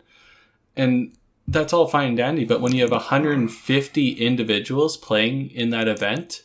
[0.76, 1.16] and
[1.48, 2.44] that's all fine and dandy.
[2.44, 6.42] But when you have 150 individuals playing in that event,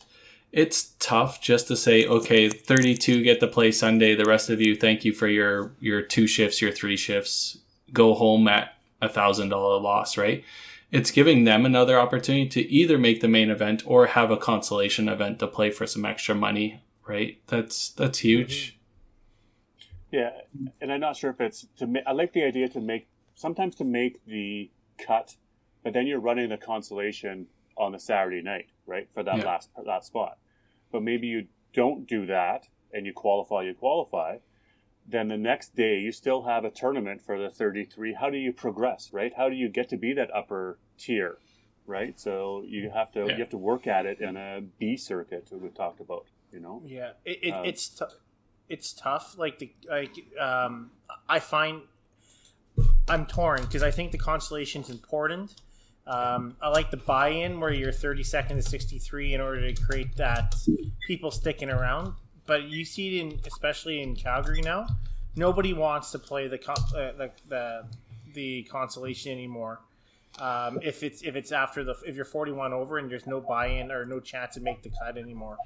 [0.52, 4.14] it's tough just to say, okay, 32 get to play Sunday.
[4.14, 7.58] The rest of you, thank you for your your two shifts, your three shifts.
[7.92, 10.44] Go home at a thousand dollar loss, right?
[10.90, 15.08] It's giving them another opportunity to either make the main event or have a consolation
[15.08, 17.40] event to play for some extra money, right?
[17.46, 18.78] That's that's huge.
[20.10, 20.32] Yeah,
[20.82, 21.86] and I'm not sure if it's to.
[21.86, 24.70] Ma- I like the idea to make sometimes to make the
[25.06, 25.36] cut,
[25.82, 27.46] but then you're running the consolation
[27.76, 29.44] on the Saturday night, right, for that Yeah.
[29.44, 30.38] last that spot.
[30.90, 33.62] But maybe you don't do that and you qualify.
[33.62, 34.38] You qualify.
[35.06, 38.12] Then the next day you still have a tournament for the 33.
[38.14, 39.32] How do you progress, right?
[39.34, 41.38] How do you get to be that upper tier,
[41.86, 42.18] right?
[42.20, 43.32] So you have to Yeah.
[43.36, 46.26] you have to work at it in a B circuit that we talked about.
[46.52, 46.82] You know.
[46.84, 48.04] Yeah, it, it, Um, it's t-
[48.68, 49.36] it's tough.
[49.38, 50.92] Like the like um,
[51.28, 51.82] I find
[53.08, 55.54] I'm torn because I think the constellation's important.
[56.06, 60.54] Um, I like the buy-in where you're 32nd to 63 in order to create that
[61.06, 62.14] people sticking around.
[62.46, 64.86] But you see it in especially in Calgary now.
[65.36, 67.84] Nobody wants to play the uh, the, the
[68.34, 69.80] the consolation anymore.
[70.40, 73.92] Um, if it's if it's after the if you're 41 over and there's no buy-in
[73.92, 75.56] or no chance to make the cut anymore.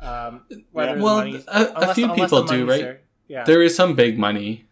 [0.00, 2.80] Um, Well, a- a few people do, right?
[2.80, 3.00] there.
[3.28, 4.64] Yeah, There is some big money.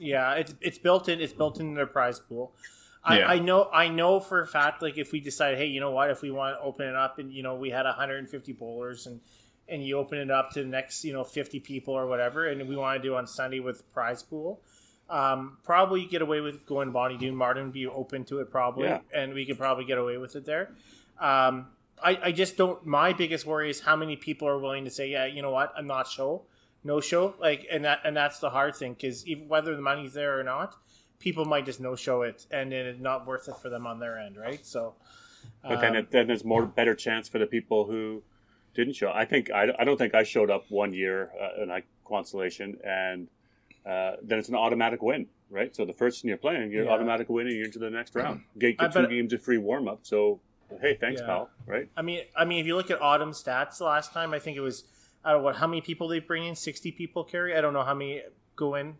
[0.00, 1.20] Yeah, it's it's built in.
[1.20, 2.52] It's built into their prize pool.
[3.04, 3.28] I, Yeah.
[3.28, 3.68] I know.
[3.72, 4.82] I know for a fact.
[4.82, 6.10] Like if we decide, hey, you know what?
[6.10, 9.20] If we want to open it up, and you know, we had 150 bowlers, and
[9.68, 12.68] and you open it up to the next, you know, 50 people or whatever, and
[12.68, 14.60] we want to do on Sunday with prize pool.
[15.08, 17.34] Um, probably get away with going Bonnie Doon.
[17.34, 19.00] Martin be open to it probably, Yeah.
[19.14, 20.70] and we could probably get away with it there.
[21.20, 21.68] Um,
[22.02, 22.84] I, I just don't.
[22.86, 25.72] My biggest worry is how many people are willing to say, yeah, you know what,
[25.76, 26.42] I'm not show,
[26.84, 30.12] no show, like, and that and that's the hard thing because even whether the money's
[30.12, 30.76] there or not,
[31.18, 33.98] people might just no show it, and then it's not worth it for them on
[33.98, 34.64] their end, right?
[34.64, 34.94] So,
[35.62, 38.22] But then, um, it, then there's more better chance for the people who
[38.74, 39.10] didn't show.
[39.12, 42.78] I think I, I don't think I showed up one year uh, in like Constellation,
[42.84, 43.28] and
[43.86, 45.74] uh, then it's an automatic win, right?
[45.74, 46.90] So the first thing you're playing, you're Yeah.
[46.90, 48.42] automatic win, and you're into the next round.
[48.58, 50.00] Get, get two bet- games of free warm up.
[50.02, 50.40] So
[50.80, 51.26] hey, thanks, Yeah.
[51.26, 51.50] pal.
[51.66, 51.88] Right?
[51.96, 54.56] I mean, I mean, if you look at autumn stats the last time, I think
[54.56, 54.84] it was
[55.24, 57.56] I don't know what how many people they bring in, sixty people carry.
[57.56, 58.22] I don't know how many
[58.56, 58.96] go in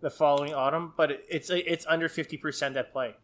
[0.00, 3.14] the following autumn, but it, it's it's under fifty percent at play,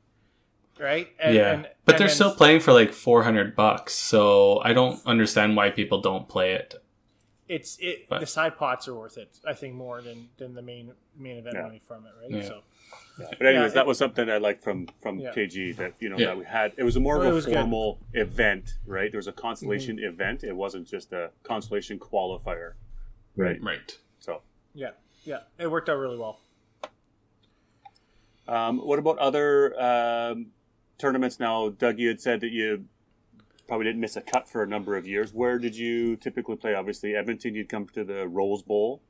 [0.78, 1.08] right?
[1.18, 4.60] And, yeah, and- but and they're then still playing for like four hundred bucks, so
[4.62, 6.74] I don't understand why people don't play it.
[7.48, 9.36] It's it but- the side pots are worth it.
[9.46, 11.62] I think more than than the main main event Yeah.
[11.62, 12.30] money from it, right?
[12.42, 12.48] Yeah.
[12.48, 12.60] So
[13.16, 15.32] But anyways, Yeah, that it- was something I liked from from Yeah.
[15.32, 16.26] KG that you know Yeah.
[16.26, 16.72] that we had.
[16.76, 17.58] It was a more Well, of was a good.
[17.58, 19.10] formal event, right?
[19.12, 20.06] There was a consolation Mm-hmm.
[20.06, 20.42] event.
[20.44, 22.72] It wasn't just a consolation qualifier,
[23.36, 23.62] right?
[23.62, 23.98] Right.
[24.18, 24.42] So,
[24.74, 24.90] yeah,
[25.24, 26.40] yeah, it worked out really well.
[28.46, 30.52] um, what about other um,
[30.98, 31.40] tournaments?
[31.40, 32.86] Now, Doug, you had said that you
[33.66, 35.32] probably didn't miss a cut for a number of years.
[35.32, 36.74] Where did you typically play?
[36.74, 37.54] Obviously, Edmonton.
[37.54, 39.00] You'd come to the Rose Bowl,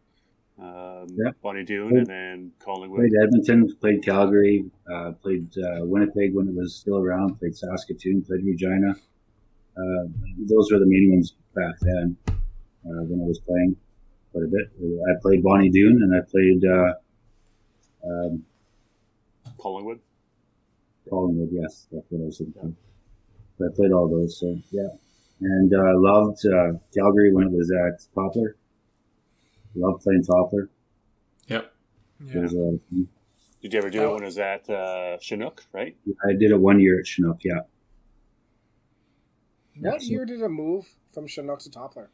[0.59, 1.33] um, Yeah.
[1.43, 3.01] Bonnie Doon, and then Collingwood.
[3.01, 8.23] Played Edmonton, played Calgary, uh, played uh, Winnipeg when it was still around, played Saskatoon,
[8.23, 8.95] played Regina.
[9.77, 10.07] Uh,
[10.39, 13.77] those were the main ones back then uh, when I was playing
[14.31, 14.71] quite a bit.
[15.11, 16.95] I played Bonnie Doon and I played uh,
[18.07, 18.45] um,
[19.59, 20.01] Collingwood.
[21.11, 22.77] Collingwood, yes, that's what I was thinking.
[23.59, 24.89] But I played all those, so yeah.
[25.41, 28.57] And uh, loved uh, Calgary when it was at Poplar.
[29.75, 30.71] Loved playing Poplar.
[31.49, 31.73] Yep.
[32.33, 33.09] It was a lot of fun.
[33.63, 34.11] Did you ever do Oh.
[34.11, 35.65] it when it was at uh, Chinook?
[35.73, 35.97] Right.
[36.29, 37.61] I did it one year at Chinook, yeah.
[39.81, 42.09] What so- year did it move from Chinook to Toppler?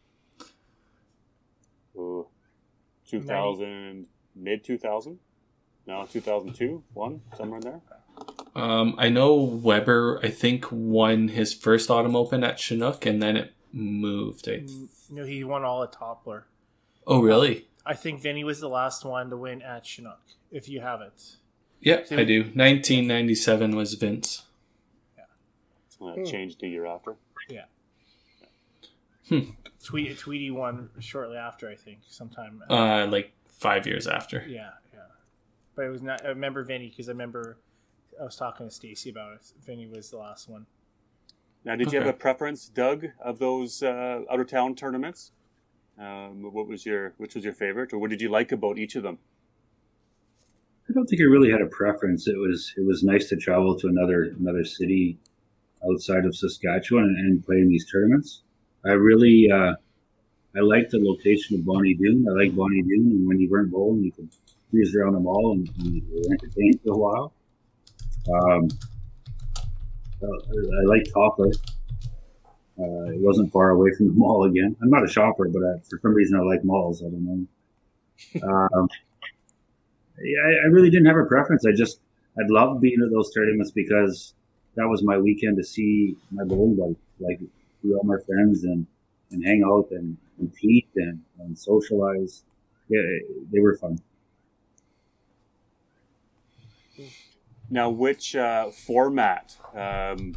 [1.97, 2.27] Ooh,
[3.09, 5.19] 2000, mid 2000?
[5.87, 7.81] No, 2002, one, somewhere in there.
[8.55, 10.21] Um, I know Weber.
[10.23, 14.49] I think won his first Autumn Open at Chinook, and then it moved.
[14.49, 16.45] I, You know, he won all at Toppler.
[17.11, 17.69] Oh, really?
[17.85, 20.21] I think Vinny was the last one to win at Chinook.
[20.51, 21.37] If you have it,
[21.83, 22.41] Yeah, So- I do.
[22.55, 24.45] 1997 was Vince.
[25.17, 25.25] Yeah.
[25.89, 26.25] So that Hmm.
[26.25, 27.17] changed the year after.
[27.49, 27.65] Yeah.
[29.85, 31.69] Tweet, Tweety won shortly after.
[31.69, 32.63] I think sometime.
[32.69, 34.45] Uh, like five years after.
[34.49, 35.01] Yeah, yeah.
[35.77, 36.25] But it was not.
[36.25, 37.59] I remember Vinny because I remember
[38.21, 39.53] I was talking to Stacy about it.
[39.65, 40.67] Vinny was the last one.
[41.65, 45.33] Now, did you have a preference, Doug, of those uh, out of town tournaments?
[46.01, 48.97] Um, what was your which was your favorite, or what did you like about each
[48.97, 49.19] of them?
[50.89, 52.27] I don't think I really had a preference.
[52.27, 55.19] It was it was nice to travel to another another city
[55.89, 58.43] outside of Saskatchewan and, and play in these tournaments.
[58.85, 59.75] I really uh,
[60.57, 62.27] I liked the location of Bonnie Doon.
[62.29, 64.31] I like Bonnie Doon, and when you weren't bowling, you could
[64.71, 66.03] cruise around the mall and, and
[66.57, 67.35] you for a while.
[68.29, 68.69] Um,
[70.23, 71.57] I, I like Toplet.
[72.81, 74.75] Uh, it wasn't far away from the mall again.
[74.83, 77.03] I'm not a shopper, but I, for some reason I like malls.
[77.03, 77.47] I don't know.
[78.43, 78.89] Um,
[80.19, 81.67] I, I really didn't have a preference.
[81.67, 82.01] I just
[82.39, 84.35] I'd love being at those tournaments because
[84.77, 87.41] that was my weekend to see my bowling buddies, like
[87.83, 88.87] see all my friends and
[89.31, 92.45] and hang out and compete and, and socialize.
[92.89, 93.01] Yeah,
[93.53, 93.99] they were fun.
[97.69, 100.35] Now, which uh, format um,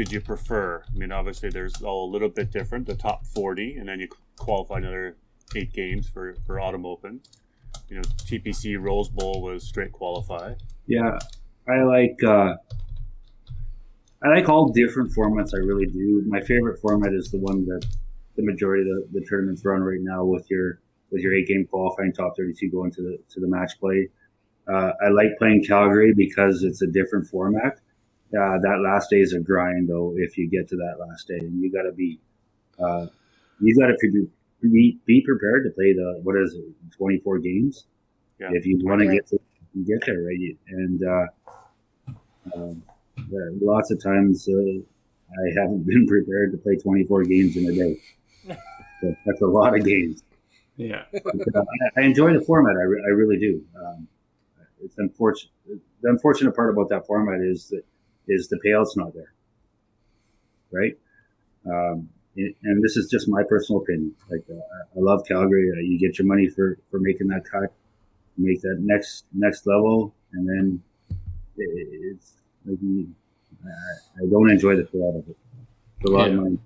[0.00, 0.82] did you prefer?
[0.88, 2.86] I mean, obviously, there's all a little bit different.
[2.86, 5.18] The top 40, and then you qualify another
[5.54, 7.20] eight games for, for Autumn Open.
[7.90, 10.54] You know, TPC Rose Bowl was straight qualify.
[10.86, 11.18] Yeah,
[11.68, 12.54] I like uh,
[14.24, 15.50] I like all different formats.
[15.54, 16.24] I really do.
[16.26, 17.84] My favorite format is the one that
[18.36, 20.80] the majority of the, the tournaments run right now with your
[21.12, 24.08] with your eight game qualifying top thirty two going to the to the match play.
[24.66, 27.80] Uh, I like playing Calgary because it's a different format.
[28.32, 30.14] Uh, that last day is a grind though.
[30.16, 32.18] If you get to that last day, and you got to be
[32.78, 33.06] uh,
[33.60, 34.26] you got to be,
[34.68, 36.64] be be prepared to play the what is it
[36.96, 37.86] twenty four games.
[38.38, 38.50] Yeah.
[38.52, 39.38] If you want to get to
[39.74, 40.56] you get there, right?
[40.68, 41.26] And uh,
[42.54, 42.82] um,
[43.28, 47.72] there- lots of times uh, I haven't been prepared to play 24 games in a
[47.74, 48.00] day.
[49.00, 50.22] So that's a lot of games.
[50.76, 51.04] Yeah.
[51.14, 51.60] Uh,
[51.96, 52.76] I, I enjoy the format.
[52.76, 53.64] I, re- I really do.
[53.82, 54.06] Um,
[54.84, 55.50] it's unfortunate.
[56.02, 57.82] The unfortunate part about that format is that
[58.30, 59.32] is the payout's not there,
[60.72, 60.96] right?
[61.66, 64.14] Um, and and this is just my personal opinion.
[64.30, 65.70] Like uh, I I love Calgary.
[65.70, 67.72] Uh, you get your money for for making that cut.
[68.38, 70.82] make that next next level, and then
[71.56, 72.32] it, it's
[72.64, 73.08] like you,
[73.64, 75.36] I, I don't enjoy the feel out of it.
[76.00, 76.40] It's a lot of Yeah.
[76.40, 76.58] money.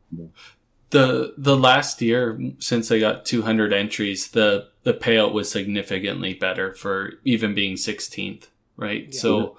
[0.90, 6.74] the the last year since I got 200 entries, the the payout was significantly better
[6.74, 9.06] for even being 16th, right?
[9.10, 9.18] Yeah.
[9.20, 9.56] So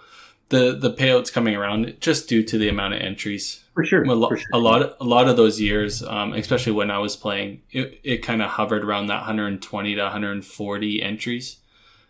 [0.49, 3.63] the the payouts coming around just due to the amount of entries.
[3.73, 4.47] For sure, A, lo- for sure.
[4.53, 7.99] a lot of, a lot of those years, um, especially when I was playing, it,
[8.03, 11.57] it kind of hovered around that 120 to 140 entries.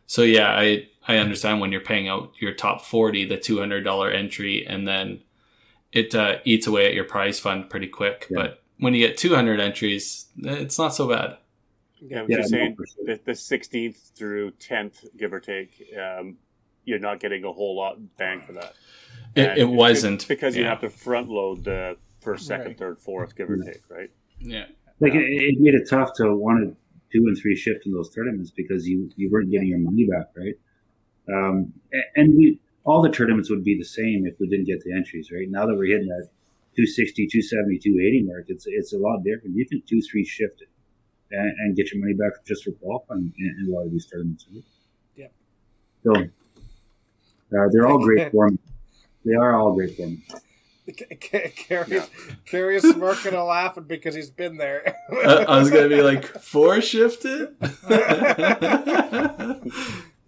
[0.06, 4.66] So yeah, I I understand when you're paying out your top 40, the $200 entry,
[4.68, 5.22] and then
[5.92, 8.28] it uh, eats away at your prize fund pretty quick.
[8.30, 8.36] Yeah.
[8.42, 11.38] But when you get 200 entries, it's not so bad.
[12.02, 13.06] Yeah, I'm Yeah, just saying for sure.
[13.06, 16.38] the, the 16th through 10th, give or take, um,
[16.86, 18.74] you're not getting a whole lot bang for that.
[19.36, 22.78] It, it wasn't because you have to front load the first, second, Right.
[22.78, 24.10] third, fourth, give or take, right?
[24.40, 24.66] Yeah,
[25.00, 26.76] like it, it made it tough to want to
[27.12, 30.28] two and three shift in those tournaments because you you weren't getting your money back,
[30.36, 30.56] right?
[31.34, 31.74] Um,
[32.16, 35.32] and we all the tournaments would be the same if we didn't get the entries,
[35.32, 35.48] right?
[35.50, 36.30] Now that we're hitting that
[36.76, 39.56] 260, 270, 280 mark, it's it's a lot different.
[39.56, 40.70] You can two three shift it
[41.32, 44.06] and, and get your money back just for qualifying in, in a lot of these
[44.06, 44.46] tournaments.
[44.54, 44.64] Right?
[45.16, 45.34] Yep.
[46.04, 46.14] So
[47.52, 48.60] uh, they're all great formats.
[49.24, 50.41] They are all great formats.
[51.68, 52.08] Carrie's,
[52.46, 54.96] Carrie's smirking and laughing because he's been there.
[55.12, 57.56] I, I was gonna be like four shifted.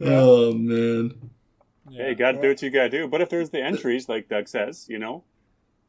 [0.01, 1.13] oh man,
[1.89, 2.03] Yeah.
[2.03, 3.07] Hey, you got to do what you got to do.
[3.07, 5.24] But if there's the entries, like Doug says, you know,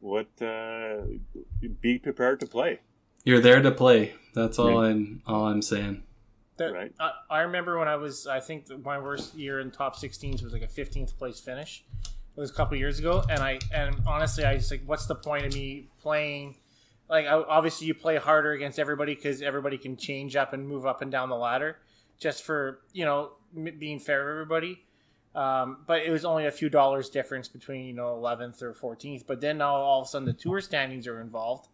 [0.00, 0.98] what, uh,
[1.80, 2.80] be prepared to play,
[3.24, 4.14] you're there to play.
[4.34, 4.90] That's all Right.
[4.90, 6.02] I'm all I'm saying.
[6.58, 6.92] That- Right.
[7.00, 10.52] I, I remember when I was, I think my worst year in top 16s was
[10.52, 11.84] like a 15th place finish.
[12.04, 15.16] It was a couple years ago, and I and honestly, I just like, what's the
[15.16, 16.56] point of me playing?
[17.08, 20.86] Like, I, obviously, you play harder against everybody because everybody can change up and move
[20.86, 21.78] up and down the ladder,
[22.20, 24.84] just for you know m- being fair to everybody.
[25.34, 29.26] Um, but it was only a few dollars difference between you know 11th or 14th.
[29.26, 31.66] But then now all of a sudden the tour standings are involved,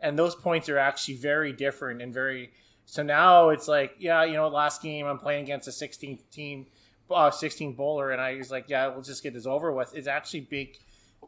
[0.00, 2.52] and those points are actually very different and very.
[2.90, 6.66] So now it's like, yeah, you know, last game I'm playing against a 16th team,
[7.08, 9.94] uh, 16th bowler, and I was like, yeah, we'll just get this over with.
[9.94, 10.76] It's actually big,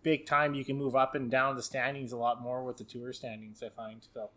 [0.03, 0.55] big time.
[0.55, 3.63] You can move up and down the standings a lot more with the tour standings.
[3.63, 4.31] I find so.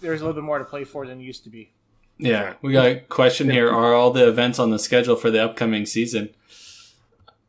[0.00, 1.70] There's a little bit more to play for than used to be.
[2.18, 3.70] Yeah, we got a question here.
[3.70, 6.30] Are all the events on the schedule for the upcoming season?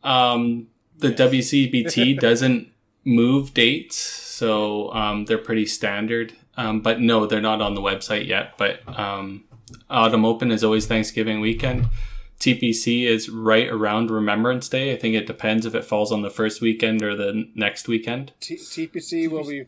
[0.04, 2.72] Um, the WCBT doesn't
[3.04, 6.34] move dates, so um, they're pretty standard.
[6.60, 8.58] Um, but no, they're not on the website yet.
[8.58, 9.46] But um,
[9.90, 11.88] Autumn Open is always Thanksgiving weekend.
[12.40, 14.94] TPC is right around Remembrance Day.
[14.94, 18.34] I think it depends if it falls on the first weekend or the next weekend.
[18.42, 19.66] T- TPC will be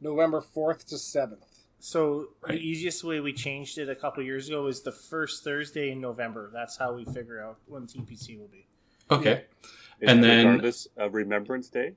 [0.00, 1.38] November 4th to 7th.
[1.78, 2.52] So Right.
[2.58, 6.00] the easiest way we changed it a couple years ago is the first Thursday in
[6.00, 6.50] November.
[6.52, 8.66] That's how we figure out when TPC will be.
[9.10, 9.44] Okay.
[10.00, 11.94] Is And then- regardless of Remembrance Day,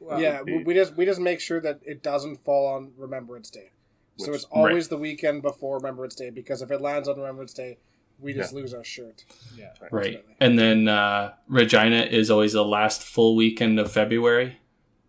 [0.00, 3.50] or yeah, we, we just we just make sure that it doesn't fall on Remembrance
[3.50, 3.70] Day.
[4.16, 7.78] So it's always the weekend before Remembrance Day because if it lands on Remembrance Day,
[8.18, 9.24] we just lose our shirt.
[9.56, 9.66] Yeah.
[9.92, 10.06] Right.
[10.06, 10.34] ultimately.
[10.40, 14.58] And then uh, Regina is always the last full weekend of February.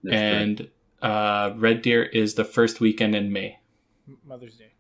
[0.04, 0.70] That's and
[1.02, 3.60] uh, Red Deer is the first weekend in May.
[4.26, 4.74] Mother's Day.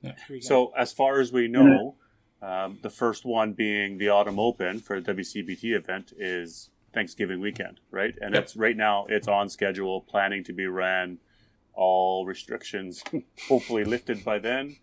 [0.00, 0.14] Yeah.
[0.40, 1.94] So, as far as we know,
[2.42, 7.80] um, the first one being the Autumn Open for the WCBT event is Thanksgiving weekend,
[7.90, 8.14] right?
[8.20, 8.42] And Yep.
[8.42, 11.18] it's right now it's on schedule, planning to be ran.
[11.74, 13.02] All restrictions
[13.48, 14.76] hopefully lifted by then.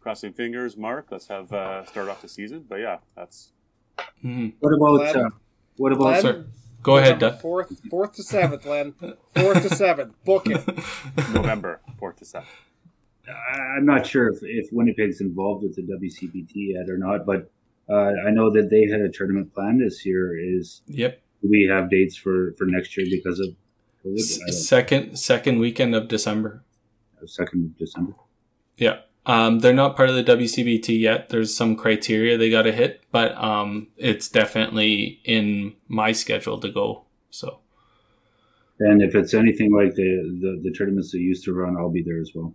[0.00, 1.06] Crossing fingers, Mark.
[1.10, 2.66] Let's have uh, start off the season.
[2.68, 3.50] But yeah, that's
[4.22, 4.54] Mhm.
[4.60, 5.26] What about Glenn?
[5.26, 5.30] uh,
[5.76, 6.44] what about Glenn, Sorry.
[6.82, 7.40] Go ahead, Doug.
[7.40, 8.92] Fourth, fourth to seventh, Len.
[9.34, 10.22] Fourth to seventh.
[10.24, 10.60] Book it.
[11.32, 12.50] November fourth to seventh.
[13.26, 17.50] I- I'm not sure if, if Winnipeg's involved with the WCBT yet or not, but
[17.88, 20.36] uh, I know that they had a tournament planned this year.
[20.38, 21.22] Is yep.
[21.44, 23.48] Do we have dates for, for next year because of
[24.04, 24.18] COVID?
[24.18, 26.64] S- I don't- second second weekend of December.
[27.26, 28.14] second of December.
[28.78, 29.00] Yeah.
[29.26, 31.28] Um, they're not part of the WCBT yet.
[31.30, 36.70] There's some criteria they got to hit, but um, it's definitely in my schedule to
[36.70, 37.04] go.
[37.30, 37.60] So
[38.80, 40.10] And if it's anything like the,
[40.42, 42.54] the, the tournaments they used to run, I'll be there as well.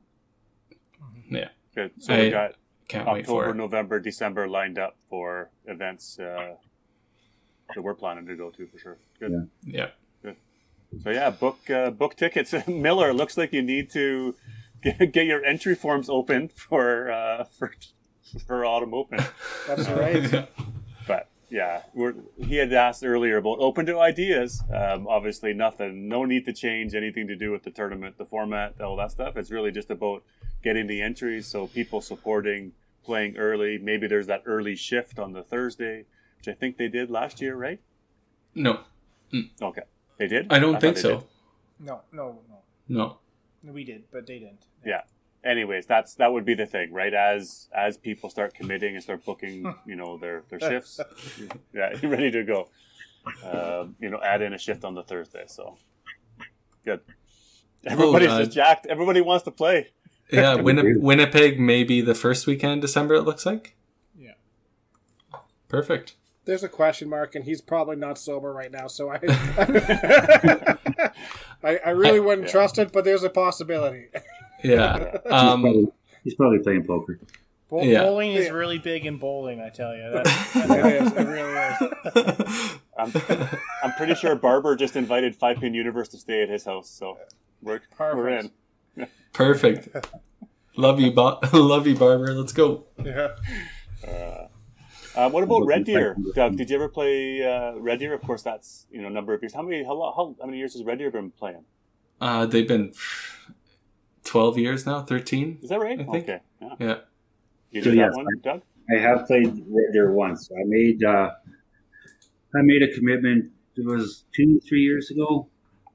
[1.30, 1.92] Yeah, good.
[2.00, 2.52] So I we got
[2.88, 3.58] can't wait for October.
[3.58, 6.54] November, December lined up for events uh,
[7.76, 8.98] that we're planning to go to for sure.
[9.20, 9.50] Good.
[9.66, 9.90] Yeah.
[10.24, 10.34] Yeah.
[11.04, 12.54] So yeah, book uh, book tickets.
[12.68, 14.36] Miller, looks like you need to
[14.82, 17.74] get, get your entry forms open for uh, for
[18.46, 19.20] for Autumn Open.
[19.68, 20.48] That's right.
[21.08, 24.62] But yeah, we're, he had asked earlier about open to ideas.
[24.72, 28.80] Um, obviously, nothing, no need to change anything to do with the tournament, the format,
[28.80, 29.36] all that stuff.
[29.36, 30.24] It's really just about
[30.62, 32.74] getting the entries, so people supporting
[33.04, 33.80] playing early.
[33.80, 36.06] Maybe there's that early shift on the Thursday,
[36.40, 37.80] which I think they did last year, right?
[38.56, 38.80] No,
[39.62, 39.84] Okay,
[40.18, 40.52] they did.
[40.52, 41.10] I don't thought think so.
[41.20, 41.24] did.
[41.82, 42.58] No, no, no.
[42.88, 43.18] No.
[43.64, 44.64] We did, but they didn't.
[44.86, 45.02] Yeah.
[45.44, 47.14] Anyways, that's that would be the thing, right?
[47.14, 51.00] As as people start committing and start booking, you know, their their shifts,
[51.74, 52.70] yeah, ready to go.
[53.44, 55.44] Um, you know, add in a shift on the Thursday.
[55.48, 55.78] So
[56.84, 57.02] good.
[57.86, 58.86] Everybody's uh, just jacked.
[58.88, 59.90] Everybody wants to play.
[60.32, 63.16] Yeah, Winni- Winnipeg may be the first weekend in December.
[63.16, 63.76] It looks like.
[64.16, 64.34] Yeah.
[65.68, 66.14] Perfect.
[66.50, 69.20] There's a question mark, and he's probably not sober right now, so I
[71.64, 72.52] I, I really wouldn't Yeah.
[72.52, 74.08] trust it, but there's a possibility.
[74.64, 74.98] Yeah.
[75.24, 75.88] He's, Um, probably,
[76.24, 77.20] he's probably playing poker.
[77.70, 78.02] Bow- Yeah.
[78.04, 78.52] Bowling is Yeah.
[78.52, 80.02] really big in bowling, I tell you.
[80.06, 80.24] it
[80.56, 81.12] That, is.
[81.14, 81.54] It really
[82.56, 82.80] is.
[82.98, 83.12] I'm,
[83.84, 87.18] I'm pretty sure Barber just invited Five Pin Universe to stay at his house, so
[87.62, 88.52] we're we're in.
[89.34, 89.94] Perfect.
[89.94, 90.16] Perfect.
[90.78, 92.34] Love you, Bo- love you, Barber.
[92.34, 92.86] Let's go.
[93.04, 93.36] Yeah.
[94.08, 94.48] Uh,
[95.16, 96.58] what about Red Deer, Doug?
[96.58, 98.14] Did you ever play uh, Red Deer?
[98.14, 99.54] Of course, that's you know a number of years.
[99.54, 101.64] How many how, how, how many years has Red Deer been playing?
[102.22, 102.94] Uh, they've been
[104.24, 105.02] twelve years now.
[105.02, 105.60] Thirteen.
[105.62, 106.00] Is that right?
[106.00, 106.76] I think- Okay, yeah.
[106.80, 106.96] Yeah.
[107.72, 108.62] You So, did yes, that one, Doug?
[108.96, 110.50] I have played Red Deer once.
[110.52, 111.30] I made uh,
[112.56, 113.52] I made a commitment.
[113.76, 115.48] It was two, three years ago.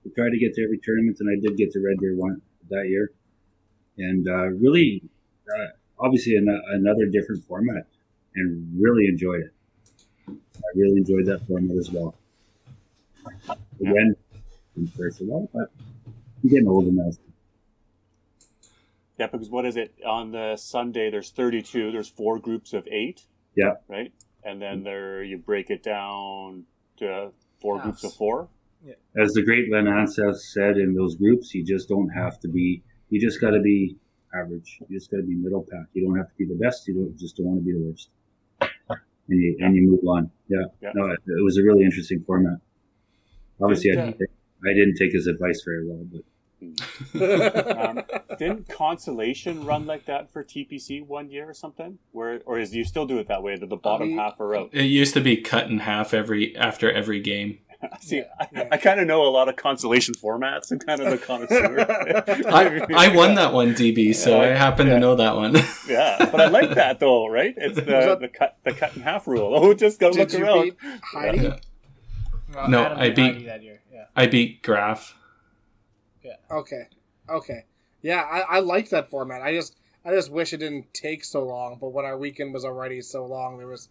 [0.06, 2.40] I tried to get to every tournament, and I did get to Red Deer one
[2.70, 3.10] that year.
[3.98, 5.02] And uh, really,
[5.48, 5.66] uh,
[5.98, 7.86] obviously, an- another different format,
[8.36, 9.52] and really enjoyed it.
[10.28, 12.14] I really enjoyed that format as well.
[13.80, 14.16] Again,
[14.76, 15.70] I'm sure for that, but
[16.06, 17.10] I'm getting older now.
[19.18, 21.10] Yeah, because what is it on the Sunday?
[21.10, 21.92] There's 32.
[21.92, 23.22] There's four groups of eight.
[23.56, 23.74] Yeah.
[23.88, 24.12] Right,
[24.42, 26.64] and then there you break it down
[26.98, 27.30] to
[27.60, 28.16] four groups of Halves.
[28.16, 28.48] four.
[29.16, 32.82] as the great Len Anseth said in those groups, you just don't have to be.
[33.10, 33.96] You just got to be
[34.34, 34.80] average.
[34.88, 35.86] You just got to be middle pack.
[35.92, 36.88] You don't have to be the best.
[36.88, 38.08] You don't just don't want to be the worst.
[39.28, 40.30] And you and you move on.
[40.48, 40.58] Yeah.
[40.82, 40.92] Yeah.
[40.94, 42.58] No, it, it was a really interesting format.
[43.60, 44.28] Obviously, I, didn't take-
[44.68, 46.22] I didn't take his advice very well, but
[47.14, 48.02] Um,
[48.38, 51.98] didn't Consolation run like that for TPC one year or something?
[52.12, 54.54] Where or is you still do it that way that the bottom Um, half are
[54.56, 54.70] out?
[54.72, 57.58] It used to be cut in half every after every game.
[58.00, 58.68] See, I, yeah.
[58.72, 60.70] I kind of know a lot of consolation formats.
[60.70, 61.80] I'm kind of the connoisseur.
[62.48, 64.94] I, I won that one, DB, so I happen yeah.
[64.94, 65.54] to know that one.
[65.88, 67.54] Yeah, but I like that though, right?
[67.56, 69.52] It's the, that- the cut the cut in half rule.
[69.54, 70.62] Oh, just go Did look you around.
[70.62, 71.38] beat Heidi?
[71.38, 71.56] Yeah.
[72.54, 73.80] Well, No, Adam I beat beat- Heidi that year.
[73.92, 74.04] Yeah.
[74.16, 75.14] I beat Graf.
[76.22, 76.36] Yeah.
[76.50, 76.84] Okay.
[77.28, 77.64] Okay.
[78.02, 79.42] Yeah, I, I liked that format.
[79.42, 82.64] I just I just wish it didn't take so long, but when our weekend was
[82.64, 83.88] already so long there was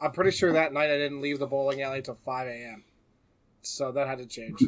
[0.00, 2.84] I'm pretty sure that night I didn't leave the bowling alley till five AM.
[3.62, 4.62] So that had to change.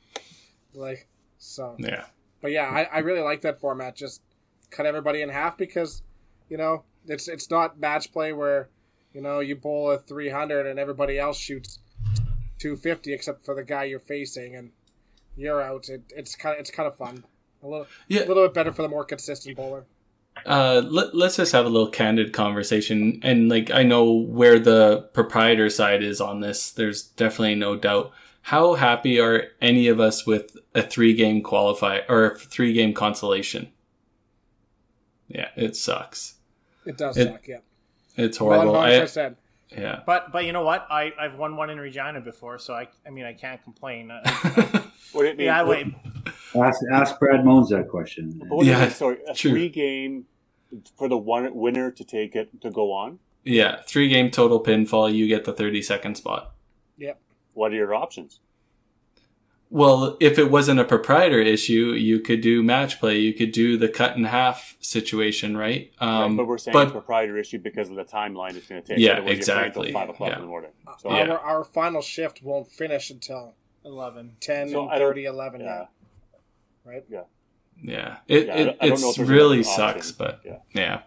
[0.74, 1.08] like
[1.38, 2.04] so Yeah.
[2.40, 3.96] but yeah, I, I really like that format.
[3.96, 4.22] Just
[4.70, 6.02] cut everybody in half because,
[6.48, 8.68] you know, it's it's not match play where,
[9.12, 11.78] you know, you bowl a three hundred and everybody else shoots
[12.58, 14.70] two fifty except for the guy you're facing and
[15.36, 15.88] you're out.
[15.88, 17.24] It, it's kind of it's kind of fun.
[17.62, 18.24] A little Yeah.
[18.24, 19.84] a little bit better for the more consistent bowler.
[20.46, 23.18] Uh, let, let's just have a little candid conversation.
[23.22, 26.70] And like, I know where the proprietor side is on this.
[26.70, 28.12] There's definitely no doubt.
[28.42, 32.94] How happy are any of us with a three game qualify or a three game
[32.94, 33.72] consolation?
[35.28, 36.34] Yeah, it sucks.
[36.84, 37.58] It does It- suck, yeah.
[38.16, 38.74] It's horrible.
[38.80, 39.36] hundred I, percent.
[39.76, 40.00] yeah.
[40.06, 40.86] But but you know what?
[40.88, 44.10] I I've won one in Regina before, so I I mean I can't complain.
[44.10, 44.82] I-
[45.12, 45.46] What do you mean?
[45.46, 45.86] yeah, wait.
[46.54, 48.42] ask, ask Brad Mones that question.
[48.48, 49.50] what do you Yeah, mean, sorry, a true.
[49.52, 50.26] three game
[50.96, 53.18] for the one winner to take it to go on.
[53.44, 55.12] Yeah, three game total pinfall.
[55.12, 56.52] You get the 30 second spot.
[56.98, 57.20] Yep.
[57.54, 58.40] What are your options?
[59.68, 63.18] Well, if it wasn't a proprietor issue, you could do match play.
[63.18, 65.92] You could do the cut in half situation, right?
[66.00, 68.86] right, Um, but we're saying but- proprietor issue because of the timeline it's going to
[68.86, 68.98] take.
[68.98, 69.92] Yeah, Otherwise, you're playing exactly.
[69.92, 70.36] Five o'clock Yeah.
[70.36, 70.70] in the morning.
[71.00, 71.30] So Yeah.
[71.32, 74.36] Our, our final shift won't finish until Eleven.
[74.40, 75.66] 10, So 30, 11, yeah.
[75.66, 75.86] yeah.
[76.84, 77.04] Right?
[77.08, 77.22] yeah,
[77.82, 80.58] it, Yeah, I it don't- I don't know if it's really sucks, but Yeah.
[80.74, 81.02] yeah.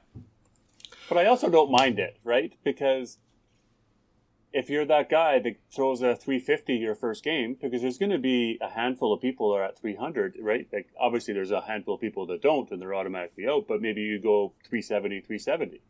[1.07, 2.53] But I also don't mind it, right?
[2.63, 3.17] Because
[4.51, 8.17] if you're that guy that throws a 350 your first game, because there's going to
[8.17, 10.67] be a handful of people that are at 300, right?
[10.73, 13.67] Like obviously there's a handful of people that don't, and they're automatically out.
[13.67, 15.81] But maybe you go 370, 370,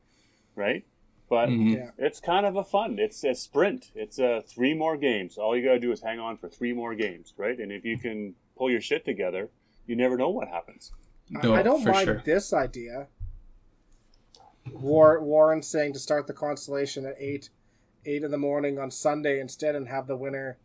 [0.56, 0.84] right?
[1.30, 1.74] But Mhm.
[1.76, 1.92] Yeah.
[1.98, 2.98] it's kind of a fun.
[3.00, 3.92] It's a sprint.
[3.96, 5.38] It's a three more games.
[5.38, 7.58] All you got to do is hang on for three more games, right?
[7.60, 9.50] And if you can pull your shit together,
[9.90, 10.92] you never know what happens.
[11.36, 12.22] I- No, I don't for mind sure.
[12.24, 13.08] this idea.
[14.72, 17.50] War, Warren saying to start the consolation at eight,
[18.06, 20.58] eight in the morning on Sunday instead, and have the winner,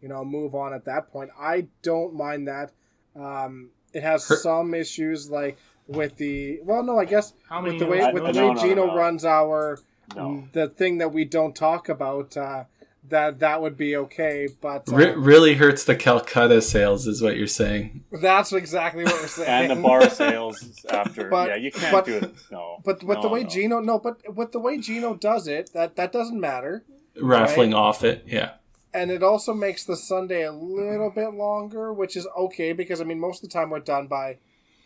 [0.00, 1.30] you know, move on at that point.
[1.38, 2.72] I don't mind that.
[3.14, 7.74] Um, it has Her- some issues like with the well, no, I guess How many
[7.78, 8.96] with the way I- with the no, way no, Gino no.
[8.96, 9.78] runs our
[10.16, 10.48] No.
[10.52, 12.36] the thing that we don't talk about.
[12.36, 12.64] Uh,
[13.08, 17.36] that that would be okay, but uh, Re- really hurts the Calcutta sales, is what
[17.36, 18.04] you're saying.
[18.12, 19.70] that's exactly what we're saying.
[19.70, 21.28] and the bar sales after.
[21.28, 22.34] But- yeah, you can't but- do it.
[22.50, 22.78] No.
[22.84, 23.48] But with the way no.
[23.48, 26.84] Gino, no, but with the way Gino does it, that that doesn't matter,
[27.20, 28.52] Raffling off it, yeah.
[28.94, 33.04] and it also makes the Sunday a little bit longer, which is okay because I
[33.04, 34.38] mean most of the time we're done by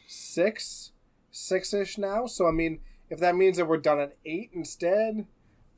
[0.06, 0.92] six,
[1.30, 2.26] six ish now.
[2.26, 2.80] So I mean,
[3.10, 5.26] if that means that we're done at eight instead,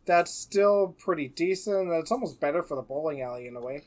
[0.09, 1.93] that's still pretty decent.
[1.93, 3.83] It's almost better for the bowling alley in a way.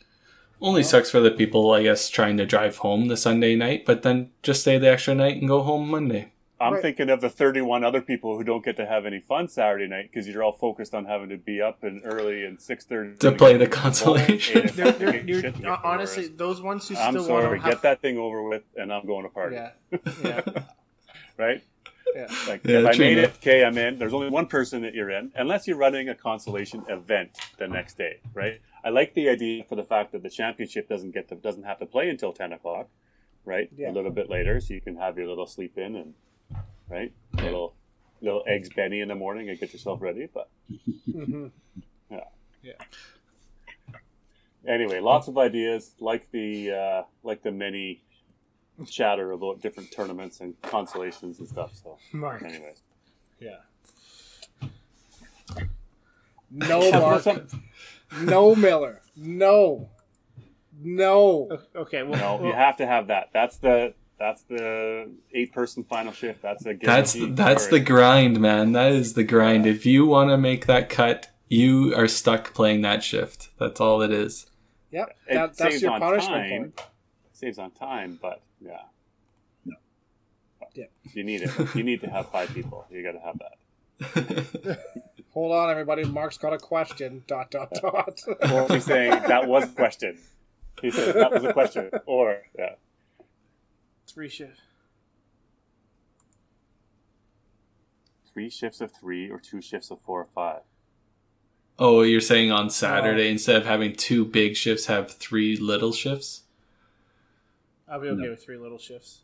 [0.62, 4.04] Only sucks for the people, I guess, trying to drive home the Sunday night, but
[4.04, 6.32] then just stay the extra night and go home Monday.
[6.60, 6.82] I'm Right.
[6.84, 10.12] thinking of the 31 other people who don't get to have any fun Saturday night
[10.14, 13.58] because you're all focused on having to be up and early and 6:30 To play
[13.58, 14.70] the consolation.
[14.76, 15.52] They're, they're, you're,
[15.84, 17.46] honestly, those ones who I'm still sorry.
[17.48, 19.56] want to Get have, that thing over with, and I'm going to party.
[19.56, 19.72] Yeah,
[20.24, 20.42] yeah.
[21.38, 21.64] Right?
[22.16, 22.28] Yeah.
[22.48, 23.38] Like Yeah, if I true made it, enough.
[23.38, 23.98] okay, I'm in.
[23.98, 27.98] There's only one person that you're in, unless you're running a consolation event the next
[27.98, 28.62] day, right?
[28.84, 31.80] I like the idea for the fact that the championship doesn't get to, doesn't have
[31.80, 32.88] to play until 10 o'clock,
[33.46, 33.70] right?
[33.78, 33.92] Yeah.
[33.92, 36.14] A little bit later, so you can have your little sleep in and
[36.90, 37.76] right, little
[38.22, 40.28] little eggs Benny in the morning and get yourself ready.
[40.32, 40.50] But
[41.12, 41.48] hmm
[44.68, 48.04] anyway, lots of ideas, like the uh, like the many
[48.90, 51.76] chatter about different tournaments and consolations and stuff.
[51.76, 52.44] So, Mark.
[52.44, 52.82] anyways,
[53.40, 53.58] Yeah.
[56.50, 57.26] No Mark,
[58.22, 59.90] no Miller, no,
[60.82, 61.60] no.
[61.76, 62.04] Okay.
[62.04, 63.30] Well, no, you have to have that.
[63.34, 66.42] That's the that's the eight person final shift.
[66.42, 67.34] That's a That's guarantee.
[67.36, 68.74] that's the grind, man.
[68.74, 69.66] That is the grind.
[69.66, 73.50] If you want to make that cut, you are stuck playing that shift.
[73.58, 74.48] That's all it is.
[74.92, 76.86] Yep, It that, that's saves your on punishment time.
[77.32, 78.82] saves on time, but yeah.
[79.66, 79.76] No.
[80.74, 80.86] Yeah.
[81.14, 81.76] You need it.
[81.76, 82.86] You need to have five people.
[82.90, 84.80] You got to have that.
[85.34, 86.04] Hold on, everybody.
[86.04, 87.24] Mark's got a question.
[87.28, 88.20] Dot dot dot.
[88.52, 90.18] Or he's saying that was a question.
[90.82, 91.90] He said that was a question.
[92.06, 92.76] Or yeah.
[94.08, 94.60] three shifts.
[98.34, 100.62] Three shifts of three or two shifts of four or five.
[101.78, 106.44] oh, you're saying on Saturday instead of having two big shifts, have three little shifts?
[107.92, 108.30] I'll be okay No.
[108.32, 109.22] with three little shifts.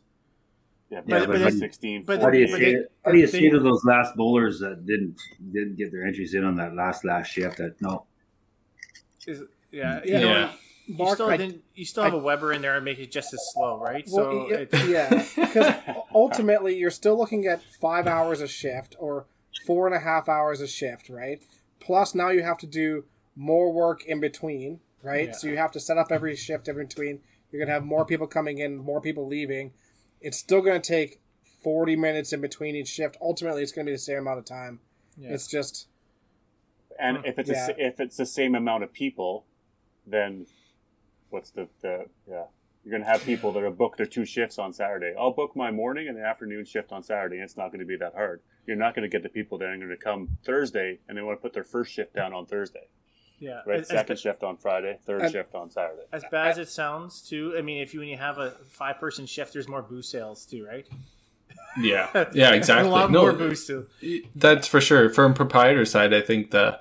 [0.90, 2.74] Yeah, Yeah, but, but but 16, but How do you But say?
[2.74, 5.16] they- how do you they- say to those last bowlers that didn't
[5.52, 7.56] didn't get their entries in on that last last shift?
[7.58, 8.06] That no,
[9.26, 9.42] Is,
[9.72, 10.00] yeah.
[10.00, 10.04] Mm.
[10.06, 10.20] You Yeah.
[10.20, 10.52] know, Yeah.
[10.86, 13.34] You still, I- didn't, you still have a Weber in there and make it just
[13.34, 14.06] as slow, right?
[14.10, 15.74] Well, so y- it's, yeah, because
[16.14, 19.26] ultimately you're still looking at five hours a shift or
[19.66, 21.42] four and a half hours a shift, right?
[21.78, 23.04] Plus now you have to do
[23.36, 25.26] more work in between, right?
[25.28, 25.32] Yeah.
[25.34, 27.20] So you have to set up every shift in between.
[27.50, 29.72] You're gonna have more people coming in, more people leaving.
[30.20, 31.20] It's still gonna take
[31.62, 33.16] forty minutes in between each shift.
[33.20, 34.80] Ultimately, it's gonna be the same amount of time.
[35.16, 35.30] yeah.
[35.32, 35.88] It's just
[37.00, 37.68] and if it's Yeah.
[37.70, 39.46] s- if it's the same amount of people,
[40.06, 40.46] then
[41.30, 42.44] what's the, the yeah?
[42.84, 45.14] You're gonna have people that are booked their two shifts on Saturday.
[45.18, 47.36] I'll book my morning and the afternoon shift on Saturday.
[47.36, 48.40] and It's not going to be that hard.
[48.66, 51.22] You're not going to get the people that are going to come Thursday and they
[51.22, 52.88] want to put their first shift down on Thursday,
[53.38, 53.60] yeah.
[53.66, 53.80] right?
[53.80, 56.02] As, Second as, shift on Friday, third And- shift on Saturday.
[56.12, 57.54] as bad as it sounds, too.
[57.56, 60.44] I mean, if you when you have a five person shift, there's more boost sales
[60.46, 60.86] too, right?
[61.80, 62.88] Yeah, yeah, exactly.
[62.88, 63.86] a lot no, more boost too.
[64.34, 65.10] that's for sure.
[65.10, 66.80] From proprietor side, I think the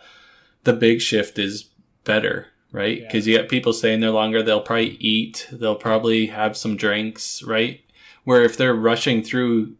[0.63, 1.69] the big shift is
[2.03, 2.99] better, right?
[2.99, 3.05] Yeah.
[3.05, 4.41] Because you get people staying there longer.
[4.41, 5.47] They'll probably eat.
[5.51, 7.81] They'll probably have some drinks, right?
[8.23, 9.75] Where if they're rushing through,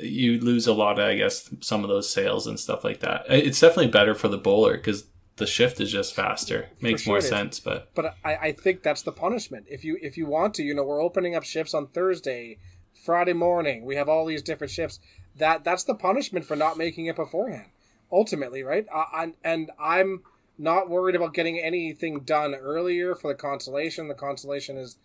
[0.00, 3.24] you lose a lot of, I guess, some of those sales and stuff like that.
[3.28, 5.04] It's definitely better for the bowler because
[5.36, 6.70] the shift is just faster.
[6.80, 9.66] Makes sure more sense, but But I, I think that's the punishment.
[9.68, 12.58] If you if you want to, you know, we're opening up shifts on Thursday,
[13.04, 13.84] Friday morning.
[13.84, 15.00] We have all these different shifts.
[15.36, 17.70] That that's the punishment for not making it beforehand.
[18.12, 18.86] Ultimately, right?
[18.94, 20.22] I, I, and I'm
[20.56, 24.06] not worried about getting anything done earlier for the consolation.
[24.06, 24.98] The consolation is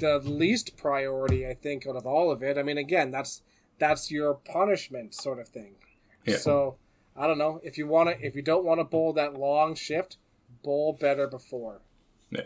[0.00, 2.56] the least priority, I think, out of all of it.
[2.56, 3.42] I mean, again, that's
[3.78, 5.74] that's your punishment sort of thing.
[6.24, 6.38] Yeah.
[6.38, 6.76] So
[7.18, 9.74] I don't know if you want to if you don't want to bowl that long
[9.74, 10.16] shift,
[10.62, 11.80] bowl better before.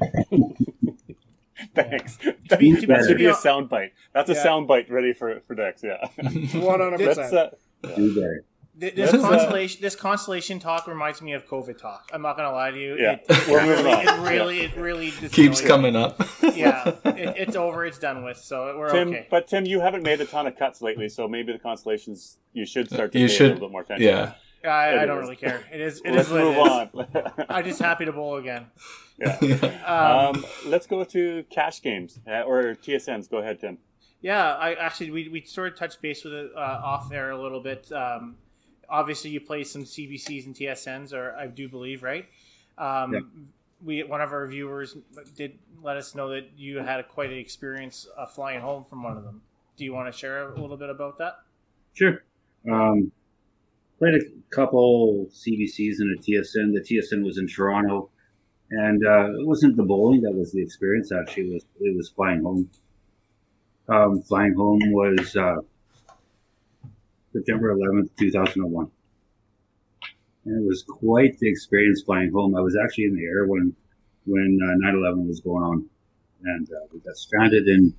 [1.75, 2.17] Thanks.
[2.19, 3.93] be- that to should to be be a hon- sound bite.
[4.13, 4.43] That's a Yeah.
[4.43, 5.83] sound bite ready for for Dex.
[5.85, 5.99] Yeah.
[6.59, 7.33] One hundred percent.
[7.35, 7.51] uh,
[7.95, 8.45] do better.
[8.75, 12.09] This Let's, uh, consolation, this consolation talk reminds me of COVID talk.
[12.13, 12.97] I'm not gonna lie to you.
[12.99, 13.19] Yeah.
[13.29, 14.25] It, We're it moving really, on.
[14.25, 16.17] it really, it really keeps coming up.
[16.43, 17.85] Yeah, it, it's over.
[17.85, 18.39] It's done with.
[18.39, 19.27] So we're Tim, okay.
[19.31, 22.65] but Tim, you haven't made a ton of cuts lately, so maybe the consolations you
[22.65, 24.07] should start to You pay should- a little bit more attention.
[24.09, 24.33] yeah.
[24.65, 25.65] I, I don't really care.
[25.73, 26.01] It is.
[26.05, 27.25] It Let's is what move it is.
[27.39, 27.47] on.
[27.49, 28.67] I'm just happy to bowl again.
[29.19, 29.37] yeah.
[29.87, 33.31] Um, Um, let's go to cash games uh, or TSNs.
[33.31, 33.79] Go ahead, Tim.
[34.21, 37.41] Yeah, I actually we, we sort of touched base with it uh, off there a
[37.41, 37.91] little bit.
[37.93, 38.37] Um,
[38.89, 42.27] obviously, you play some CBCs and TSNs, or I do believe, right?
[42.79, 43.21] Um, Yeah.
[43.85, 44.97] We one of our viewers
[45.37, 49.03] did let us know that you had a, quite an experience uh, flying home from
[49.03, 49.43] one of them.
[49.77, 51.39] Do you want to share a little bit about that?
[51.93, 52.23] Sure.
[52.71, 53.11] Um,
[54.03, 56.73] played a couple CBCs and a TSN.
[56.75, 58.11] The TSN was in Toronto,
[58.71, 61.13] and uh, it wasn't the bowling that was the experience.
[61.13, 62.69] Actually, it was it was flying home.
[63.89, 65.59] Um, flying home was uh,
[67.33, 68.91] September eleventh, two thousand and one,
[70.47, 72.57] and it was quite the experience flying home.
[72.57, 73.73] I was actually in the air when
[74.27, 75.89] when uh, 9/11 was going on,
[76.45, 77.93] and uh, we got stranded And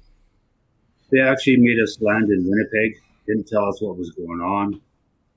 [1.11, 4.81] They actually made us land in Winnipeg didn't tell us what was going on,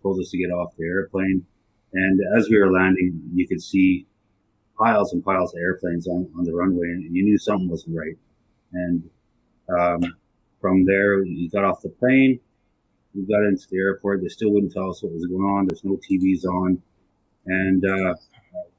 [0.06, 1.44] told us to get off the airplane.
[1.92, 4.06] And as we were landing, you could see
[4.78, 8.16] piles and piles of airplanes on, on the runway, and you knew something wasn't right.
[8.72, 9.10] And
[9.68, 10.16] um,
[10.60, 12.38] from there, we got off the plane,
[13.14, 14.22] we got into the airport.
[14.22, 15.66] They still wouldn't tell us what was going on.
[15.66, 16.80] There's no TVs on.
[17.46, 18.14] And uh,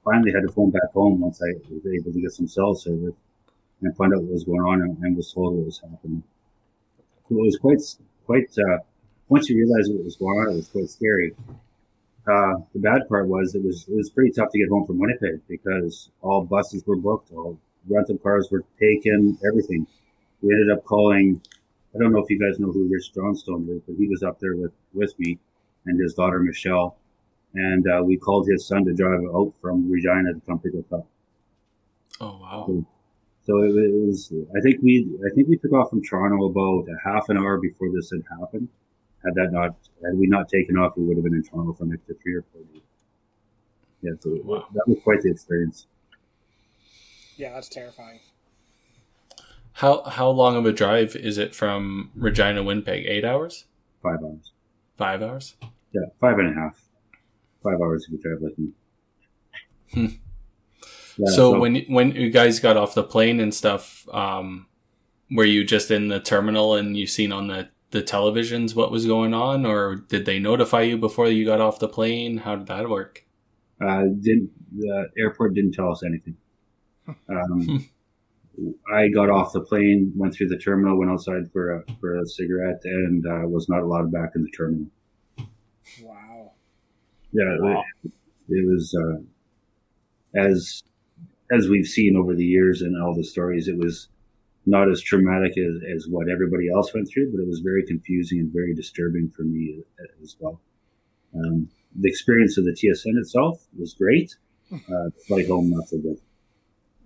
[0.03, 3.15] finally had to phone back home once I was able to get some cell service
[3.81, 6.23] and find out what was going on and, and was told what was happening.
[7.27, 7.81] So it was quite,
[8.25, 8.79] quite, uh,
[9.29, 11.35] once you realized what was going on, it was quite scary.
[12.27, 14.99] Uh, the bad part was it was it was pretty tough to get home from
[14.99, 19.87] Winnipeg because all buses were booked, all rental cars were taken, everything.
[20.41, 21.41] We ended up calling.
[21.95, 24.39] I don't know if you guys know who Rich Johnstone is, but he was up
[24.39, 25.39] there with with me
[25.85, 26.97] and his daughter Michelle,
[27.53, 30.91] and uh, we called his son to drive out from Regina to come pick us
[30.91, 31.07] up.
[32.19, 32.85] Oh wow.
[33.45, 34.33] So it, it was.
[34.55, 35.07] I think we.
[35.25, 38.23] I think we took off from Toronto about a half an hour before this had
[38.37, 38.67] happened.
[39.27, 39.75] Had that not,
[40.05, 42.35] had we not taken off, we would have been in Toronto for an extra three
[42.35, 42.81] or four days.
[44.01, 44.67] Yeah, so Wow.
[44.73, 45.87] that was quite the experience.
[47.35, 48.19] Yeah, that's terrifying.
[49.73, 53.05] How how long of a drive is it from Regina Winnipeg?
[53.05, 53.65] Eight hours?
[54.01, 54.51] Five hours.
[54.95, 55.55] Five hours?
[55.91, 56.81] Yeah, five and a half.
[57.63, 58.69] Five hours if you drive like me.
[59.93, 60.05] Hmm.
[61.19, 64.67] Yeah, so, when when you guys got off the plane and stuff, um,
[65.31, 69.05] were you just in the terminal and you seen on the the televisions what was
[69.05, 72.37] going on, or did they notify you before you got off the plane?
[72.39, 73.23] How did that work?
[73.81, 76.35] uh, didn't the airport didn't tell us anything.
[77.29, 77.87] Um,
[78.91, 82.25] I got off the plane, went through the terminal, went outside for a for a
[82.25, 84.87] cigarette, and uh, was not allowed back in the terminal.
[86.01, 86.51] Wow.
[87.31, 87.83] Yeah, Wow.
[88.03, 88.11] it,
[88.49, 89.21] it was uh,
[90.39, 90.83] as
[91.51, 93.67] as we've seen over the years and all the stories.
[93.67, 94.09] It was
[94.67, 98.39] not as traumatic as, as what everybody else went through, but it was very confusing
[98.39, 99.81] and very disturbing for me
[100.21, 100.59] as well.
[101.33, 104.35] Um, the experience of the TSN itself was great.
[104.71, 106.19] Uh, the flight home, not so good.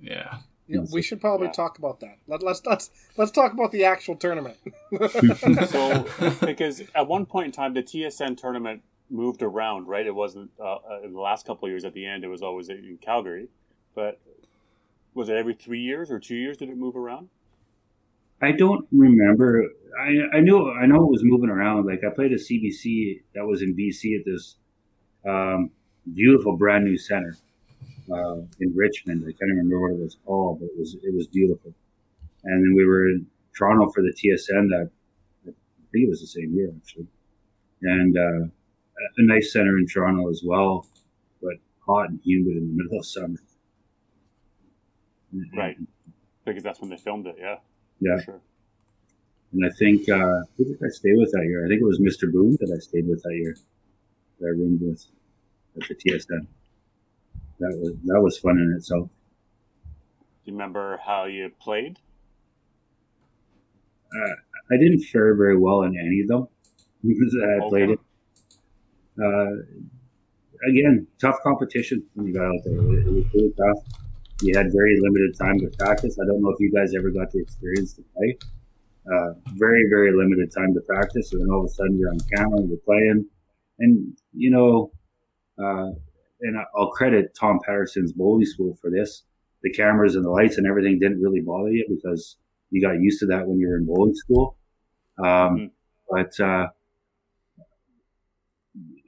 [0.01, 0.39] Yeah.
[0.67, 1.53] Yeah, we should probably Yeah.
[1.53, 2.17] talk about that.
[2.27, 4.57] Let, let's let's let's talk about the actual tournament.
[5.67, 6.05] so
[6.45, 10.05] because at one point in time the TSN tournament moved around, right?
[10.07, 11.83] It wasn't uh, uh, in the last couple of years.
[11.83, 13.49] At the end, it was always in Calgary,
[13.93, 14.19] but
[15.13, 16.55] was it every three years or two years?
[16.55, 17.27] Did it move around?
[18.41, 19.65] I don't remember.
[19.99, 21.85] I I knew I know it was moving around.
[21.85, 24.55] Like I played a CBC that was in BC at this
[25.27, 25.69] um,
[26.13, 27.37] beautiful brand new center
[28.11, 29.23] uh, in Richmond.
[29.23, 31.73] I can't remember what it was called, but it was it was beautiful.
[32.43, 34.69] And then we were in Toronto for the TSN.
[34.69, 34.89] That
[35.47, 35.51] I
[35.91, 37.07] think it was the same year actually,
[37.83, 38.47] and uh,
[39.17, 40.87] a nice center in Toronto as well,
[41.41, 41.55] but
[41.85, 43.39] hot and humid in the middle of summer.
[45.55, 45.77] Right.
[46.45, 47.35] Because that's when they filmed it.
[47.39, 47.57] Yeah.
[48.01, 48.19] Yeah.
[48.23, 48.41] Sure.
[49.53, 51.65] And I think uh, who did I stay with that year?
[51.65, 52.31] I think it was Mr.
[52.31, 53.55] Boom that I stayed with that year.
[54.39, 55.05] That I roomed with
[55.81, 56.47] at the TSN.
[57.59, 59.07] That was that was fun in itself.
[60.43, 61.99] Do you remember how you played?
[64.71, 66.47] I didn't fare very well in any of them
[67.03, 67.93] that I played Okay.
[67.93, 67.99] it.
[69.21, 72.73] Uh, again, tough competition when you got out there.
[72.73, 73.83] It, it was really tough.
[74.41, 76.17] You had very limited time to practice.
[76.21, 78.37] I don't know if you guys ever got the experience to play.
[79.11, 82.19] Uh, very, very limited time to practice, and then all of a sudden you're on
[82.35, 83.25] camera, you're playing,
[83.79, 84.91] and you know,
[85.63, 85.91] uh,
[86.41, 89.23] and I- I'll credit Tom Patterson's bowling school for this.
[89.63, 92.37] The cameras and the lights and everything didn't really bother you because
[92.71, 94.57] you got used to that when you were in bowling school.
[95.19, 95.71] Um, Mhm.
[96.09, 96.67] But uh,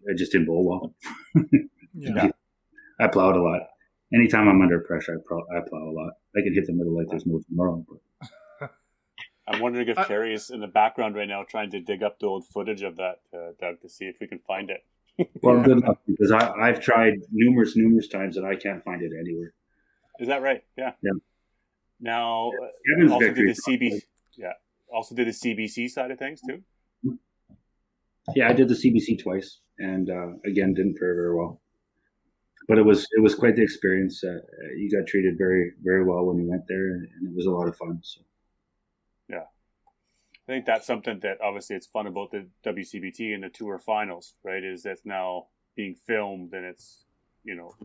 [0.10, 0.95] I just didn't bowl well.
[1.93, 2.30] Yeah.
[2.99, 3.61] I plowed a lot.
[4.14, 6.14] Anytime I'm under pressure, I, pro- I plow a lot.
[6.35, 7.84] I can hit the middle like there's no tomorrow.
[7.88, 8.69] But
[9.48, 12.27] I'm wondering if Uh, Carrie's in the background right now trying to dig up the
[12.27, 14.85] old footage of that, uh, Doug, to see if we can find it.
[15.41, 19.11] well, good luck because I, I've tried numerous, numerous times and I can't find it
[19.19, 19.53] anywhere.
[20.19, 20.64] Is that right?
[20.77, 20.91] Yeah.
[21.02, 21.11] Yeah.
[21.99, 24.02] Now, uh, Kevin's also did the CBC.
[24.38, 24.53] yeah.
[24.94, 26.64] also did the CBC side of things too.
[28.35, 31.61] Yeah, I did the CBC twice, and uh, again didn't fare very well.
[32.68, 34.23] But it was it was quite the experience.
[34.23, 34.40] Uh,
[34.77, 37.68] you got treated very very well when you went there, and it was a lot
[37.68, 37.99] of fun.
[38.03, 38.22] So
[39.30, 39.45] Yeah,
[40.48, 44.35] I think that's something that obviously it's fun about the WCBT and the tour finals,
[44.44, 44.64] right?
[44.64, 47.06] Is that's now being filmed and it's
[47.44, 47.76] you know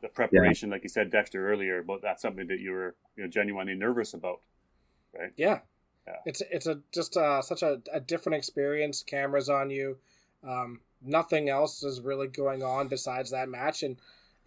[0.00, 3.28] the preparation, like you said, Dexter earlier, but that's something that you were you know
[3.28, 4.40] genuinely nervous about,
[5.18, 5.32] right?
[5.36, 5.60] Yeah.
[6.06, 6.14] Yeah.
[6.24, 9.02] It's it's a just uh, such a, a different experience.
[9.02, 9.98] Cameras on you.
[10.46, 13.96] Um, nothing else is really going on besides that match, and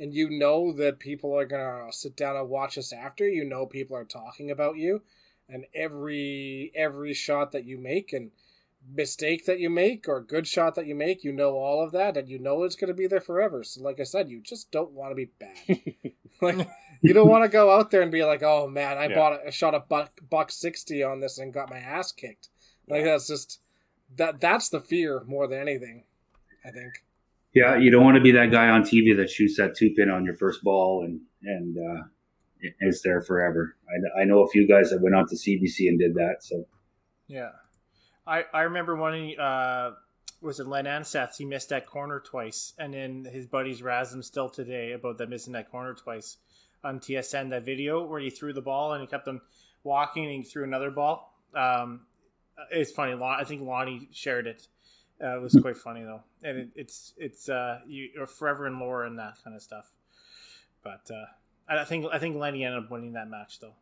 [0.01, 3.27] and you know that people are gonna sit down and watch us after.
[3.27, 5.03] You know people are talking about you,
[5.47, 8.31] and every every shot that you make and
[8.95, 12.17] mistake that you make or good shot that you make, you know all of that,
[12.17, 13.63] and you know it's gonna be there forever.
[13.63, 15.83] So, like I said, you just don't want to be bad.
[16.41, 16.67] like
[17.03, 19.15] you don't want to go out there and be like, "Oh man, I Yeah.
[19.15, 22.49] bought a, I shot a buck buck sixty on this and got my ass kicked."
[22.87, 23.59] Like that's just
[24.15, 26.05] that that's the fear more than anything.
[26.65, 27.03] I think.
[27.53, 30.09] Yeah, you don't want to be that guy on TV that shoots that two pin
[30.09, 32.03] on your first ball and and uh,
[32.81, 33.75] is there forever.
[33.89, 36.37] I, I know a few guys that went on to CBC and did that.
[36.41, 36.65] So
[37.27, 37.51] Yeah,
[38.25, 39.37] I I remember one.
[39.37, 39.91] Uh,
[40.41, 41.35] was it Len Anseth?
[41.37, 45.29] He missed that corner twice, and then his buddies razz him still today about that
[45.29, 46.37] missing that corner twice
[46.83, 47.49] on TSN.
[47.49, 49.41] That video where he threw the ball and he kept on
[49.83, 51.33] walking and he threw another ball.
[51.53, 52.01] Um,
[52.71, 53.13] it's funny.
[53.13, 54.67] I think Lonnie shared it.
[55.23, 58.79] Uh, it was quite funny though, and it, it's it's uh, you, you're forever in
[58.79, 59.91] lore and that kind of stuff.
[60.83, 61.25] But uh,
[61.67, 63.75] I think I think Lenny ended up winning that match though.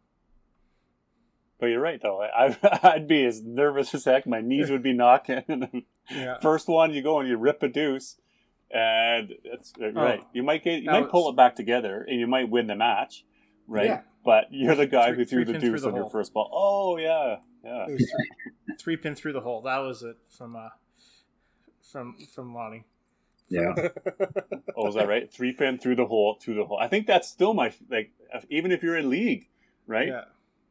[1.59, 2.21] But you're right though.
[2.21, 4.27] I, I'd be as nervous as heck.
[4.27, 5.85] My knees would be knocking.
[6.11, 6.39] Yeah.
[6.39, 8.15] first one you go and you rip a deuce,
[8.71, 10.23] and it's uh, right.
[10.33, 13.25] You might get you might pull it back together, and you might win the match,
[13.67, 13.85] right?
[13.85, 14.01] Yeah.
[14.25, 16.49] But you're the guy Three- who threw the deuce the on your first ball.
[16.51, 17.85] Oh yeah, yeah.
[17.85, 19.61] Was three, three pin through the hole.
[19.61, 20.69] That was it from uh
[21.91, 22.83] from from Lonnie.
[23.49, 23.73] yeah,
[24.75, 25.31] Oh, is that right?
[25.31, 26.77] Three pin through the hole, through the hole.
[26.79, 28.11] I think that's still my like.
[28.49, 29.47] Even if you're in league,
[29.87, 30.07] right?
[30.07, 30.25] Yeah.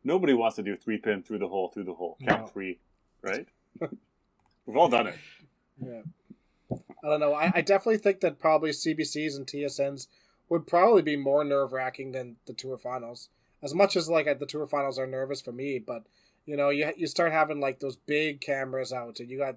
[0.04, 2.16] Nobody wants to do three pin through the hole, through the hole.
[2.26, 2.46] Count No.
[2.46, 2.78] three,
[3.22, 3.46] right?
[4.66, 5.16] We've all done it.
[5.84, 6.02] Yeah.
[6.70, 7.34] I don't know.
[7.34, 10.06] I, I definitely think that probably CBCs and TSNs
[10.48, 13.28] would probably be more nerve wracking than the tour finals.
[13.62, 16.04] As much as like the tour finals are nervous for me, but
[16.46, 19.56] you know, you you start having like those big cameras out, and you got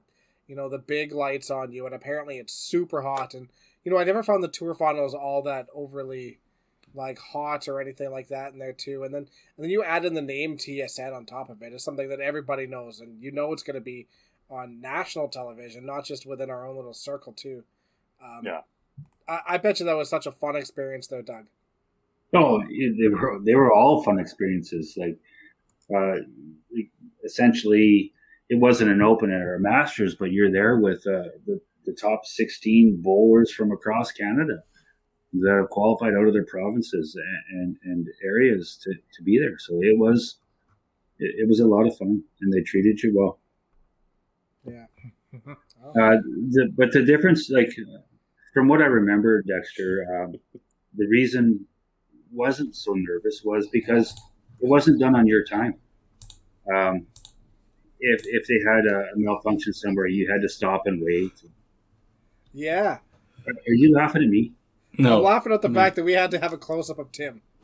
[0.51, 3.33] you know the big lights on you, and apparently it's super hot.
[3.33, 3.47] And
[3.85, 6.39] you know, I never found the tour finals all that overly
[6.93, 9.05] like hot or anything like that in there too.
[9.05, 11.71] And then and then you add in the name TSN on top of it.
[11.71, 14.09] It's something that everybody knows, and you know it's going to be
[14.49, 17.63] on national television, not just within our own little circle too.
[18.21, 18.61] Um, Yeah.
[19.29, 21.45] I, I bet you that was such a fun experience, though, Doug.
[22.33, 24.97] Oh, they were they were all fun experiences.
[24.97, 25.17] Like,
[25.95, 26.17] uh,
[27.23, 28.11] essentially,
[28.51, 32.25] it wasn't an open at our masters, but you're there with uh, the the top
[32.25, 34.61] 16 bowlers from across Canada
[35.33, 39.57] that have qualified out of their provinces and and, and areas to, to be there.
[39.57, 40.37] So it was
[41.17, 43.39] it, it was a lot of fun, and they treated you well.
[44.65, 44.85] Yeah.
[45.83, 46.17] Uh,
[46.51, 47.71] the, but the difference, like
[48.53, 50.35] from what I remember, Dexter, um,
[50.95, 51.65] the reason
[52.31, 54.11] wasn't so nervous was because
[54.61, 55.73] it wasn't done on your time.
[56.71, 57.07] Um,
[58.01, 61.31] if if they had a, a malfunction somewhere, you had to stop and wait.
[62.53, 62.97] Yeah.
[63.47, 64.51] Are, are you laughing at me?
[64.97, 65.21] I'm No.
[65.21, 65.79] laughing at the No.
[65.79, 67.41] fact that we had to have a close up of Tim.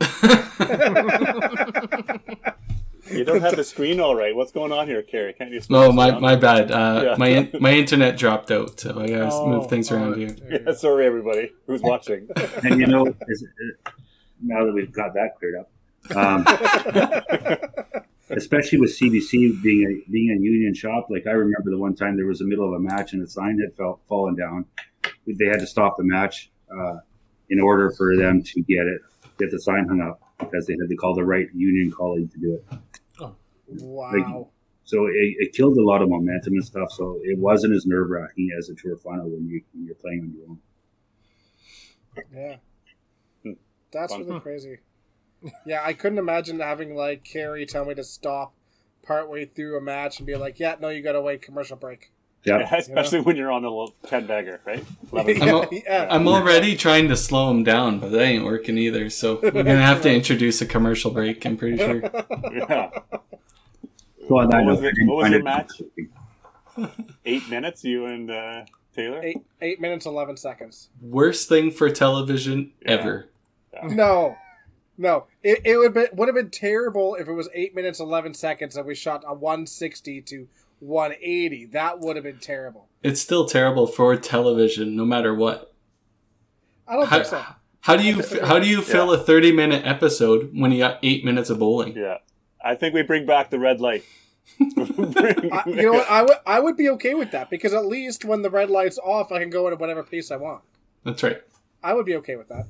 [3.10, 4.36] You don't have the screen all right.
[4.36, 5.32] What's going on here, Carrie?
[5.32, 5.62] Can't you?
[5.70, 6.20] no, my, around?
[6.20, 6.70] my bad.
[6.70, 7.14] Uh, Yeah.
[7.16, 10.36] My in, my internet dropped out, so I gotta Oh, move things around oh, here.
[10.66, 12.28] Yeah, sorry, everybody who's watching.
[12.64, 13.04] And you know,
[14.42, 15.70] now that we've got that cleared up,
[16.14, 16.44] um,
[18.30, 21.08] especially with CBC being a being a union shop.
[21.10, 23.28] Like I remember the one time there was the middle of a match and the
[23.28, 24.66] sign had fell, fallen down.
[25.26, 26.98] They had to stop the match uh,
[27.50, 29.00] in order for them to get it
[29.38, 32.38] get the sign hung up because they had to call the right union colleague to
[32.38, 32.64] do it.
[33.20, 33.34] Oh,
[33.68, 34.48] Wow.
[34.84, 36.90] So it, it killed a lot of momentum and stuff.
[36.92, 40.20] So it wasn't as nerve wracking as a tour final when you when you're playing
[40.20, 40.58] on your own.
[42.34, 43.54] Yeah.
[43.90, 44.26] That's Fun.
[44.26, 44.78] really crazy.
[45.64, 48.52] Yeah, I couldn't imagine having like Carrie tell me to stop
[49.02, 52.10] partway through a match and be like, "Yeah, no, you got to wait commercial break."
[52.44, 52.58] Yeah.
[52.60, 54.84] Yeah, especially when you're on a little ten bagger, right?
[55.12, 55.42] Eleven.
[55.42, 56.06] I'm, al- Yeah.
[56.10, 59.10] I'm already trying to slow him down, but that ain't working either.
[59.10, 61.44] So we're gonna have to introduce a commercial break.
[61.44, 62.00] I'm pretty sure.
[62.52, 62.90] yeah.
[64.28, 65.70] So on that What was it- what was your match?
[67.24, 69.20] Eight minutes, you and uh, Taylor.
[69.22, 70.90] Eight eight minutes eleven seconds.
[71.02, 72.92] Worst thing for television Yeah.
[72.92, 73.28] ever.
[73.84, 74.36] No,
[75.00, 78.34] No, it, it would be, would have been terrible if it was eight minutes eleven
[78.34, 80.48] seconds and we shot a one sixty to
[80.80, 81.64] one eighty.
[81.66, 82.88] That would have been terrible.
[83.02, 85.72] It's still terrible for television, no matter what.
[86.88, 87.44] I don't How, think so.
[87.80, 91.24] how do you how do you fill a thirty minute episode when you got eight
[91.24, 91.94] minutes of bowling?
[91.96, 92.18] Yeah,
[92.64, 94.04] I think we bring back the red light.
[94.60, 96.10] I, you know what?
[96.10, 98.98] I would I would be okay with that because at least when the red light's
[98.98, 100.62] off, I can go at whatever pace I want.
[101.04, 101.40] That's right.
[101.82, 102.66] I would be okay with that.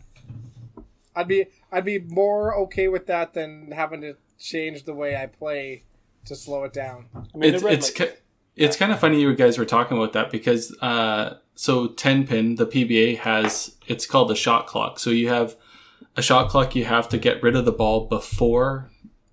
[1.18, 5.26] I'd be I'd be more okay with that than having to change the way I
[5.26, 5.82] play
[6.26, 7.06] to slow it down.
[7.14, 8.16] I mean, it's it's light- ki-
[8.54, 12.54] it's kind of funny you guys were talking about that because uh, so ten pin
[12.54, 15.00] the PBA has it's called the shot clock.
[15.00, 15.56] So you have
[16.16, 18.90] a shot clock you have to get rid of the ball before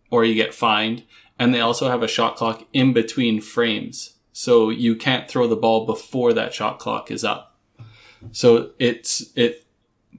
[0.10, 1.04] or you get fined,
[1.38, 4.16] and they also have a shot clock in between frames.
[4.34, 7.56] So you can't throw the ball before that shot clock is up.
[8.32, 9.65] So it's it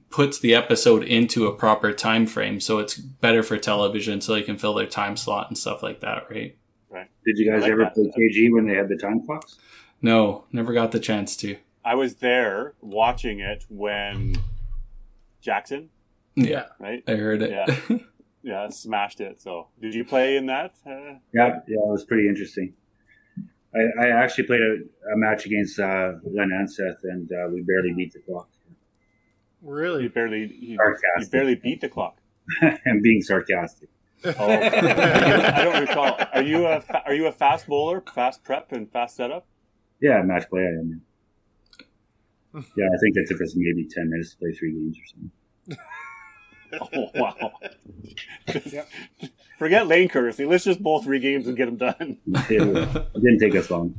[0.09, 4.41] puts the episode into a proper time frame, so it's better for television, so they
[4.41, 6.57] can fill their time slot and stuff like that, right?
[6.89, 7.93] right Did you guys like ever that.
[7.93, 9.57] play KG when they had the time clocks?
[10.01, 11.57] No, never got the chance to.
[11.83, 14.35] I was there watching it when
[15.41, 15.89] Jackson,
[16.35, 17.03] Yeah, right?
[17.07, 17.51] I heard it.
[17.51, 17.97] Yeah.
[18.43, 19.41] Yeah, smashed it.
[19.41, 20.75] So, did you play in that?
[20.85, 22.73] Uh, Yeah, yeah, it was pretty interesting.
[23.75, 24.75] I, I actually played a,
[25.11, 28.47] a match against uh, Len Anseth, and uh, we barely beat the clock.
[29.63, 30.07] You Really?
[30.07, 30.77] barely, you,
[31.19, 32.17] you barely beat the clock.
[32.61, 33.89] I'm being sarcastic.
[34.25, 36.17] Oh, I don't recall.
[36.33, 39.45] Are you a are you a fast bowler, fast prep, and fast setup?
[40.01, 40.61] Yeah, match play.
[40.61, 41.01] I am.
[42.53, 45.31] Yeah, I think it took us maybe ten minutes to play three games or something.
[46.81, 47.51] Oh wow!
[48.65, 48.89] Yep.
[49.59, 50.45] Forget lane courtesy.
[50.45, 52.17] Let's just bowl three games and get them done.
[52.49, 53.93] It, it didn't take us long.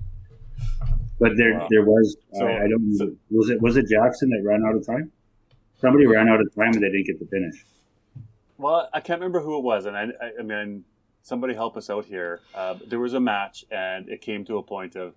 [1.21, 1.67] But there, Wow.
[1.71, 2.17] there was.
[2.35, 2.95] So- I, I don't.
[2.97, 5.13] so- was it was it Jackson that ran out of time?
[5.81, 7.65] Somebody ran out of time and they didn't get to finish.
[8.57, 10.85] Well, I can't remember who it was, and I, I, I mean,
[11.23, 12.41] somebody help us out here.
[12.55, 15.15] Uh, there was a match, and it came to a point of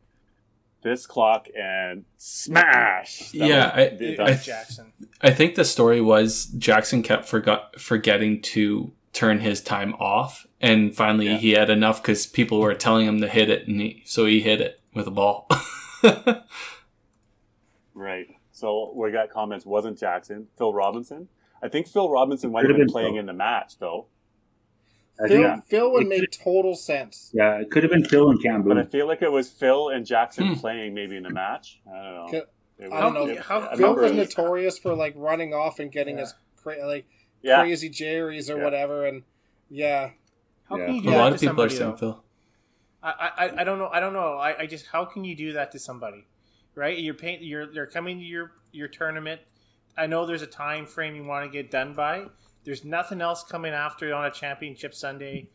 [0.83, 3.31] this clock and smash.
[3.31, 4.93] That Yeah, was I- the- I- that- Jackson.
[5.21, 10.95] I think the story was Jackson kept forgot forgetting to turn his time off, and
[10.95, 11.37] finally Yeah.
[11.37, 14.41] he had enough because people were telling him to hit it, and he, so he
[14.41, 15.47] hit it with a ball.
[17.93, 18.27] right.
[18.61, 19.65] So we got comments.
[19.65, 21.27] Wasn't Jackson Phil Robinson?
[21.63, 23.19] I think Phil Robinson might have have been been playing Phil.
[23.21, 24.05] in the match though.
[25.27, 27.31] Phil, think, Phil would It make total sense.
[27.33, 28.69] yeah, it could have been Phil and Campbell.
[28.69, 30.53] But I feel like it was Phil and Jackson Hmm.
[30.59, 31.79] playing maybe in the match.
[31.91, 32.27] I don't know.
[32.29, 32.47] Could-
[32.85, 33.27] It I don't know.
[33.27, 36.21] it- How- I Phil was was- notorious for like running off and getting Yeah.
[36.21, 37.05] his cra- like
[37.41, 37.61] yeah.
[37.61, 38.63] crazy Jerry's or Yeah.
[38.63, 39.23] whatever, and
[39.69, 40.11] yeah,
[40.69, 40.85] How Yeah.
[40.85, 41.97] can you a lot of people are saying?
[41.97, 42.23] Phil.
[43.03, 43.89] I, I, I don't know.
[43.91, 44.33] I don't know.
[44.37, 46.25] I, I just how can you do that to somebody,
[46.75, 46.97] right?
[46.97, 47.39] You're paying.
[47.41, 49.41] You're they're coming to your your tournament.
[49.97, 52.25] I know there's a time frame you want to get done by.
[52.63, 55.49] There's nothing else coming after on a championship Sunday,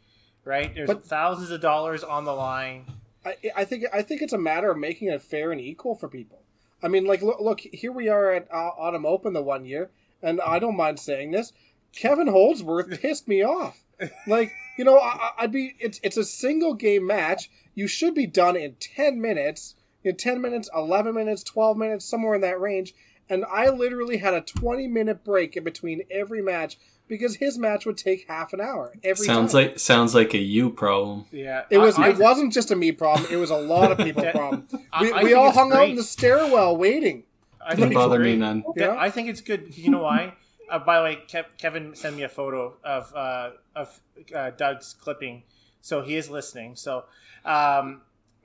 [0.45, 0.75] right?
[0.75, 2.87] There's But- thousands of dollars on the line.
[3.25, 6.09] I, I think I think it's a matter of making it fair and equal for
[6.09, 6.43] people.
[6.83, 9.91] I mean, like look, look here we are at uh, Autumn Open the one year,
[10.23, 11.53] and I don't mind saying this.
[11.93, 13.83] Kevin Holdsworth pissed me off.
[14.27, 17.51] Like you know, I, I- I'd be it's it's a single game match.
[17.75, 19.75] You should be done in ten minutes,
[20.07, 22.95] in ten minutes, eleven minutes, twelve minutes, somewhere in that range.
[23.29, 26.79] And I literally had a twenty minute break in between every match
[27.09, 29.63] because his match would take half an hour every Sounds time.
[29.63, 31.27] like sounds like a you problem.
[31.31, 31.99] Yeah, It was.
[31.99, 33.27] I, it wasn't just a me problem.
[33.31, 34.67] It was a lot of people problem.
[35.01, 37.25] We, I we all it's hung out in the stairwell waiting.
[37.61, 38.65] I Doesn't think it's bother me none.
[38.77, 38.93] Yeah.
[38.95, 39.77] Yeah, I think it's good.
[39.77, 40.35] You know why?
[40.69, 44.01] Uh, by the way, Kev, Kevin sent me a photo of uh, of
[44.35, 45.45] uh, Doug's clipping,
[45.81, 46.75] so he is listening.
[46.75, 47.05] So,
[47.45, 48.01] um,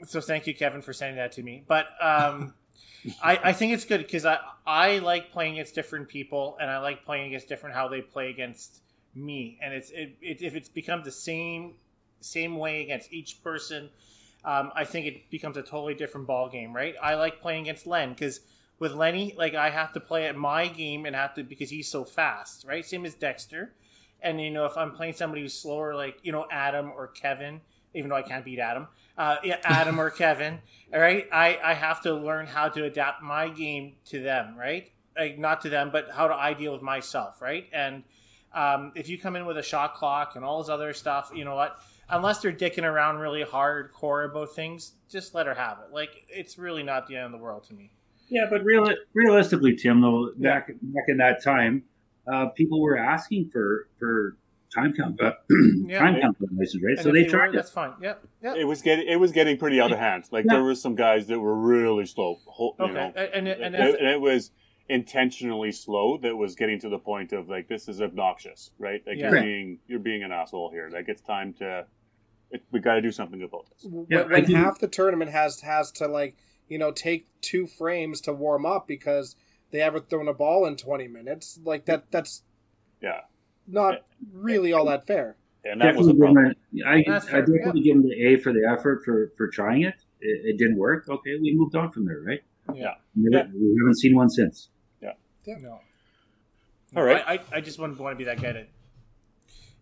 [0.06, 1.64] so thank you, Kevin, for sending that to me.
[1.68, 2.54] But um,
[3.24, 6.80] I, I think it's good because I I like playing against different people, and I
[6.80, 8.82] like playing against different how they play against
[9.16, 9.60] me.
[9.62, 11.76] And it's it, it if it's become the same
[12.20, 13.90] same way against each person,
[14.46, 16.96] um, I think it becomes a totally different ball game, right?
[17.02, 18.42] I like playing against Len because
[18.80, 21.90] with Lenny, like I have to play at my game and have to because he's
[21.90, 22.86] so fast, right?
[22.86, 23.74] Same as Dexter.
[24.22, 27.62] And you know, if I'm playing somebody who's slower, like you know Adam or Kevin,
[27.94, 28.88] even though I can't beat Adam,
[29.22, 30.60] uh, yeah, Adam or Kevin,
[30.92, 34.92] all right, I I have to learn how to adapt my game to them, right?
[35.16, 37.68] Like not to them, but how do I deal with myself, right?
[37.72, 38.04] And
[38.52, 41.46] um, if you come in with a shot clock and all this other stuff, you
[41.46, 41.78] know what?
[42.10, 45.94] Unless they're dicking around really hardcore about things, just let her have it.
[45.94, 47.92] Like it's really not the end of the world to me.
[48.28, 50.60] Yeah, but real, realistically, Tim, though, Yeah.
[50.60, 51.84] back back in that time,
[52.26, 54.36] uh, people were asking for for
[54.74, 55.32] time count uh,
[55.88, 56.00] Yeah.
[56.00, 56.92] time count license, right?
[56.98, 57.56] And So if they were, tried it.
[57.56, 57.94] That's fine.
[58.02, 58.24] Yep.
[58.44, 58.56] Yep.
[58.58, 60.26] It was getting it was getting pretty out of hand.
[60.32, 60.56] Like Yeah.
[60.56, 62.38] there were some guys that were really slow.
[62.58, 62.94] You Okay.
[62.94, 64.52] know, And, and, and and, it, and it was
[64.90, 69.02] intentionally slow that was getting to the point of like this is obnoxious, right?
[69.06, 69.32] Like Yeah.
[69.32, 70.90] you're being you're being an asshole here.
[70.92, 71.86] Like it's time to
[72.52, 73.90] it, we got to do something about this.
[73.90, 76.36] when, Yeah, I when half the tournament has has to like
[76.68, 79.36] you know take two frames to warm up because
[79.72, 82.44] they haven't thrown a ball in 20 minutes like that that's
[83.02, 83.22] Yeah,
[83.68, 86.56] not really all that fair and that was a Definitely problem.
[86.74, 89.32] give him a- I, I fair, definitely give him the A for the effort for,
[89.38, 89.94] for trying it.
[90.20, 90.42] it.
[90.44, 91.08] It didn't work.
[91.08, 92.40] Okay, we moved on from there, right?
[92.74, 92.96] Yeah.
[93.16, 93.38] We Yeah.
[93.44, 94.70] haven't- we haven't seen one since.
[95.02, 95.14] Yeah.
[95.60, 95.80] No.
[96.96, 97.24] All right.
[97.28, 98.66] I, I, I just wouldn't want to be that guy to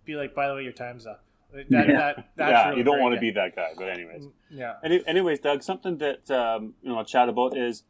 [0.05, 1.23] be like, by the way, your time's up.
[1.53, 1.85] That, Yeah.
[1.85, 3.69] that, that's yeah, really you don't want to be that guy.
[3.77, 4.73] But anyways, Yeah.
[4.83, 7.83] Any, anyways, Doug, something that um, you know I'll chat about is,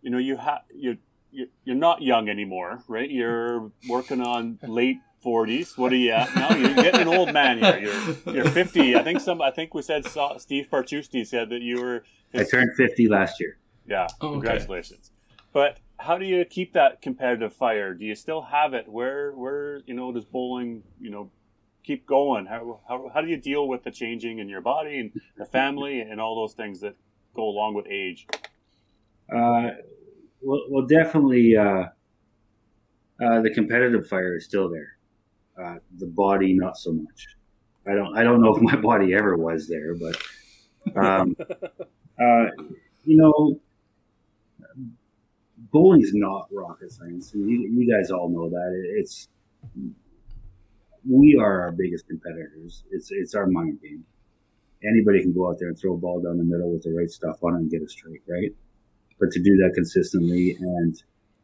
[0.00, 0.98] you know, you have you
[1.30, 3.10] you you're not young anymore, right?
[3.10, 5.76] You're working on late forties.
[5.78, 6.50] What are you at now?
[6.56, 7.78] You're getting an old man here.
[7.78, 8.96] You're you're fifty.
[8.96, 9.40] I think some.
[9.40, 10.04] I think we said
[10.38, 12.04] Steve Parchusti said that you were.
[12.34, 13.58] I turned 50 last year.
[13.86, 14.32] Yeah, Oh, okay.
[14.34, 15.10] congratulations.
[15.52, 17.92] But how do you keep that competitive fire?
[17.94, 18.88] Do you still have it?
[18.88, 21.30] Where where you know does bowling you know
[21.84, 22.46] keep going?
[22.46, 26.00] How how how do you deal with the changing in your body and the family
[26.00, 26.94] and all those things that
[27.34, 28.26] go along with age?
[29.32, 29.70] Uh,
[30.40, 31.84] well, well, definitely, uh,
[33.22, 34.96] uh, the competitive fire is still there.
[35.60, 37.26] Uh, the body, not so much.
[37.86, 40.16] I don't, I don't know if my body ever was there, but,
[40.96, 41.36] um,
[42.20, 42.46] uh,
[43.04, 43.60] you know,
[45.70, 47.32] bowling's not rocket science.
[47.34, 48.94] You, you guys all know that.
[48.98, 49.28] It's,
[51.08, 52.84] we are our biggest competitors.
[52.90, 54.04] It's, it's our mind game.
[54.84, 57.10] Anybody can go out there and throw a ball down the middle with the right
[57.10, 58.52] stuff on it and get a strike, right?
[59.22, 60.96] but to do that consistently and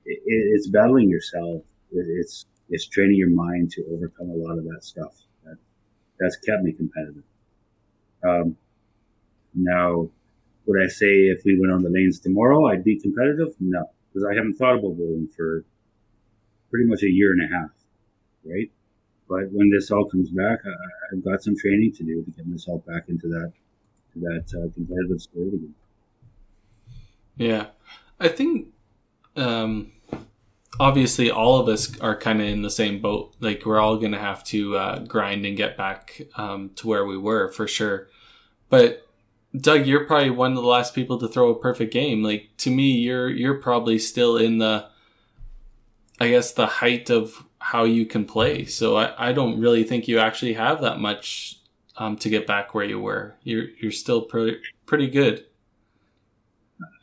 [0.04, 1.62] it, it's battling yourself
[1.92, 5.14] it, it's it's training your mind to overcome a lot of that stuff
[5.44, 5.56] that
[6.18, 7.24] that's kept me competitive.
[8.22, 8.56] Um,
[9.54, 10.08] now
[10.66, 13.54] would i say if we went on the lanes tomorrow i'd be competitive?
[13.60, 15.64] No because i haven't thought about bowling for
[16.70, 17.70] pretty much a year and a half
[18.44, 18.70] right?
[19.28, 22.46] But when this all comes back I, i've got some training to do to get
[22.46, 23.52] myself back into that
[24.16, 25.74] that uh, competitive spirit again.
[27.36, 27.66] Yeah,
[28.18, 28.68] I think
[29.36, 29.92] um,
[30.80, 33.34] obviously all of us are kind of in the same boat.
[33.40, 37.18] Like we're all gonna have to uh, grind and get back um, to where we
[37.18, 38.08] were for sure.
[38.68, 39.06] But
[39.56, 42.22] Doug, you're probably one of the last people to throw a perfect game.
[42.22, 44.86] Like to me, you're you're probably still in the,
[46.20, 48.64] I guess, the height of how you can play.
[48.64, 51.60] So I, I don't really think you actually have that much
[51.96, 53.36] um, to get back where you were.
[53.42, 55.44] You're you're still pretty pretty good.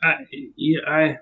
[0.02, 0.14] I,
[0.56, 1.18] yeah, I,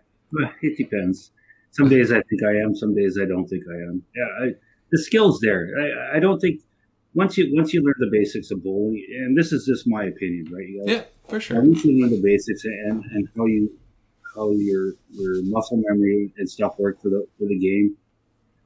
[0.63, 1.33] it depends.
[1.75, 2.77] Some days I think I am.
[2.77, 4.03] Some days I don't think I am.
[4.15, 4.51] Yeah, I,
[4.93, 5.71] the skills there.
[5.77, 6.61] I, I don't think
[7.15, 10.47] once you once you learn the basics of bowling, and this is just my opinion,
[10.53, 10.69] right?
[10.69, 10.95] You guys?
[10.95, 11.61] Yeah, for sure.
[11.61, 13.77] Once you learn the basics and, and how you
[14.37, 17.97] how your your muscle memory and stuff work for the for the game,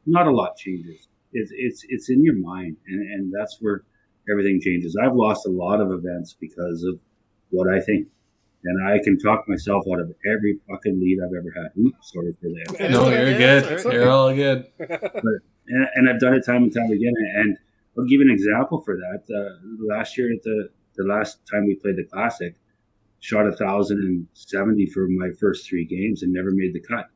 [0.04, 1.08] not a lot changes.
[1.32, 3.84] It's it's it's in your mind, and and that's where
[4.30, 4.96] everything changes.
[5.02, 7.00] I've lost a lot of events because of
[7.48, 8.08] what I think.
[8.64, 11.70] And I can talk myself out of every fucking lead I've ever had.
[11.80, 12.90] Oops, sorry for that.
[12.90, 13.38] No, you're man.
[13.38, 13.72] good.
[13.72, 13.96] It's okay.
[13.96, 14.66] You're all good.
[14.78, 17.14] and, and I've done it time and time again.
[17.36, 17.56] And
[17.96, 19.22] I'll give you an example for that.
[19.32, 22.56] Uh, last year, at the the last time we played the classic,
[23.20, 27.06] shot a thousand and seventy for my first three games and never made the cut.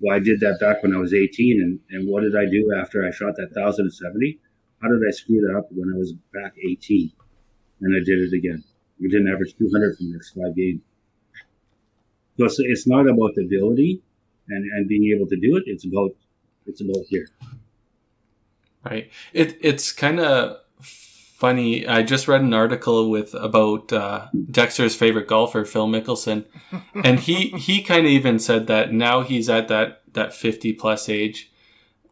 [0.00, 2.74] Well, I did that back when I was eighteen, and and what did I do
[2.78, 4.38] after I shot that thousand and seventy?
[4.82, 7.12] How did I screw that up when I was back eighteen?
[7.80, 8.64] And I did it again.
[9.00, 10.80] We didn't average two hundred for the next five games.
[12.38, 14.02] So it's, it's not about the ability
[14.48, 15.64] and, and being able to do it.
[15.66, 16.10] It's about
[16.66, 17.28] it's about here.
[18.84, 19.10] Right.
[19.32, 20.58] It it's kind of
[21.36, 21.86] funny.
[21.86, 26.46] I just read an article with about uh, Dexter's favorite golfer, Phil Mickelson,
[27.04, 31.08] and he he kind of even said that now he's at that that fifty plus
[31.08, 31.50] age,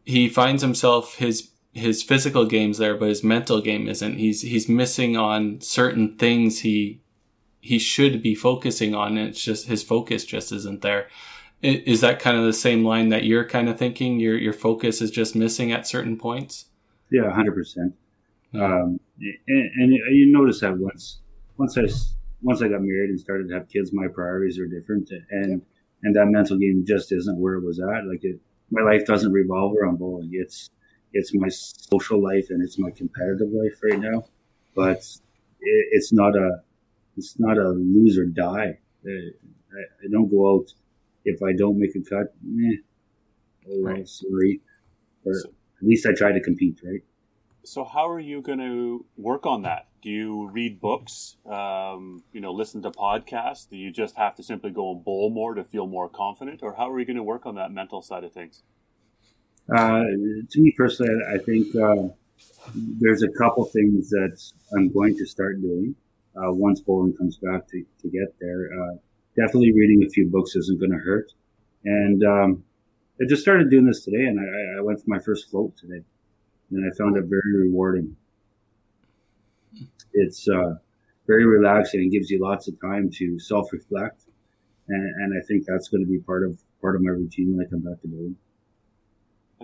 [0.03, 4.17] he finds himself his his physical game's there, but his mental game isn't.
[4.17, 7.01] He's he's missing on certain things he
[7.59, 9.17] he should be focusing on.
[9.17, 11.09] And it's just his focus just isn't there.
[11.61, 14.19] Is that kind of the same line that you're kind of thinking?
[14.19, 16.65] Your your focus is just missing at certain points.
[17.11, 17.93] Yeah, hundred percent.
[18.53, 21.19] Um, and, and you notice that once
[21.57, 21.83] once I
[22.41, 25.61] once I got married and started to have kids, my priorities are different, and
[26.03, 28.07] and that mental game just isn't where it was at.
[28.07, 28.39] Like it,
[28.71, 30.29] my life doesn't revolve around bowling.
[30.31, 30.69] It's
[31.17, 34.25] it's my social life and it's my competitive life right now.
[34.75, 34.97] But
[35.61, 36.49] it, it's not a
[37.17, 38.77] it's not a lose or die.
[39.05, 39.09] I,
[40.03, 40.67] I don't go out
[41.23, 42.27] if I don't make a cut.
[42.43, 42.75] Meh,
[43.69, 44.07] oh Right.
[44.07, 44.61] sorry.
[45.25, 45.49] Or So-
[45.81, 47.01] at least I try to compete, right?
[47.63, 49.87] So how are you going to work on that?
[50.01, 51.35] Do you read books?
[51.45, 53.67] Um, you know, listen to podcasts?
[53.67, 56.75] Do you just have to simply go and bowl more to feel more confident, or
[56.75, 58.61] how are you going to work on that mental side of things?
[59.73, 60.03] Uh,
[60.49, 62.09] to me personally, I think uh,
[62.75, 64.39] there's a couple things that
[64.75, 65.95] I'm going to start doing
[66.35, 68.69] uh, once bowling comes back to, to get there.
[68.71, 68.95] Uh,
[69.35, 71.31] definitely reading a few books isn't going to hurt.
[71.83, 72.63] And um,
[73.21, 76.03] I just started doing this today, and I, I went for my first float today,
[76.71, 78.15] and I found it very rewarding.
[80.13, 80.75] It's uh,
[81.27, 84.23] very relaxing and gives you lots of time to self-reflect,
[84.87, 87.65] and, and I think that's going to be part of part of my routine when
[87.65, 88.37] I come back to bowling.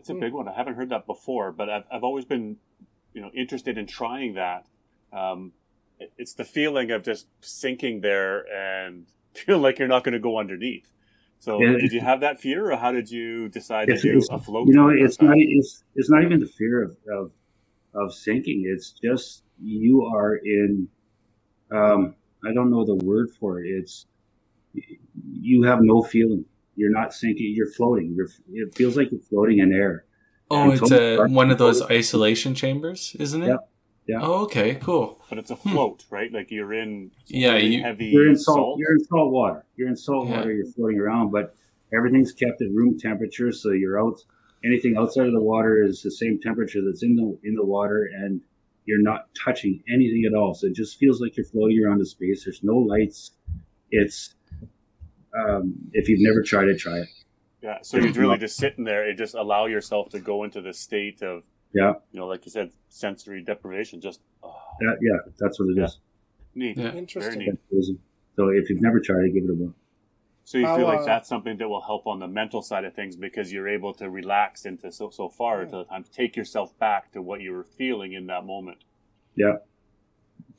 [0.01, 0.47] That's a big one.
[0.47, 2.57] I haven't heard that before, but I've, I've always been,
[3.13, 4.65] you know, interested in trying that.
[5.13, 5.51] Um,
[5.99, 9.05] it- it's the feeling of just sinking there and
[9.35, 10.91] feeling like you're not going to go underneath.
[11.37, 11.77] So, Yeah.
[11.77, 14.67] did you have that fear, or how did you decide to do a float?
[14.67, 17.31] You know, it's not it's it's not even the fear of of,
[17.93, 18.63] of sinking.
[18.65, 20.87] It's just you are in.
[21.71, 23.67] Um, I don't know the word for it.
[23.69, 24.05] It's
[25.31, 26.45] you have no feeling.
[26.75, 27.53] You're not sinking.
[27.55, 28.13] You're floating.
[28.15, 28.27] You're.
[28.51, 30.05] It feels like you're floating in air.
[30.49, 33.47] Oh, And it's Tony a, one of those isolation chambers, isn't it?
[33.47, 33.69] Yep.
[34.07, 34.19] Yeah.
[34.21, 35.23] Oh, okay, cool.
[35.29, 35.71] But it's a hmm.
[35.71, 36.31] float, right?
[36.31, 38.57] Like you're in Yeah, you- heavy You're in salt.
[38.57, 38.79] salt.
[38.79, 39.65] You're in salt water.
[39.77, 40.37] You're in salt Yeah.
[40.37, 40.51] water.
[40.51, 41.55] You're floating around, but
[41.95, 43.51] everything's kept at room temperature.
[43.51, 44.19] So you're out.
[44.65, 48.09] Anything outside of the water is the same temperature that's in the in the water,
[48.13, 48.41] and
[48.85, 50.53] you're not touching anything at all.
[50.53, 52.43] So it just feels like you're floating around in space.
[52.43, 53.31] There's no lights.
[53.91, 54.35] It's
[55.37, 57.09] um, if you've never tried it, try it.
[57.61, 60.73] Yeah, so you're really just sitting there and just allow yourself to go into the
[60.73, 61.43] state of,
[61.73, 64.01] Yeah, you know, like you said, sensory deprivation.
[64.01, 65.99] Just oh, that, yeah, that's what it is.
[66.55, 66.85] neat, Yeah.
[66.85, 67.39] very Interesting.
[67.71, 67.97] neat.
[68.35, 69.73] So if you've never tried it, give it a go.
[70.43, 72.83] So you How, feel like uh, that's something that will help on the mental side
[72.83, 76.35] of things because you're able to relax into so so far to the time take
[76.35, 78.79] yourself back to what you were feeling in that moment.
[79.35, 79.57] Yeah.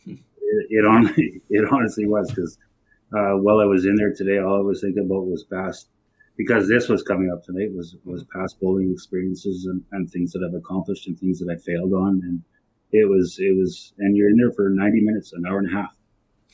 [0.55, 2.59] It, it, on, it honestly was because
[3.15, 5.89] uh, while I was in there today, all I was thinking about was past,
[6.37, 10.47] because this was coming up tonight, was, was past bowling experiences and, and things that
[10.47, 12.21] I've accomplished and things that I failed on.
[12.25, 12.43] And
[12.93, 15.77] it was, it was, and you're in there for 90 minutes, an hour and a
[15.77, 15.95] half,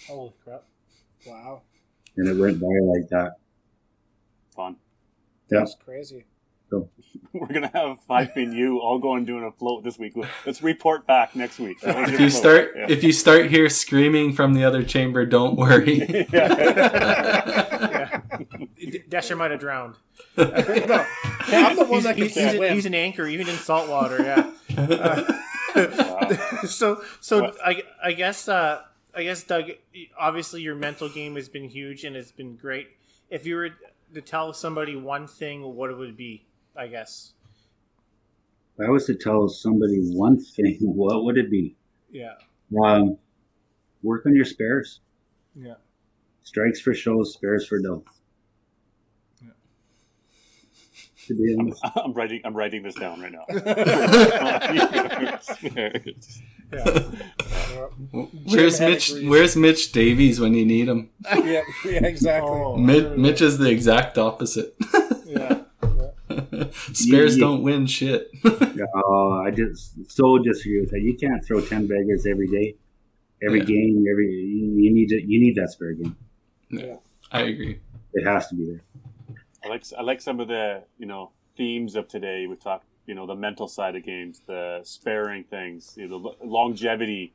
[0.06, 0.62] Holy crap!
[1.26, 1.62] Wow,
[2.16, 3.32] and it went by like that.
[4.55, 4.76] Fun.
[5.51, 5.60] Yeah.
[5.60, 6.24] that's crazy.
[7.32, 10.15] We're gonna have five and you all going doing a float this week.
[10.47, 11.78] Let's report back next week.
[11.82, 12.32] If you float?
[12.32, 12.86] start Yeah.
[12.89, 16.27] if you start here screaming from the other chamber, don't worry.
[16.32, 18.20] Yeah.
[18.78, 19.97] D- Dasher might have drowned.
[20.36, 20.45] no,
[21.49, 22.74] I'm the one He's, that can he's, he's, a- swim.
[22.74, 24.23] he's an anchor, even in salt water.
[24.23, 24.51] Yeah.
[25.74, 26.31] Wow.
[26.66, 27.57] so so What?
[27.65, 28.82] I, I guess uh,
[29.15, 29.70] I guess Doug,
[30.19, 32.89] obviously your mental game has been huge and it's been great.
[33.31, 33.70] If you were
[34.15, 36.47] to tell somebody one thing, what it would be,
[36.78, 37.32] I guess.
[38.78, 41.76] If I was to tell somebody one thing, what would it be?
[42.10, 42.34] Yeah.
[42.82, 43.18] Um,
[44.02, 45.00] work on your spares.
[45.55, 45.74] Yeah.
[46.44, 48.05] Strikes for shows, spares for dough.
[49.42, 49.48] Yeah.
[51.26, 51.82] To be honest.
[51.96, 52.40] I'm writing.
[52.44, 53.44] I'm writing this down right now.
[56.70, 56.84] Yeah.
[58.12, 59.10] Where's Mitch?
[59.10, 61.09] Hennig Where's Mitch Davies when you need him?
[61.24, 62.50] yeah, yeah, exactly.
[62.50, 62.76] Oh.
[62.76, 64.76] Mitch, Mitch is the exact opposite.
[66.66, 66.93] Yeah.
[66.93, 68.30] Spares You- you- don't win shit.
[68.94, 71.01] Oh, I just so disagree with that.
[71.01, 72.74] You can't throw ten baggers every day,
[73.43, 73.66] every Yeah.
[73.66, 76.16] game, every you you need to, you need that spare game.
[76.70, 76.97] Yeah,
[77.32, 77.80] I agree.
[78.14, 78.82] It has to be there.
[79.64, 82.47] I like I like some of the you know themes of today.
[82.47, 86.47] We talked you know the mental side of games, the sparing things, you know, the
[86.47, 87.32] longevity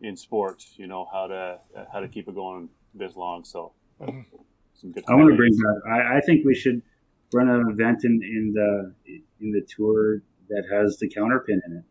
[0.00, 0.64] in sport.
[0.76, 1.58] You know how to
[1.92, 3.44] how to keep it going this long.
[3.44, 4.20] So mm-hmm.
[4.74, 5.04] some good.
[5.08, 5.82] I want to bring that.
[5.86, 6.80] I, I think we should
[7.32, 8.92] run an event in, in the
[9.40, 11.84] in the tour that has the counterpin in it.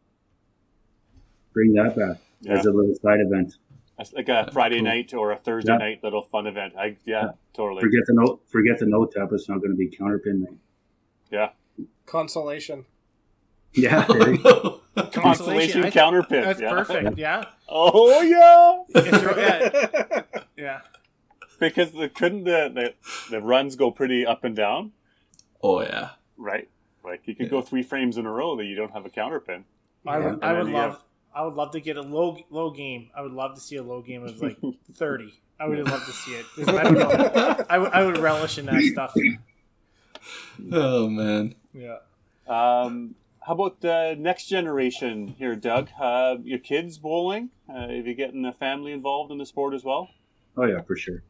[1.54, 2.54] Bring that back Yeah.
[2.60, 3.58] as a little side event.
[3.98, 4.86] That's like a Friday Cool.
[4.86, 5.78] night or a Thursday Yeah.
[5.78, 6.74] night little fun event.
[6.78, 7.82] I yeah, totally.
[7.82, 8.42] Forget the note.
[8.48, 9.30] Forget the note tab.
[9.32, 10.58] It's not going to be counterpin night.
[11.32, 11.50] Yeah,
[12.06, 12.86] Consolation.
[13.74, 14.82] Yeah, Consolation, you go.
[15.12, 16.44] constellation I- counterpin.
[16.44, 16.70] That's yeah.
[16.70, 17.18] perfect.
[17.18, 17.46] Yeah.
[17.68, 20.22] Oh yeah, yeah.
[20.58, 20.80] Yeah.
[21.60, 22.94] because the couldn't the, the
[23.32, 24.92] the runs go pretty up and down,
[25.64, 26.12] oh yeah.
[26.38, 26.70] right?
[27.04, 29.64] Like you could go three frames in a row that you don't have a counterpin.
[30.08, 31.02] I would, I would love, have-
[31.34, 33.10] I would love to get a low, low game.
[33.16, 34.58] I would love to see a low game of like
[34.94, 35.34] thirty.
[35.60, 36.46] I would love to see it.
[36.68, 37.66] I don't know.
[37.70, 39.14] I would, I would relish in that stuff.
[40.72, 41.56] Oh man.
[41.74, 41.98] Yeah.
[42.48, 45.90] Um, how about the next generation here, Doug?
[46.00, 47.50] Uh, your kids bowling?
[47.70, 50.10] Uh, have you getting the family involved in the sport as well?
[50.58, 51.24] Oh yeah, for sure.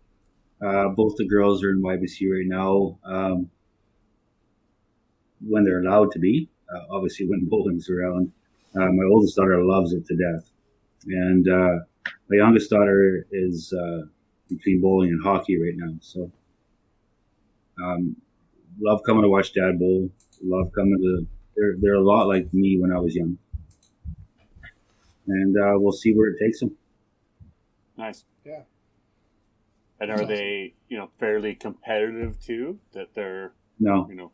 [0.62, 2.98] Uh, both the girls are in YBC right now.
[3.04, 3.50] Um,
[5.48, 8.32] when they're allowed to be, uh, obviously when bowling's around.
[8.76, 10.50] Uh, my oldest daughter loves it to death,
[11.08, 11.80] and uh,
[12.30, 14.02] my youngest daughter is uh,
[14.50, 15.94] between bowling and hockey right now.
[16.02, 16.30] So,
[17.82, 18.18] um,
[18.82, 20.10] love coming to watch dad bowl.
[20.44, 21.28] Love coming to.
[21.56, 23.38] They're they're a lot like me when I was young,
[25.28, 26.76] and uh, we'll see where it takes them.
[27.98, 28.26] Nice.
[28.46, 28.62] Yeah.
[30.00, 32.80] And are they, you know, fairly competitive too?
[32.94, 34.32] That they're, No, you know,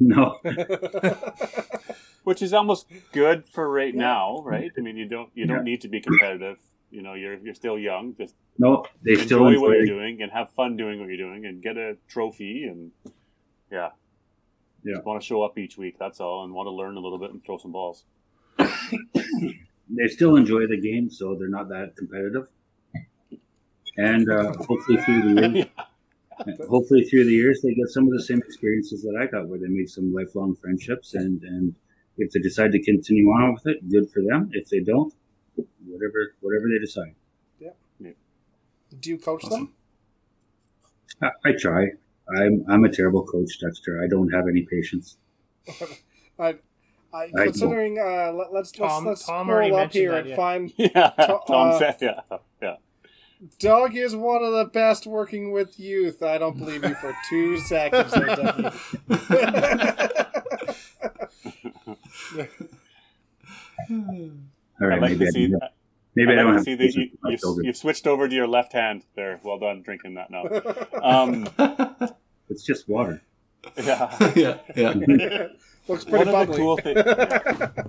[0.00, 0.38] no,
[2.24, 4.00] which is almost good for right Yeah.
[4.00, 4.70] now, right?
[4.76, 5.62] I mean, you don't you don't Yeah.
[5.72, 6.58] need to be competitive.
[6.90, 8.14] You know, you're you're still young.
[8.16, 8.84] Just no.
[9.04, 11.76] They enjoy still what you're doing and have fun doing what you're doing and get
[11.76, 12.90] a trophy and
[13.70, 13.90] yeah.
[14.84, 14.94] Yeah.
[14.94, 15.96] Just want to show up each week.
[15.98, 18.04] That's all, and want to learn a little bit and throw some balls.
[19.94, 22.46] They still enjoy the game, so they're not that competitive.
[23.98, 25.66] And uh, hopefully through the years,
[26.68, 29.58] hopefully through the years, they get some of the same experiences that I got, where
[29.58, 31.14] they make some lifelong friendships.
[31.14, 31.74] And and
[32.18, 34.50] if they decide to continue on with it, good for them.
[34.52, 35.12] If they don't,
[35.86, 37.14] whatever whatever they decide.
[39.00, 39.72] Do you coach them?
[41.20, 41.88] I, I try.
[42.36, 44.02] I'm I'm a terrible coach, Dexter.
[44.02, 45.16] I don't have any patience.
[46.38, 46.56] I,
[47.12, 50.26] I, I considering uh, let, let's Tom- let's, let's Tom already up mentioned here that,
[50.26, 52.20] and find yeah, Tom uh, said, yeah,
[52.60, 52.76] yeah.
[53.58, 56.22] Doug is one of the best working with youth.
[56.22, 58.12] I don't believe you for two seconds.
[58.12, 58.72] there, Dougie.
[64.80, 65.46] All right, I'd like maybe to I, see.
[65.48, 65.58] do-
[66.14, 68.06] maybe I I'd don't like to have see that you, with my you've, you've switched
[68.06, 69.40] over to your left hand there.
[69.42, 70.44] Well done drinking that now.
[71.02, 71.48] Um,
[72.48, 73.22] It's just water.
[73.82, 74.32] yeah.
[74.36, 74.94] yeah, yeah.
[75.88, 76.56] Looks pretty One of the bubbly.
[76.58, 77.82] cool thi-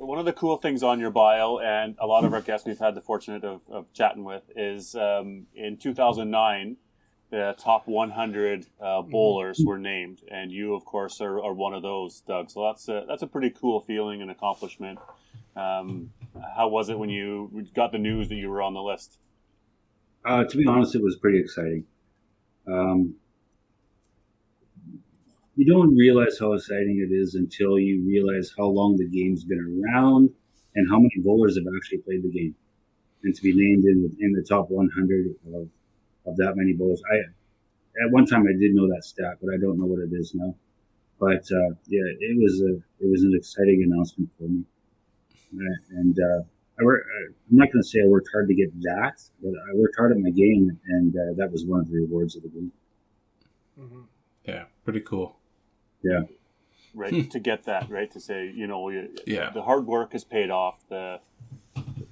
[0.00, 2.78] One of the cool things on your bio, and a lot of our guests we've
[2.78, 6.78] had the fortunate of, of chatting with, is um, in 2009,
[7.28, 11.82] the top 100 uh, bowlers were named, and you, of course, are, are one of
[11.82, 12.50] those, Doug.
[12.50, 14.98] So that's a, that's a pretty cool feeling and accomplishment.
[15.54, 16.10] Um,
[16.56, 19.18] how was it when you got the news that you were on the list?
[20.24, 21.84] Uh, to be honest, it was pretty exciting.
[22.66, 23.16] Um,
[25.60, 29.60] you don't realize how exciting it is until you realize how long the game's been
[29.60, 30.30] around
[30.74, 32.54] and how many bowlers have actually played the game.
[33.24, 35.68] And to be named in the, in the top 100 of,
[36.26, 37.16] of that many bowlers, I
[38.02, 40.34] at one time I did know that stat, but I don't know what it is
[40.34, 40.54] now.
[41.18, 42.72] But uh, yeah, it was a
[43.04, 44.64] it was an exciting announcement for me,
[45.54, 46.40] Uh, and uh,
[46.80, 47.04] I work,
[47.50, 50.12] I'm not going to say I worked hard to get that, but I worked hard
[50.12, 52.72] at my game, and uh, that was one of the rewards of the game.
[53.78, 54.04] Mhm.
[54.46, 55.39] Yeah, pretty cool.
[56.94, 59.50] Right to get that right to say you know you, Yeah.
[59.50, 61.20] the hard work has paid off the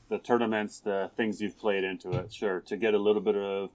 [0.09, 3.71] the tournaments the things you've played into it sure to get a little bit of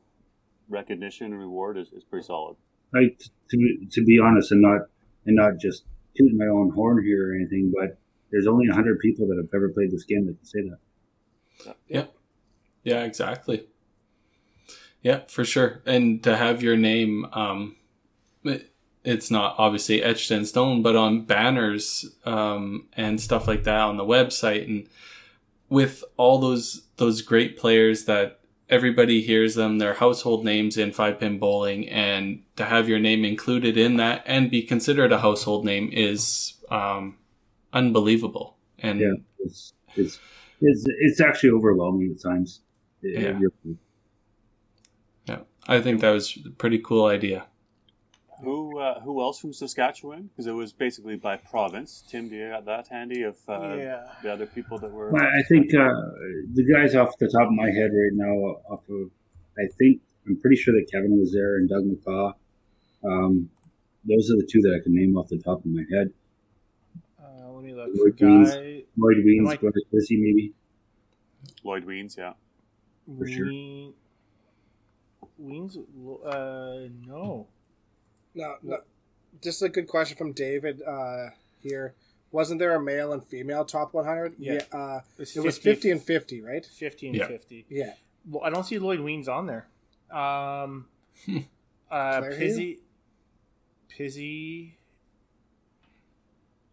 [0.70, 2.56] recognition and reward is, is pretty solid
[2.94, 3.20] Like
[3.50, 4.82] to be, to be honest, and not
[5.26, 5.84] and not just
[6.18, 7.98] tooting my own horn here or anything, but
[8.32, 11.76] there's only hundred people that have ever played this game that can say that.
[11.88, 12.16] Yep.
[12.84, 13.68] Yeah, exactly.
[15.02, 15.82] Yeah, for sure.
[15.86, 17.76] And to have your name, um,
[18.44, 18.73] it,
[19.04, 23.98] it's not obviously etched in stone, but on banners um, and stuff like that on
[23.98, 24.88] the website, and
[25.70, 28.40] with all those those great players that
[28.70, 33.26] everybody hears them, their household names in five pin bowling, and to have your name
[33.26, 37.18] included in that and be considered a household name is um,
[37.74, 38.58] unbelievable.
[38.80, 40.20] And Yeah, it's it's
[40.62, 42.62] it's, it's actually overwhelming at times.
[43.02, 43.38] Yeah.
[45.26, 47.48] yeah, I think that was a pretty cool idea.
[48.42, 52.50] Who uh, who else from saskatchewan because it was basically by province tim do you
[52.50, 54.04] got that handy of uh, yeah.
[54.24, 55.90] the other people that were Well, I think uh,
[56.54, 58.34] the guys off the top of my head right now,
[58.70, 59.10] off of,
[59.58, 62.34] I think I'm pretty sure that Kevin was there and Doug McCaw.
[63.04, 63.50] Um,
[64.06, 66.12] those are the two that I can name off the top of my head.
[67.22, 67.90] Uh, let me look.
[67.94, 68.52] Lloyd For Beans.
[68.52, 70.54] guy, Lloyd Weens, Mike- Gordon Chrissy, maybe.
[71.64, 72.34] lloyd weens yeah
[73.18, 73.46] For sure.
[73.48, 73.94] Ween-
[75.42, 75.78] Weens?
[75.78, 77.48] Uh, no.
[78.36, 78.78] No, no.
[79.42, 81.30] This is a good question from David uh,
[81.62, 81.94] here.
[82.32, 84.36] Wasn't there a male and female top 100?
[84.40, 84.62] Yeah.
[84.72, 86.66] uh, It's it was 50 and 50, right?
[86.66, 87.28] 50 and Yeah.
[87.28, 87.66] 50.
[87.70, 87.94] Yeah.
[88.28, 89.68] Well, I don't see Lloyd Weens on there.
[90.12, 90.88] Um,
[91.92, 92.80] uh, Pizzy.
[93.90, 94.78] Pizzy.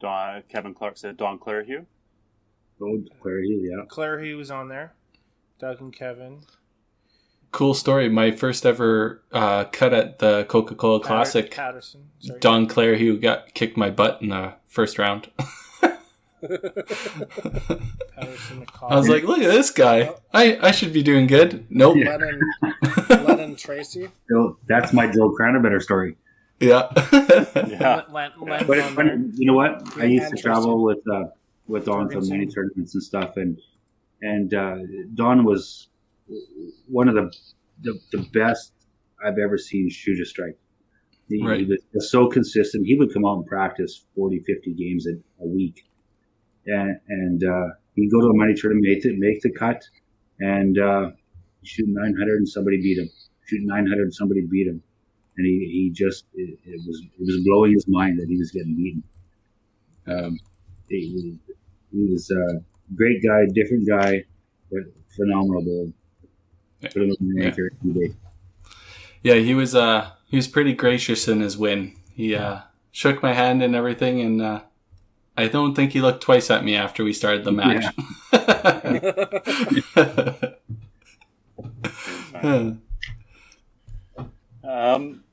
[0.01, 1.85] Don, kevin clark said don clairhugh
[2.83, 3.85] Oh, Claire Hill, yeah.
[3.89, 4.95] Claire, he was on there.
[5.59, 6.41] Doug and Kevin.
[7.53, 8.09] Cool story.
[8.09, 11.51] My first ever uh, cut at the Coca Cola Classic.
[11.51, 12.09] Patterson.
[12.21, 12.41] Sorry.
[12.41, 15.31] Don Clare, who got kicked my butt in the first round.
[16.43, 20.15] I was like, look at this guy.
[20.33, 21.67] I, I should be doing good.
[21.69, 21.97] Nope.
[21.99, 22.17] Yeah.
[22.17, 22.41] Lennon,
[23.27, 24.09] Lennon Tracy.
[24.31, 26.17] So that's my Joe Better story.
[26.61, 26.89] Yeah.
[27.67, 29.83] yeah Len, Len, But on it's funny, you know what?
[29.99, 30.43] I used to interesting.
[30.43, 31.25] travel with uh,
[31.67, 33.59] with Don to many tournaments and stuff, and
[34.23, 34.77] and uh,
[35.15, 35.89] Don was
[36.89, 37.33] one of the,
[37.83, 38.73] the the best
[39.25, 40.59] I've ever seen shoot a strike.
[41.29, 41.61] He, Right.
[41.61, 42.87] he was so consistent.
[42.87, 45.13] He would come out and practice 40, 50 games a,
[45.43, 45.85] a week.
[46.67, 49.83] And, and uh, he'd go to a money tournament, make the, make the cut,
[50.41, 51.11] and uh,
[51.63, 53.09] shoot 900 and somebody beat him.
[53.47, 54.83] Shoot 900 and somebody beat him.
[55.37, 58.51] And he, he just, it, it was it was blowing his mind that he was
[58.51, 59.03] getting beaten.
[60.09, 60.39] Um,
[60.89, 61.39] he,
[61.93, 62.61] he was a
[62.97, 64.25] great guy, different guy,
[64.71, 64.83] but
[65.17, 65.93] phenomenal.
[66.83, 67.47] Put him in the Yeah.
[67.49, 68.15] anchor every day.
[69.23, 71.95] Yeah, he was uh he was pretty gracious in his win.
[72.15, 72.61] He uh
[72.93, 74.61] shook my hand and everything and uh
[75.37, 77.85] I don't think he looked twice at me after we started the match.
[84.63, 85.25] Um,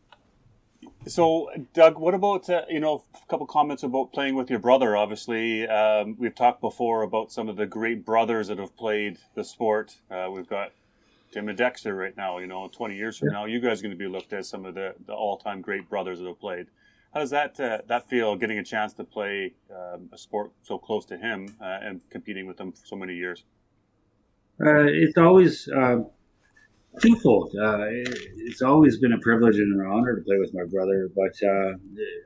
[1.06, 4.96] so, Doug, what about uh, you know a couple comments about playing with your brother?
[4.98, 9.44] Obviously, um, we've talked before about some of the great brothers that have played the
[9.44, 9.98] sport.
[10.10, 10.72] Uh, we've got
[11.32, 12.38] Tim and Dexter right now.
[12.40, 14.66] You know, twenty years from now, you guys are going to be looked as some
[14.66, 16.68] of the, the all-time great brothers that have played.
[17.14, 18.36] How does that uh, that feel?
[18.36, 22.48] Getting a chance to play um, a sport so close to him uh, and competing
[22.48, 23.44] with him for so many years.
[24.60, 25.98] Uh, it's always uh,
[27.02, 27.54] twofold.
[27.60, 27.86] Uh,
[28.38, 31.74] it's always been a privilege and an honor to play with my brother, but uh,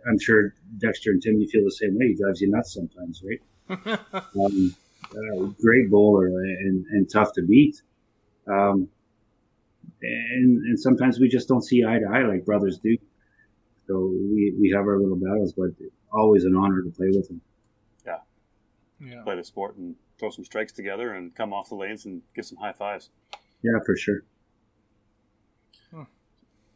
[0.08, 2.08] I'm sure Dexter and Tim, you feel the same way.
[2.08, 3.42] He drives you nuts sometimes, right?
[4.40, 4.76] um,
[5.12, 7.82] uh, great bowler and, and tough to beat.
[8.48, 8.90] Um,
[10.02, 12.98] and, and sometimes we just don't see eye to eye like brothers do.
[13.88, 15.70] So we, we have our little battles, but
[16.12, 17.42] always an honor to play with them.
[19.04, 19.24] Yeah.
[19.24, 22.46] Play the sport and throw some strikes together and come off the lanes and give
[22.46, 23.10] some high fives.
[23.64, 24.24] Yeah, for sure.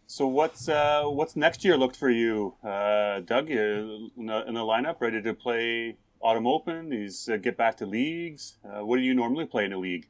[0.08, 3.50] So what's uh, what's next year looked for you, uh, Doug?
[3.50, 6.90] You in the, in the lineup, ready to play Autumn Open?
[6.90, 8.58] These uh, get back to leagues.
[8.64, 10.08] Uh, what do you normally play in a league?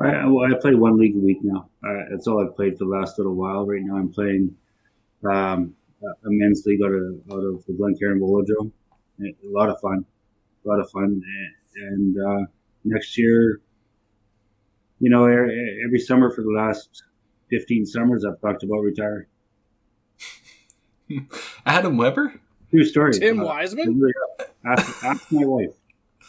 [0.00, 1.68] I, well, I play one league a week now.
[1.86, 3.64] Uh, that's all I've played for the last little while.
[3.66, 4.56] Right now, I'm playing
[5.24, 8.72] um, a a men's league out of out of the Glencairn Velodrome.
[9.20, 10.04] A lot of fun,
[10.64, 11.22] a lot of fun.
[11.76, 12.46] And uh,
[12.84, 13.60] next year,
[14.98, 17.04] you know, every summer for the last
[17.50, 19.26] 15 summers, I've talked about retiring.
[21.66, 22.34] Adam Weber?
[22.70, 23.12] True story.
[23.12, 24.00] Tim Uh, Wiseman?
[24.66, 25.70] ask, ask my wife.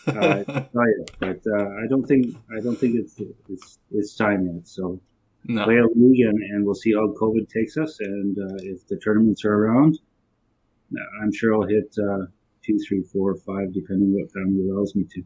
[0.08, 3.20] Uh, I can but uh, I don't think I don't think it's
[3.50, 4.68] it's it's time yet.
[4.68, 5.00] So
[5.48, 5.64] No.
[5.64, 8.00] play a league and, and we'll see how COVID takes us.
[8.00, 10.00] And uh, if the tournaments are around,
[11.22, 12.26] I'm sure I'll hit uh,
[12.64, 15.24] two, three, four, five, depending what family allows me to.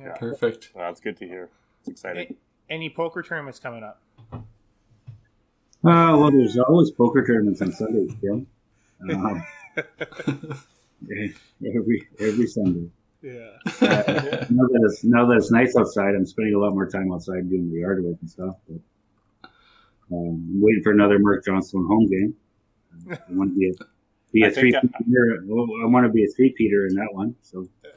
[0.00, 0.12] Yeah.
[0.14, 0.70] Perfect.
[0.74, 1.48] Well, that's good to hear.
[1.80, 2.36] It's exciting.
[2.68, 4.00] Any poker tournaments coming up?
[4.32, 4.38] Uh,
[5.82, 8.46] well, there's always poker tournaments on Sundays, Tim.
[9.10, 9.42] Um,
[11.74, 12.90] every every Sunday.
[13.22, 13.50] Yeah.
[14.50, 17.48] Now that it's now that it's nice outside, I'm spending a lot more time outside
[17.50, 18.54] doing the yard work and stuff.
[18.68, 18.80] But
[20.12, 22.34] um, I'm waiting for another Mark Johnstone home game.
[23.10, 23.72] I want to be a
[24.32, 25.38] be I a three think peater.
[25.42, 27.34] I want to be a three peater in that one.
[27.42, 27.68] So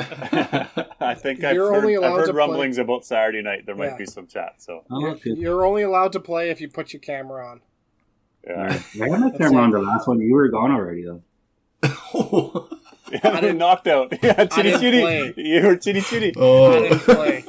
[0.99, 3.65] I think I've You're heard, only I've allowed heard to play- rumblings about Saturday night.
[3.65, 3.97] There might Yeah.
[3.97, 4.55] be some chat.
[4.61, 7.61] So oh, You're, you're only allowed to play if you put your camera on.
[8.45, 8.81] yeah, All right.
[9.01, 10.19] I had my camera on the last one.
[10.21, 11.21] You were gone already, though.
[13.23, 14.13] yeah they knocked out.
[14.23, 15.41] Yeah, chitty didn't chitty.
[15.41, 16.33] You were chitty chitty.
[16.35, 16.79] I oh.
[16.79, 17.43] didn't play.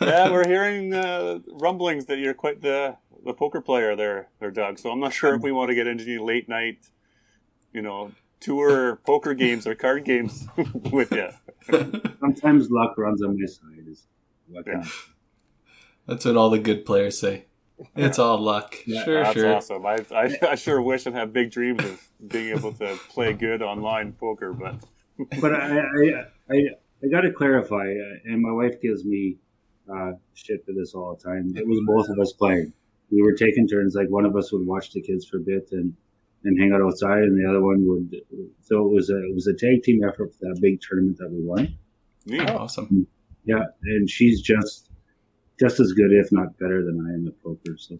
[0.00, 4.78] yeah, we're hearing uh, rumblings that you're quite the the poker player there, there, Doug.
[4.78, 6.78] So I'm not sure if we want to get into any late night,
[7.72, 10.46] you know, tour poker games or card games
[10.92, 11.30] with you.
[12.20, 13.88] Sometimes luck runs on my side.
[13.90, 14.06] Is
[14.46, 14.84] what Yeah.
[16.06, 17.47] That's what all the good players say.
[17.96, 18.76] It's all luck.
[18.86, 19.54] Yeah, sure, That's sure.
[19.54, 19.86] awesome.
[19.86, 23.62] I, I, I sure wish and have big dreams of being able to play good
[23.62, 24.76] online poker, but
[25.40, 26.56] but I, I, I,
[27.04, 29.36] I got to clarify, uh, and my wife gives me
[29.92, 31.52] uh, shit for this all the time.
[31.56, 32.72] It was both of us playing.
[33.10, 33.94] We were taking turns.
[33.94, 35.94] Like one of us would watch the kids for a bit and,
[36.44, 38.16] and hang out outside, and the other one would.
[38.62, 41.30] So it was a it was a tag team effort for that big tournament that
[41.30, 41.76] we won.
[42.26, 42.50] neat.
[42.50, 43.06] Awesome.
[43.44, 44.87] Yeah, and she's just
[45.58, 47.76] just as good, if not better, than I am at poker.
[47.78, 47.98] So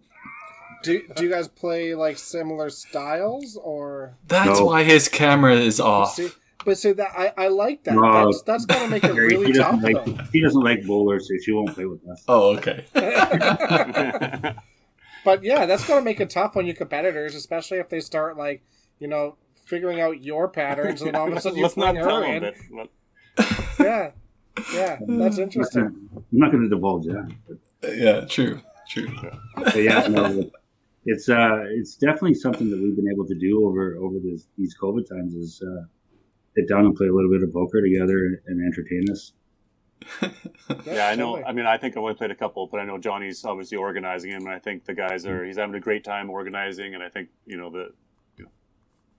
[0.83, 4.17] Do, do you guys play like similar styles or?
[4.27, 4.67] That's No.
[4.67, 6.15] why his camera is off.
[6.15, 6.29] See,
[6.65, 7.95] but see that I, I like that.
[7.95, 8.27] No.
[8.27, 10.13] That's that's gonna make it really she tough doesn't though.
[10.13, 12.23] like she doesn't like bowlers, so she won't play with us.
[12.29, 12.85] Oh, okay.
[15.25, 18.63] But yeah, that's gonna make it tough on your competitors, especially if they start like
[18.99, 19.37] you know
[19.67, 22.33] figuring out your patterns, and all of a sudden you Let's not tell her them
[22.35, 22.43] in.
[22.43, 22.89] that.
[23.37, 24.11] but- Yeah,
[24.73, 26.09] yeah, that's interesting.
[26.15, 27.31] I'm not going to divulge that.
[27.49, 29.09] But yeah, true, true.
[29.57, 30.51] But yeah, no,
[31.05, 34.75] it's uh, it's definitely something that we've been able to do over over this, these
[34.81, 35.85] COVID times is uh,
[36.57, 39.33] sit down and play a little bit of poker together and entertain us.
[40.87, 41.43] Yeah, I know.
[41.45, 44.31] I mean, I think I only played a couple, but I know Johnny's obviously organizing
[44.33, 45.45] him, and I think the guys are.
[45.45, 47.89] He's having a great time organizing, and I think you know the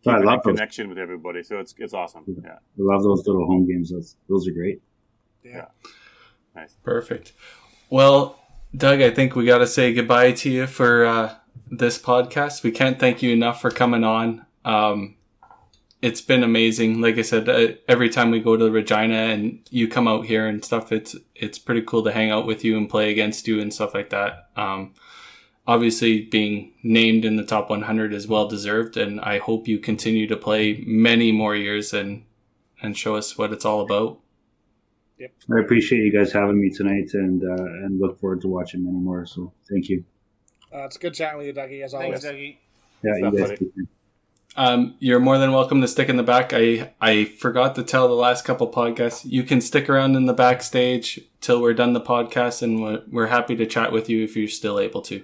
[0.02, 0.56] So I keeping a love those.
[0.56, 1.44] connection with everybody.
[1.44, 2.24] So it's it's awesome.
[2.44, 3.90] Yeah, I love those little home games.
[3.92, 4.82] Those those are great.
[5.50, 5.66] Yeah.
[6.56, 6.74] nice.
[6.84, 7.34] Perfect.
[7.90, 8.40] Well,
[8.76, 11.36] Doug, I think we got to say goodbye to you for uh,
[11.72, 12.64] this podcast.
[12.64, 14.46] We can't thank you enough for coming on.
[14.64, 15.16] Um,
[16.02, 17.02] it's been amazing.
[17.02, 20.48] Like I said, uh, every time we go to Regina and you come out here
[20.48, 23.60] and stuff, it's it's pretty cool to hang out with you and play against you
[23.60, 24.50] and stuff like that.
[24.56, 24.94] Um,
[25.68, 30.28] obviously, being named in the top 100 is well deserved, and I hope you continue
[30.28, 32.24] to play many more years and
[32.82, 34.20] and show us what it's all about.
[35.22, 38.98] I appreciate you guys having me tonight, and uh, and look forward to watching many
[38.98, 39.26] more.
[39.26, 40.04] So thank you.
[40.74, 42.22] Uh, it's good chatting with you, Dougie, as always.
[42.22, 42.58] Thanks, Dougie.
[43.04, 43.50] Yeah, Stuff, you guys.
[43.50, 43.58] buddy.
[43.58, 43.88] keep it.
[44.56, 46.52] Um, you're more than welcome to stick in the back.
[46.54, 49.24] I I forgot to tell the last couple podcasts.
[49.24, 53.28] You can stick around in the backstage till we're done the podcast, and we're, we're
[53.28, 55.24] happy to chat with you if you're still able to.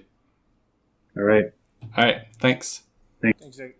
[1.16, 1.46] All right.
[1.96, 2.82] All right, thanks.
[3.20, 3.72] Thanks, Dougie.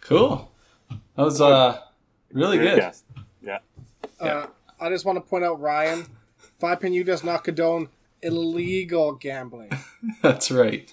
[0.00, 0.50] Cool.
[0.90, 1.80] That was uh
[2.32, 2.92] really Great good.
[4.18, 4.28] Guest.
[4.30, 4.46] Yeah, Uh,
[4.80, 6.06] I just want to point out, Ryan,
[6.58, 7.88] Five Pin U does not condone
[8.22, 9.70] illegal gambling.
[10.22, 10.90] That's right.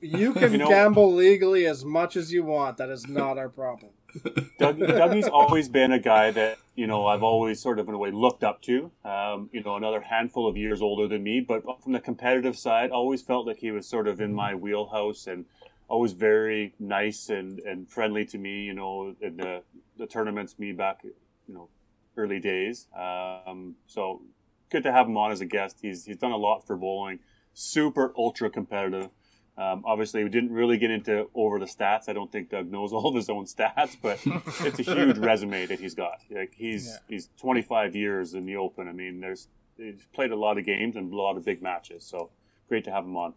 [0.00, 2.76] You can You know- gamble legally as much as you want.
[2.78, 3.92] That is not our problem.
[4.58, 7.98] Doug, Dougie's always been a guy that you know I've always sort of in a
[7.98, 8.90] way looked up to.
[9.06, 12.90] Um, you know, another handful of years older than me, but from the competitive side,
[12.90, 15.46] always felt like he was sort of in my wheelhouse and
[15.88, 18.64] always very nice and, and friendly to me.
[18.64, 19.62] You know, in the
[19.96, 21.68] the tournaments, me back, you know,
[22.16, 22.86] early days.
[22.96, 24.22] Um, so
[24.70, 25.78] good to have him on as a guest.
[25.82, 27.18] He's he's done a lot for bowling.
[27.54, 29.10] Super ultra competitive.
[29.58, 32.08] Um, obviously, we didn't really get into over the stats.
[32.08, 34.18] I don't think Doug knows all of his own stats, but
[34.66, 36.20] it's a huge resume that he's got.
[36.30, 36.96] Like he's Yeah.
[37.08, 38.88] he's 25 years in the Open.
[38.88, 42.04] I mean, there's he's played a lot of games and a lot of big matches.
[42.04, 42.30] So
[42.68, 43.34] great to have him on.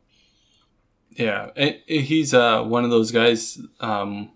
[1.12, 3.60] Yeah, and he's uh one of those guys.
[3.80, 4.32] Um,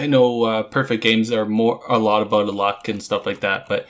[0.00, 3.68] I know uh, perfect games are more a lot about luck and stuff like that,
[3.68, 3.86] but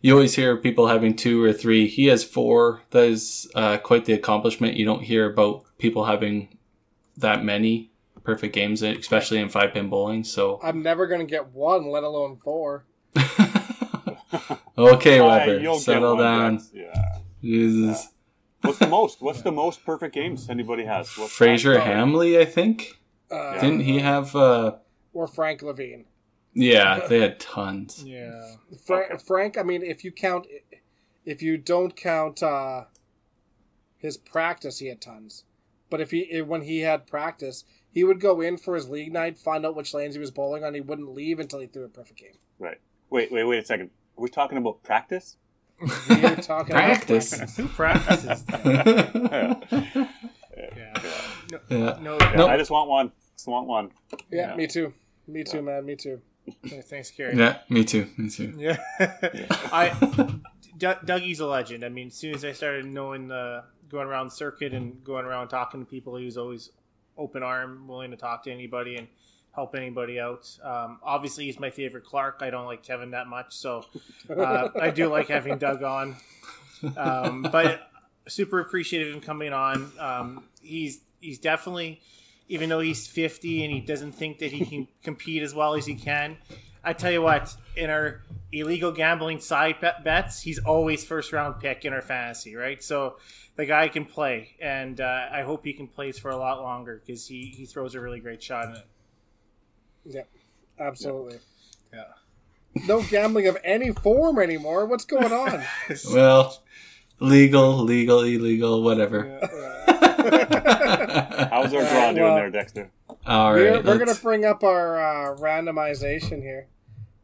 [0.00, 1.86] you always hear people having two or three.
[1.86, 2.80] He has four.
[2.92, 4.76] That is uh, quite the accomplishment.
[4.76, 6.56] You don't hear about people having
[7.18, 7.90] that many
[8.24, 10.24] perfect games, especially in five pin bowling.
[10.24, 12.86] So I'm never going to get one, let alone four.
[14.78, 16.62] okay, Weber, you'll settle down.
[16.72, 17.18] Yeah.
[17.42, 18.08] Jesus.
[18.62, 19.20] What's the most?
[19.20, 21.14] What's the most perfect games anybody has?
[21.18, 21.86] What's Fraser that?
[21.86, 22.98] Hamley, I think.
[23.30, 24.34] Uh, Didn't he have?
[24.34, 24.76] uh
[25.12, 26.04] Or Frank Levine.
[26.54, 28.02] Yeah, they had tons.
[28.04, 28.52] Yeah.
[28.86, 30.46] Frank, Frank, I mean, if you count,
[31.24, 32.84] if you don't count uh,
[33.96, 35.44] his practice, he had tons.
[35.90, 39.12] But if he if- when he had practice, he would go in for his league
[39.12, 40.74] night, find out which lanes he was bowling on.
[40.74, 42.34] He wouldn't leave until he threw a perfect game.
[42.58, 42.78] Right.
[43.10, 43.90] Wait, wait, wait a second.
[44.16, 45.36] Are we talking about practice?
[45.80, 47.56] We're talking about Practice.
[47.56, 48.44] Who practices?
[48.64, 49.54] yeah.
[50.56, 50.94] yeah.
[51.50, 51.98] No, Yeah.
[52.02, 52.50] no, Yeah, Nope.
[52.50, 53.12] I just want one.
[53.38, 53.92] Just want one.
[54.30, 54.56] Yeah, Yeah.
[54.56, 54.92] me too.
[55.28, 55.86] Me too, man.
[55.86, 56.20] Me too.
[56.64, 57.36] no, thanks, Carrie.
[57.36, 58.08] Yeah, me too.
[58.16, 58.52] Me too.
[58.58, 58.78] Yeah.
[59.00, 59.94] I
[60.76, 61.84] D- Dougie's a legend.
[61.84, 65.48] I mean, as soon as I started knowing the going around circuit and going around
[65.48, 66.70] talking to people, he was always
[67.16, 69.06] open arm, willing to talk to anybody and
[69.52, 70.48] help anybody out.
[70.62, 72.38] Um, obviously, he's my favorite Clark.
[72.40, 73.84] I don't like Kevin that much, so
[74.36, 76.16] uh, I do like having Doug on.
[76.96, 77.88] Um, but
[78.26, 79.92] super appreciative of him coming on.
[79.98, 82.00] Um, he's he's definitely,
[82.48, 85.86] even though he's fifty and he doesn't think that he can compete as well as
[85.86, 86.38] he can.
[86.84, 88.22] I tell you what, in our
[88.52, 92.82] illegal gambling side bet- bets, he's always first round pick in our fantasy, right?
[92.82, 93.16] So
[93.56, 97.02] the guy can play, and uh, I hope he can play for a lot longer
[97.04, 98.86] because he, he throws a really great shot in it.
[100.04, 100.22] Yeah,
[100.78, 101.40] absolutely.
[101.92, 102.04] Yeah.
[102.86, 104.86] No gambling of any form anymore.
[104.86, 105.64] What's going on?
[106.12, 106.62] Well,
[107.20, 109.40] legal, legal, illegal, whatever.
[111.50, 112.90] How's our draw doing Well- there, Dexter?
[113.26, 114.98] All we're we're gonna bring up our
[115.32, 116.66] uh, randomization here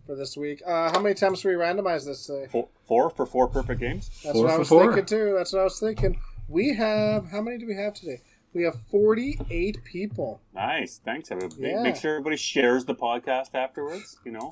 [0.06, 0.62] for this week.
[0.66, 2.46] Uh, how many times do we randomize this today?
[2.50, 4.10] Four, four for four perfect games.
[4.22, 4.84] That's Four what I was four.
[4.86, 5.34] thinking too.
[5.36, 6.18] That's what I was thinking.
[6.48, 8.20] We have how many do we have today?
[8.52, 10.40] We have forty-eight people.
[10.54, 11.00] Nice.
[11.04, 11.62] Thanks, everybody.
[11.62, 11.82] Yeah.
[11.82, 14.18] Make sure everybody shares the podcast afterwards.
[14.24, 14.50] You know.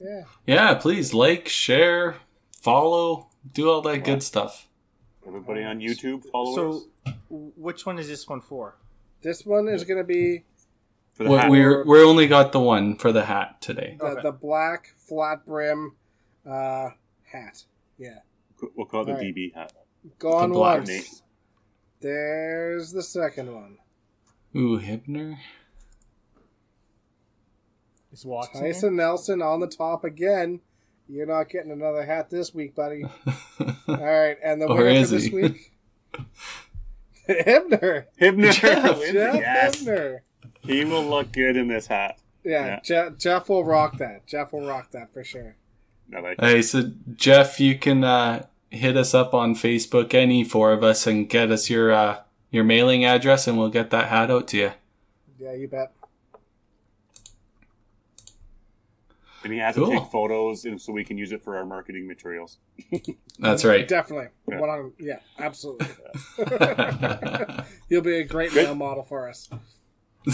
[0.00, 0.22] Yeah.
[0.46, 2.16] yeah, please like, share,
[2.62, 4.66] follow, do all that good stuff.
[5.30, 8.74] Everybody on YouTube, follow us So, which one is this one for?
[9.22, 10.42] This one is going to be
[11.12, 11.50] for the We- hat.
[11.50, 13.96] We're we only got the one for the hat today.
[14.00, 14.22] the, Okay.
[14.22, 15.94] the black flat brim
[16.44, 16.90] uh,
[17.30, 17.62] hat.
[17.96, 18.18] Yeah.
[18.74, 19.34] We'll call it the Alright.
[19.36, 19.72] DB hat.
[20.18, 20.88] Gone The once.
[20.88, 21.22] Nate.
[22.00, 23.78] There's the second one.
[24.56, 25.36] Ooh, Hibner.
[28.12, 28.62] Is Watson?
[28.62, 30.60] Tyson Nelson on the top again.
[31.10, 33.04] You're not getting another hat this week, buddy.
[33.64, 35.34] All right, and the Or winner is for this he?
[35.34, 35.72] week,
[37.28, 38.04] Hibner.
[38.20, 39.12] Hibner Jeff, wins.
[39.12, 40.18] Jeff Yes, Hibner.
[40.60, 42.18] he will look good in this hat.
[42.44, 42.80] Yeah, Yeah.
[42.82, 44.26] Jeff, Jeff will rock that.
[44.26, 45.56] Jeff will rock that for sure.
[46.16, 50.72] I like Hey, so Jeff, you can uh, hit us up on Facebook, any four
[50.72, 52.20] of us, and get us your uh,
[52.50, 54.72] your mailing address, and we'll get that hat out to you.
[55.38, 55.92] Yeah, you bet.
[59.42, 59.86] And he has Cool.
[59.86, 62.58] to take photos and so we can use it for our marketing materials.
[63.38, 63.88] That's right.
[63.88, 64.28] Definitely.
[64.48, 64.58] Yeah.
[64.60, 65.86] One on, yeah, absolutely.
[67.88, 68.64] He'll be a great Good.
[68.66, 69.48] male model for us.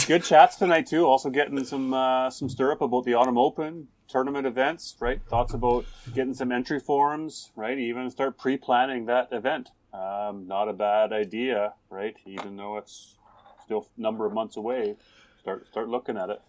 [0.07, 1.07] Good chats tonight too.
[1.07, 5.21] Also getting some uh, some stirrup about the Autumn Open tournament events, right?
[5.29, 5.85] Thoughts about
[6.15, 7.79] getting some entry forms, right?
[7.79, 9.71] Even start pre-planning that event.
[9.95, 12.15] Um, not a bad idea, right?
[12.27, 13.17] Even though it's
[13.65, 14.97] still a number of months away,
[15.41, 16.41] start start looking at it.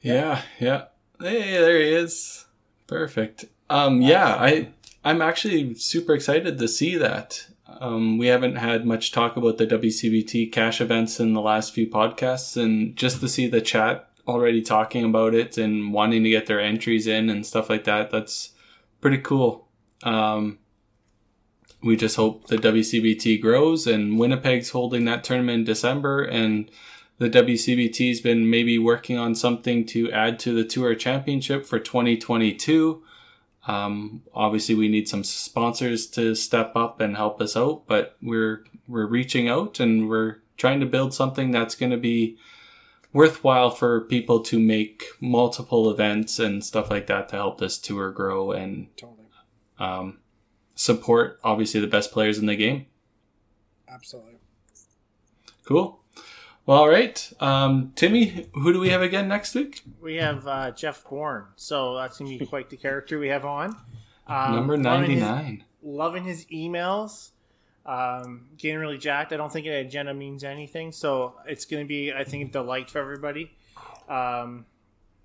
[0.00, 0.84] Yeah, yeah.
[1.24, 2.44] Hey, there he is.
[2.86, 3.46] Perfect.
[3.70, 4.68] Um, yeah, I
[5.02, 7.46] I'm actually super excited to see that.
[7.80, 11.86] Um, we haven't had much talk about the WCBT cash events in the last few
[11.86, 16.44] podcasts, and just to see the chat already talking about it and wanting to get
[16.44, 18.50] their entries in and stuff like that, that's
[19.00, 19.68] pretty cool.
[20.02, 20.58] Um,
[21.82, 26.70] we just hope the WCBT grows and Winnipeg's holding that tournament in December and
[27.18, 33.02] the WCBT's been maybe working on something to add to the Tour Championship for 2022.
[33.66, 38.64] Um, obviously, we need some sponsors to step up and help us out, but we're
[38.86, 42.36] we're reaching out and we're trying to build something that's going to be
[43.12, 48.10] worthwhile for people to make multiple events and stuff like that to help this tour
[48.10, 49.28] grow and Totally.
[49.78, 50.18] um,
[50.74, 52.86] support obviously the best players in the game.
[53.88, 54.34] Absolutely.
[55.64, 56.03] Cool.
[56.66, 59.82] Well, all right, um, Timmy, who do we have again next week?
[60.00, 63.76] We have uh, Jeff Bourne, so that's gonna be quite the character we have on.
[64.26, 65.64] Um, Number loving his- 99.
[65.82, 67.30] loving his emails.
[67.84, 69.34] Um, getting really jacked.
[69.34, 72.50] I don't think an agenda means anything, so it's going to be, I think, a
[72.52, 73.50] delight for everybody.
[74.08, 74.64] Um,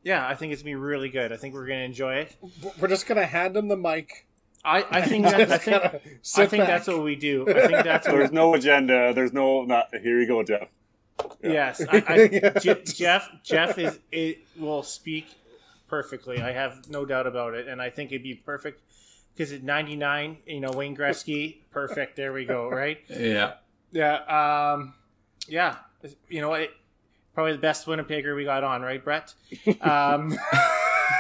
[0.04, 1.32] yeah, I think it's going to be really good.
[1.32, 2.36] I think we're going to enjoy it.
[2.82, 4.28] We're just gonna hand him the mic.
[4.66, 6.68] I, I think that, I Just think I think back.
[6.68, 7.48] that's what we do.
[7.48, 8.18] I think that's what.
[8.18, 9.14] There's no agenda.
[9.14, 9.88] There's no not.
[9.94, 10.68] Here you go, Jeff.
[11.42, 15.28] Yes, I, I, Je- Jeff Jeff is it will speak
[15.88, 16.42] perfectly.
[16.42, 18.82] I have no doubt about it, and I think it'd be perfect
[19.34, 22.16] because at 99, you know, Wayne Gretzky, perfect.
[22.16, 22.70] There we go.
[22.70, 23.00] Right.
[23.10, 23.54] Yeah.
[23.92, 24.16] Yeah,
[24.74, 24.94] um,
[25.48, 25.78] yeah.
[26.28, 26.70] You know what?
[27.34, 29.34] Probably the best Winnipegger we got on, right, Brett?
[29.82, 30.38] Um,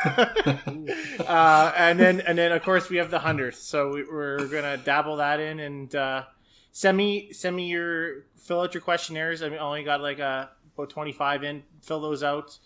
[0.05, 3.57] uh, and then, and then, of course, we have the hundredth.
[3.57, 6.23] So we, we're gonna dabble that in and uh,
[6.80, 9.43] send me send me your fill out your questionnaires.
[9.43, 10.45] I mean, I only got like uh,
[10.76, 11.64] about twenty five in.
[11.81, 12.57] Fill those out.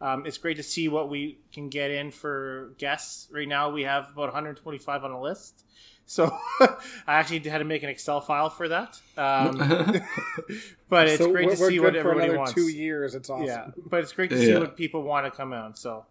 [0.00, 3.28] Um, it's great to see what we can get in for guests.
[3.30, 5.64] Right now, we have about 125 on the list.
[6.06, 6.30] So
[6.60, 6.78] I
[7.18, 8.96] actually had to make an Excel file for that.
[9.16, 9.58] Um,
[10.88, 12.54] but it's So great to see what everybody another wants.
[12.54, 13.16] two years.
[13.16, 13.46] It's awesome.
[13.48, 15.76] Yeah, but it's great to see what people want to come out.
[15.76, 16.06] So,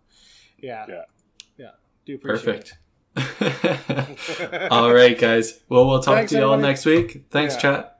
[0.59, 1.03] yeah, Yeah.
[1.57, 1.69] yeah,
[2.05, 2.77] do appreciate Perfect.
[4.71, 5.59] all right, guys.
[5.69, 7.25] Well, we'll talk Thanks, to you all next week.
[7.31, 7.59] Thanks, Yeah.
[7.61, 7.96] chat.